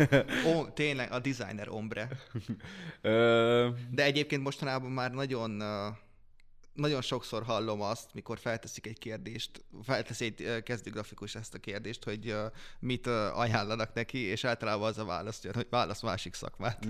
o, 0.46 0.66
tényleg, 0.74 1.12
a 1.12 1.20
designer 1.20 1.70
ombre. 1.70 2.10
de 3.92 4.04
egyébként 4.04 4.44
mostanában 4.44 4.92
már 4.92 5.12
nagyon 5.12 5.62
uh, 5.62 5.96
nagyon 6.74 7.02
sokszor 7.02 7.44
hallom 7.44 7.82
azt, 7.82 8.14
mikor 8.14 8.40
felteszik 8.40 8.88
egy 8.88 9.00
kérdést, 9.00 9.64
felteszi 9.84 10.26
egy 10.26 10.64
kezdő 10.64 10.92
grafikus 10.92 11.36
ezt 11.36 11.54
a 11.54 11.58
kérdést, 11.58 12.04
hogy 12.04 12.36
mit 12.80 13.08
ajánlanak 13.08 13.94
neki, 13.94 14.18
és 14.18 14.44
általában 14.44 14.88
az 14.88 14.98
a 14.98 15.06
válasz 15.06 15.44
hogy 15.54 15.68
válasz 15.70 16.02
másik 16.02 16.34
szakmát. 16.34 16.90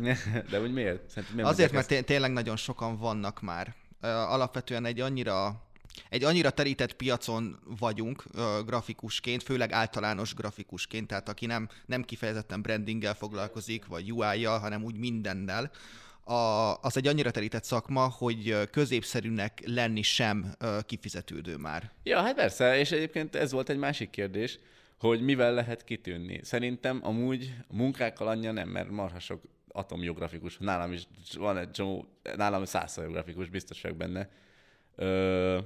De 0.50 0.62
úgy 0.62 0.74
miért? 0.74 1.10
Szerintem 1.10 1.36
miért 1.36 1.50
Azért, 1.50 1.72
mert 1.72 1.92
ezt? 1.92 2.06
tényleg 2.06 2.32
nagyon 2.32 2.56
sokan 2.56 2.98
vannak 2.98 3.42
már. 3.42 3.76
Alapvetően 4.02 4.86
egy 4.86 5.00
annyira 5.00 5.70
egy 6.10 6.24
annyira 6.24 6.50
terített 6.50 6.94
piacon 6.94 7.60
vagyunk 7.80 8.24
uh, 8.34 8.42
grafikusként, 8.66 9.44
főleg 9.44 9.72
általános 9.72 10.34
grafikusként, 10.34 11.08
tehát 11.08 11.30
aki 11.30 11.46
nem, 11.46 11.70
nem 11.86 12.04
kifejezetten 12.04 12.62
brandinggel 12.62 13.14
foglalkozik, 13.14 13.86
vagy 13.86 14.12
UI-jal, 14.12 14.60
hanem 14.60 14.84
úgy 14.84 14.98
mindennel, 14.98 15.72
a, 16.24 16.78
az 16.82 16.98
egy 16.98 17.08
annyira 17.08 17.32
terített 17.32 17.64
szakma, 17.64 18.10
hogy 18.18 18.70
középszerűnek 18.72 19.62
lenni 19.66 20.02
sem 20.02 20.56
kifizetődő 20.86 21.56
már. 21.58 21.92
Ja, 22.04 22.22
hát 22.22 22.36
persze, 22.36 22.78
és 22.78 22.92
egyébként 22.92 23.36
ez 23.36 23.52
volt 23.52 23.70
egy 23.70 23.78
másik 23.78 24.10
kérdés, 24.10 24.60
hogy 25.00 25.22
mivel 25.22 25.54
lehet 25.54 25.84
kitűnni. 25.84 26.40
Szerintem 26.44 27.00
amúgy 27.04 27.54
munkákkal 27.68 28.28
annyi 28.28 28.48
nem, 28.48 28.70
mert 28.70 28.90
marha 28.90 29.20
sok 29.20 29.42
atomjografikus, 29.68 30.58
nálam 30.58 30.92
is 30.92 31.08
van 31.38 31.58
egy 31.58 31.72
csomó, 31.72 32.06
nálam 32.36 32.66
százszor 32.66 33.12
grafikus, 33.12 33.50
biztos 33.50 33.82
vagyok 33.82 33.98
benne. 33.98 34.30
Ö, 34.96 35.60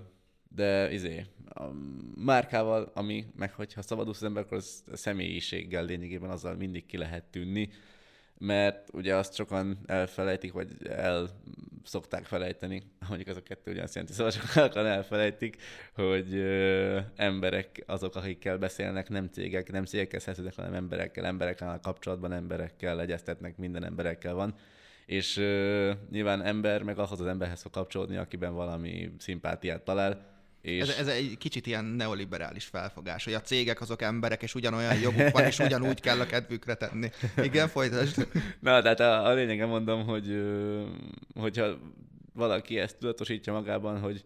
de 0.55 0.91
izé, 0.93 1.25
a 1.49 1.63
márkával, 2.15 2.91
ami, 2.93 3.25
meg 3.35 3.53
hogyha 3.53 3.81
szabadulsz 3.81 4.17
az 4.17 4.23
ember, 4.23 4.43
akkor 4.43 4.57
az 4.57 4.83
személyiséggel 4.93 5.85
lényegében 5.85 6.29
azzal 6.29 6.55
mindig 6.55 6.85
ki 6.85 6.97
lehet 6.97 7.23
tűnni 7.23 7.69
mert 8.37 8.89
ugye 8.93 9.15
azt 9.15 9.35
sokan 9.35 9.77
elfelejtik, 9.85 10.51
vagy 10.51 10.67
el 10.87 11.29
szokták 11.83 12.25
felejteni, 12.25 12.83
mondjuk 13.07 13.29
az 13.29 13.37
a 13.37 13.43
kettő 13.43 13.71
ugyanazt 13.71 13.95
jelenti, 13.95 14.15
szóval 14.15 14.31
sokan 14.31 14.85
elfelejtik, 14.85 15.57
hogy 15.93 16.33
ö, 16.33 16.99
emberek 17.15 17.83
azok, 17.85 18.15
akikkel 18.15 18.57
beszélnek, 18.57 19.09
nem 19.09 19.27
cégek, 19.27 19.71
nem 19.71 19.85
cégekkel 19.85 20.19
szerződnek, 20.19 20.55
hanem 20.55 20.73
emberekkel, 20.73 21.25
emberekkel 21.25 21.69
a 21.69 21.79
kapcsolatban, 21.79 22.31
emberekkel 22.31 23.01
egyeztetnek, 23.01 23.57
minden 23.57 23.85
emberekkel 23.85 24.33
van. 24.33 24.55
És 25.05 25.37
ö, 25.37 25.91
nyilván 26.09 26.41
ember 26.41 26.83
meg 26.83 26.99
ahhoz 26.99 27.19
az 27.19 27.27
emberhez 27.27 27.61
fog 27.61 27.71
kapcsolódni, 27.71 28.17
akiben 28.17 28.53
valami 28.53 29.11
szimpátiát 29.17 29.81
talál, 29.81 30.34
és... 30.65 30.81
Ez, 30.81 30.97
ez 30.97 31.07
egy 31.07 31.37
kicsit 31.37 31.67
ilyen 31.67 31.85
neoliberális 31.85 32.65
felfogás, 32.65 33.23
hogy 33.23 33.33
a 33.33 33.41
cégek 33.41 33.81
azok 33.81 34.01
emberek, 34.01 34.43
és 34.43 34.55
ugyanolyan 34.55 34.99
joguk 34.99 35.31
van, 35.31 35.43
és 35.43 35.59
ugyanúgy 35.59 36.01
kell 36.01 36.19
a 36.19 36.25
kedvükre 36.25 36.73
tenni. 36.73 37.09
Igen, 37.37 37.67
folytasd. 37.67 38.27
Na, 38.59 38.81
tehát 38.81 38.99
a, 38.99 39.25
a 39.25 39.33
lényegen 39.33 39.67
mondom, 39.67 40.05
hogy 40.05 40.43
hogyha 41.35 41.77
valaki 42.33 42.77
ezt 42.77 42.97
tudatosítja 42.97 43.53
magában, 43.53 43.99
hogy 43.99 44.25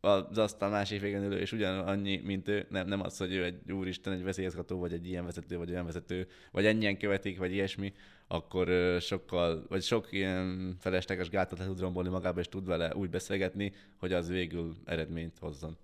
az 0.00 0.38
asztal 0.38 0.70
másik 0.70 1.00
végén 1.00 1.24
ülő, 1.24 1.38
és 1.38 1.52
ugyanannyi, 1.52 2.20
mint 2.24 2.48
ő, 2.48 2.66
nem, 2.70 2.86
nem 2.86 3.00
az, 3.00 3.16
hogy 3.16 3.32
ő 3.32 3.44
egy 3.44 3.72
úristen, 3.72 4.12
egy 4.12 4.22
veszélyezgató, 4.22 4.78
vagy 4.78 4.92
egy 4.92 5.06
ilyen 5.06 5.24
vezető, 5.24 5.56
vagy 5.56 5.70
olyan 5.70 5.84
vezető, 5.84 6.28
vagy 6.52 6.66
ennyien 6.66 6.98
követik, 6.98 7.38
vagy 7.38 7.52
ilyesmi, 7.52 7.92
akkor 8.32 8.68
sokkal, 9.00 9.64
vagy 9.68 9.82
sok 9.82 10.12
ilyen 10.12 10.76
felesleges 10.80 11.28
gátat 11.28 11.58
le 11.58 11.64
tud 11.64 11.80
rombolni 11.80 12.08
magába, 12.08 12.40
és 12.40 12.48
tud 12.48 12.66
vele 12.66 12.94
úgy 12.94 13.10
beszélgetni, 13.10 13.72
hogy 13.98 14.12
az 14.12 14.28
végül 14.28 14.76
eredményt 14.84 15.38
hozzon. 15.38 15.76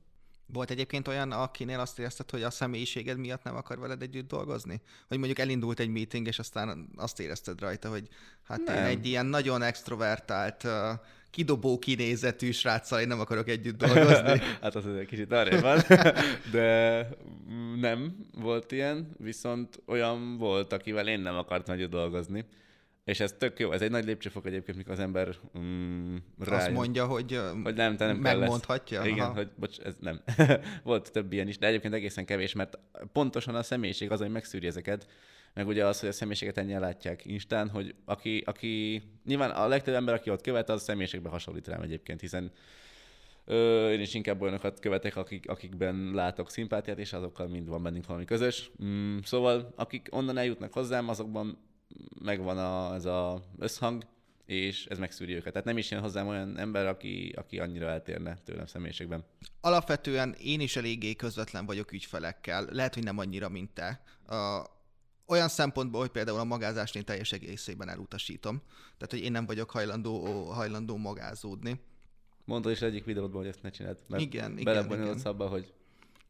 Volt 0.53 0.71
egyébként 0.71 1.09
olyan, 1.09 1.33
akinél 1.33 1.81
azt 1.81 1.99
érezted, 1.99 2.31
hogy 2.31 2.43
a 2.43 2.51
személyiséged 2.51 3.19
miatt 3.19 3.43
nem 3.43 3.57
akar 3.57 3.79
veled 3.79 4.03
együtt 4.03 4.29
dolgozni? 4.29 4.81
Hogy 5.09 5.17
mondjuk 5.19 5.39
elindult 5.39 5.81
egy 5.81 5.89
meeting, 5.89 6.27
és 6.27 6.39
aztán 6.39 6.89
azt 6.97 7.21
érezted 7.21 7.61
rajta, 7.61 7.89
hogy 7.89 8.09
hát 8.43 8.61
nem. 8.65 8.77
én 8.77 8.83
egy 8.83 9.07
ilyen 9.07 9.27
nagyon 9.27 9.63
extrovertált, 9.63 10.67
kidobó 11.37 11.79
kinézetű 11.79 12.51
sráccal 12.51 13.01
én 13.01 13.07
nem 13.07 13.21
akarok 13.21 13.49
együtt 13.49 13.77
dolgozni. 13.77 14.41
hát 14.63 14.75
az 14.75 14.87
egy 14.87 15.07
kicsit 15.07 15.33
arra 15.33 15.61
van, 15.61 15.79
de 16.53 17.09
nem 17.81 18.17
volt 18.35 18.73
ilyen, 18.73 19.11
viszont 19.19 19.83
olyan 19.87 20.39
volt, 20.39 20.73
akivel 20.73 21.09
én 21.09 21.21
nem 21.21 21.37
akartam 21.37 21.75
együtt 21.75 21.91
dolgozni. 21.91 22.45
És 23.05 23.21
ez 23.21 23.35
tök 23.39 23.59
jó, 23.59 23.73
ez 23.73 23.83
egy 23.83 23.91
nagy 23.91 24.05
lépcsőfok 24.05 24.47
egyébként, 24.47 24.77
mikor 24.77 24.93
az 24.93 24.99
ember 24.99 25.37
mm, 25.59 26.17
rá... 26.39 26.57
Azt 26.57 26.71
mondja, 26.71 27.07
hogy, 27.07 27.41
hogy 27.63 27.75
nem, 27.75 27.97
te 27.97 28.07
nem 28.07 28.17
megmondhatja. 28.17 28.99
Lesz. 28.99 29.09
Igen, 29.09 29.25
Aha. 29.25 29.35
hogy 29.35 29.49
bocs, 29.57 29.79
ez 29.79 29.95
nem. 30.01 30.21
Volt 30.85 31.13
több 31.13 31.33
ilyen 31.33 31.49
is, 31.49 31.59
de 31.59 31.67
egyébként 31.67 31.95
egészen 31.95 32.25
kevés, 32.25 32.53
mert 32.53 32.79
pontosan 33.13 33.55
a 33.55 33.63
személyiség 33.63 34.11
az, 34.11 34.21
hogy 34.21 34.31
megszűri 34.31 34.67
ezeket, 34.67 35.07
meg 35.57 35.67
ugye 35.67 35.87
az, 35.87 36.01
hogy 36.01 36.09
a 36.09 36.13
személyiséget 36.13 36.59
ennyien 36.59 36.81
látják 36.81 37.25
Instán, 37.25 37.69
hogy 37.69 37.95
aki, 38.05 38.43
aki, 38.47 39.03
nyilván 39.25 39.51
a 39.51 39.67
legtöbb 39.67 39.95
ember, 39.95 40.15
aki 40.15 40.31
ott 40.31 40.41
követ, 40.41 40.69
az 40.69 40.83
személyiségbe 40.83 41.29
hasonlít 41.29 41.69
rám 41.69 41.83
egyébként, 41.83 42.21
hiszen 42.21 42.53
Ö, 43.49 43.91
én 43.91 44.01
is 44.01 44.15
inkább 44.15 44.41
olyanokat 44.41 44.81
követek, 44.81 45.17
akik, 45.17 45.49
akikben 45.49 46.11
látok 46.15 46.51
szimpátiát, 46.51 46.99
és 46.99 47.13
azokkal 47.13 47.49
mind 47.49 47.69
van 47.69 47.83
bennünk 47.83 48.07
valami 48.07 48.25
közös. 48.25 48.71
Mm, 48.85 49.19
szóval 49.23 49.73
akik 49.77 50.09
onnan 50.11 50.39
eljutnak 50.39 50.73
hozzám, 50.73 51.09
azokban 51.09 51.59
megvan 52.23 52.59
a, 52.59 52.95
ez 52.95 53.05
az 53.05 53.41
összhang, 53.59 54.03
és 54.47 54.87
ez 54.87 54.99
megszűri 54.99 55.35
őket. 55.35 55.53
Tehát 55.53 55.67
nem 55.67 55.79
is 55.79 55.91
jön 55.91 56.01
hozzám 56.01 56.29
olyan 56.29 56.59
ember, 56.59 56.87
aki, 56.87 57.33
aki 57.37 57.59
annyira 57.59 57.89
eltérne 57.89 58.37
tőlem 58.45 58.67
személyiségben. 58.67 59.25
Alapvetően 59.61 60.35
én 60.43 60.61
is 60.61 60.77
eléggé 60.77 61.15
közvetlen 61.15 61.67
vagyok 61.67 61.93
ügyfelekkel. 61.93 62.67
Lehet, 62.71 62.95
hogy 62.95 63.05
nem 63.05 63.19
annyira, 63.19 63.49
mint 63.49 63.71
te. 63.71 64.01
Olyan 65.27 65.49
szempontból, 65.49 66.01
hogy 66.01 66.11
például 66.11 66.39
a 66.39 66.45
magázást 66.45 66.97
én 66.97 67.05
teljes 67.05 67.33
egészében 67.33 67.89
elutasítom. 67.89 68.63
Tehát, 68.99 69.11
hogy 69.11 69.21
én 69.21 69.33
nem 69.33 69.47
vagyok 69.47 69.71
hajlandó, 69.71 70.45
hajlandó 70.45 70.97
magázódni. 70.97 71.81
Mondta 72.45 72.71
is 72.71 72.83
egyik 72.83 73.05
videódban, 73.05 73.41
hogy 73.41 73.51
ezt 73.51 73.63
ne 73.63 73.71
csináld, 73.71 73.99
mert 74.09 74.23
igen, 74.23 74.59
igen. 74.59 75.19
abba, 75.25 75.47
hogy 75.47 75.73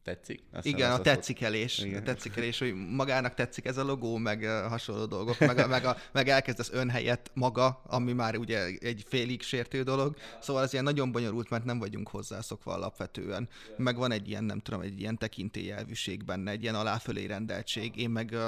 tetszik. 0.07 0.43
Aztán 0.51 0.73
Igen, 0.73 0.91
a 0.91 1.01
tetszikelés. 1.01 1.79
Igen. 1.79 2.01
A 2.01 2.03
tetszikelés, 2.03 2.59
hogy 2.59 2.73
magának 2.73 3.33
tetszik 3.33 3.65
ez 3.65 3.77
a 3.77 3.83
logó, 3.83 4.17
meg 4.17 4.43
hasonló 4.43 5.05
dolgok, 5.05 5.39
meg, 5.39 5.67
meg, 5.67 5.85
a, 5.85 5.97
meg 6.11 6.29
elkezdesz 6.29 6.69
önhelyet 6.71 7.31
maga, 7.33 7.81
ami 7.85 8.13
már 8.13 8.37
ugye 8.37 8.65
egy 8.79 9.03
félig 9.07 9.41
sértő 9.41 9.83
dolog. 9.83 10.15
Szóval 10.39 10.63
ez 10.63 10.71
ilyen 10.73 10.83
nagyon 10.83 11.11
bonyolult, 11.11 11.49
mert 11.49 11.63
nem 11.63 11.79
vagyunk 11.79 12.09
hozzászokva 12.09 12.73
alapvetően. 12.73 13.49
Meg 13.77 13.97
van 13.97 14.11
egy 14.11 14.29
ilyen, 14.29 14.43
nem 14.43 14.59
tudom, 14.59 14.81
egy 14.81 14.99
ilyen 14.99 15.17
tekintélyelvűség 15.17 16.25
benne, 16.25 16.51
egy 16.51 16.61
ilyen 16.61 16.75
aláfölé 16.75 17.25
rendeltség. 17.25 17.97
Én 17.97 18.09
meg 18.09 18.29
uh, 18.33 18.39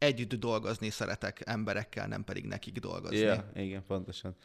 együtt 0.00 0.34
dolgozni 0.34 0.90
szeretek 0.90 1.42
emberekkel, 1.44 2.06
nem 2.06 2.24
pedig 2.24 2.44
nekik 2.44 2.78
dolgozni. 2.78 3.16
Yeah, 3.16 3.44
igen, 3.54 3.82
pontosan. 3.86 4.36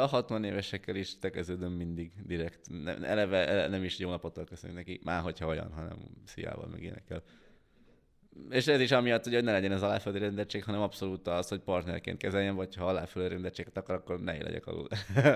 A 0.00 0.06
60 0.06 0.44
évesekkel 0.44 0.96
is 0.96 1.18
tekeződöm 1.18 1.72
mindig 1.72 2.12
direkt. 2.26 2.66
Eleve 3.02 3.68
nem 3.68 3.84
is 3.84 3.98
jó 3.98 4.10
napot 4.10 4.44
köszönni 4.48 4.74
neki, 4.74 5.00
már 5.04 5.22
hogyha 5.22 5.46
olyan, 5.46 5.72
hanem 5.72 5.98
sziával 6.24 6.66
meg 6.66 6.82
ilyenekkel. 6.82 7.22
És 8.50 8.66
ez 8.66 8.80
is 8.80 8.90
amiatt, 8.90 9.24
hogy 9.24 9.44
ne 9.44 9.52
legyen 9.52 9.72
ez 9.72 9.82
aláföldi 9.82 10.18
rendeltség, 10.18 10.64
hanem 10.64 10.80
abszolút 10.80 11.28
az, 11.28 11.48
hogy 11.48 11.60
partnerként 11.60 12.18
kezeljen, 12.18 12.54
vagy 12.54 12.76
ha 12.76 12.86
aláföldi 12.86 13.28
rendeltséget 13.28 13.76
akar, 13.76 13.94
akkor 13.94 14.20
ne 14.20 14.32
legyek 14.32 14.66
alul. 14.66 14.88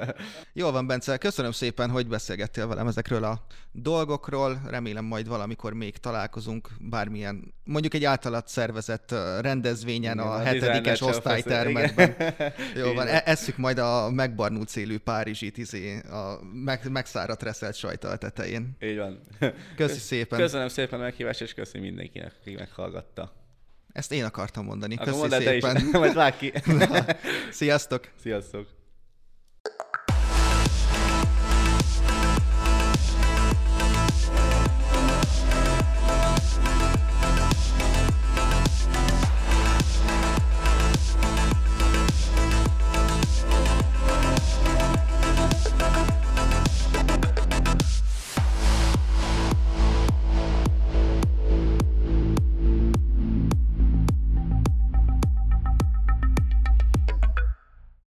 Jól 0.52 0.72
van, 0.72 0.86
Bence, 0.86 1.16
köszönöm 1.16 1.52
szépen, 1.52 1.90
hogy 1.90 2.06
beszélgettél 2.06 2.66
velem 2.66 2.86
ezekről 2.86 3.24
a 3.24 3.46
dolgokról. 3.72 4.60
Remélem 4.68 5.04
majd 5.04 5.28
valamikor 5.28 5.72
még 5.72 5.96
találkozunk 5.96 6.68
bármilyen, 6.80 7.54
mondjuk 7.64 7.94
egy 7.94 8.04
általat 8.04 8.48
szervezett 8.48 9.14
rendezvényen 9.40 10.18
igen, 10.18 10.26
a, 10.26 10.34
a 10.34 10.38
hetedikes 10.38 11.00
osztálytermetben. 11.00 12.14
Jó 12.84 12.92
van, 12.92 13.06
e- 13.06 13.22
esszük 13.24 13.56
majd 13.56 13.78
a 13.78 14.10
megbarnult 14.10 14.68
szélű 14.68 14.98
párizsi 14.98 15.52
izé, 15.54 15.98
a 15.98 16.38
meg, 16.52 16.90
megszáradt 16.90 17.42
reszelt 17.42 17.74
sajtal 17.74 18.18
tetején. 18.18 18.76
Így 18.80 18.96
van. 18.96 19.20
Köszi 19.76 19.98
szépen. 19.98 20.38
Köszönöm 20.38 20.68
szépen 20.68 21.00
a 21.00 21.02
meghívást, 21.02 21.40
és 21.40 21.54
köszi 21.54 21.78
mindenkinek, 21.78 22.32
aki 22.40 22.56
meghallgatta. 22.82 23.32
Ezt 23.92 24.12
én 24.12 24.24
akartam 24.24 24.64
mondani. 24.64 24.96
Akkor 24.96 25.28
Köszi 25.28 25.42
szépen. 25.42 25.74
Te 25.74 25.82
is. 25.82 25.92
Majd 25.92 26.14
vág 26.14 26.36
ki. 26.36 26.52
Sziasztok. 27.50 28.08
Sziasztok. 28.20 28.66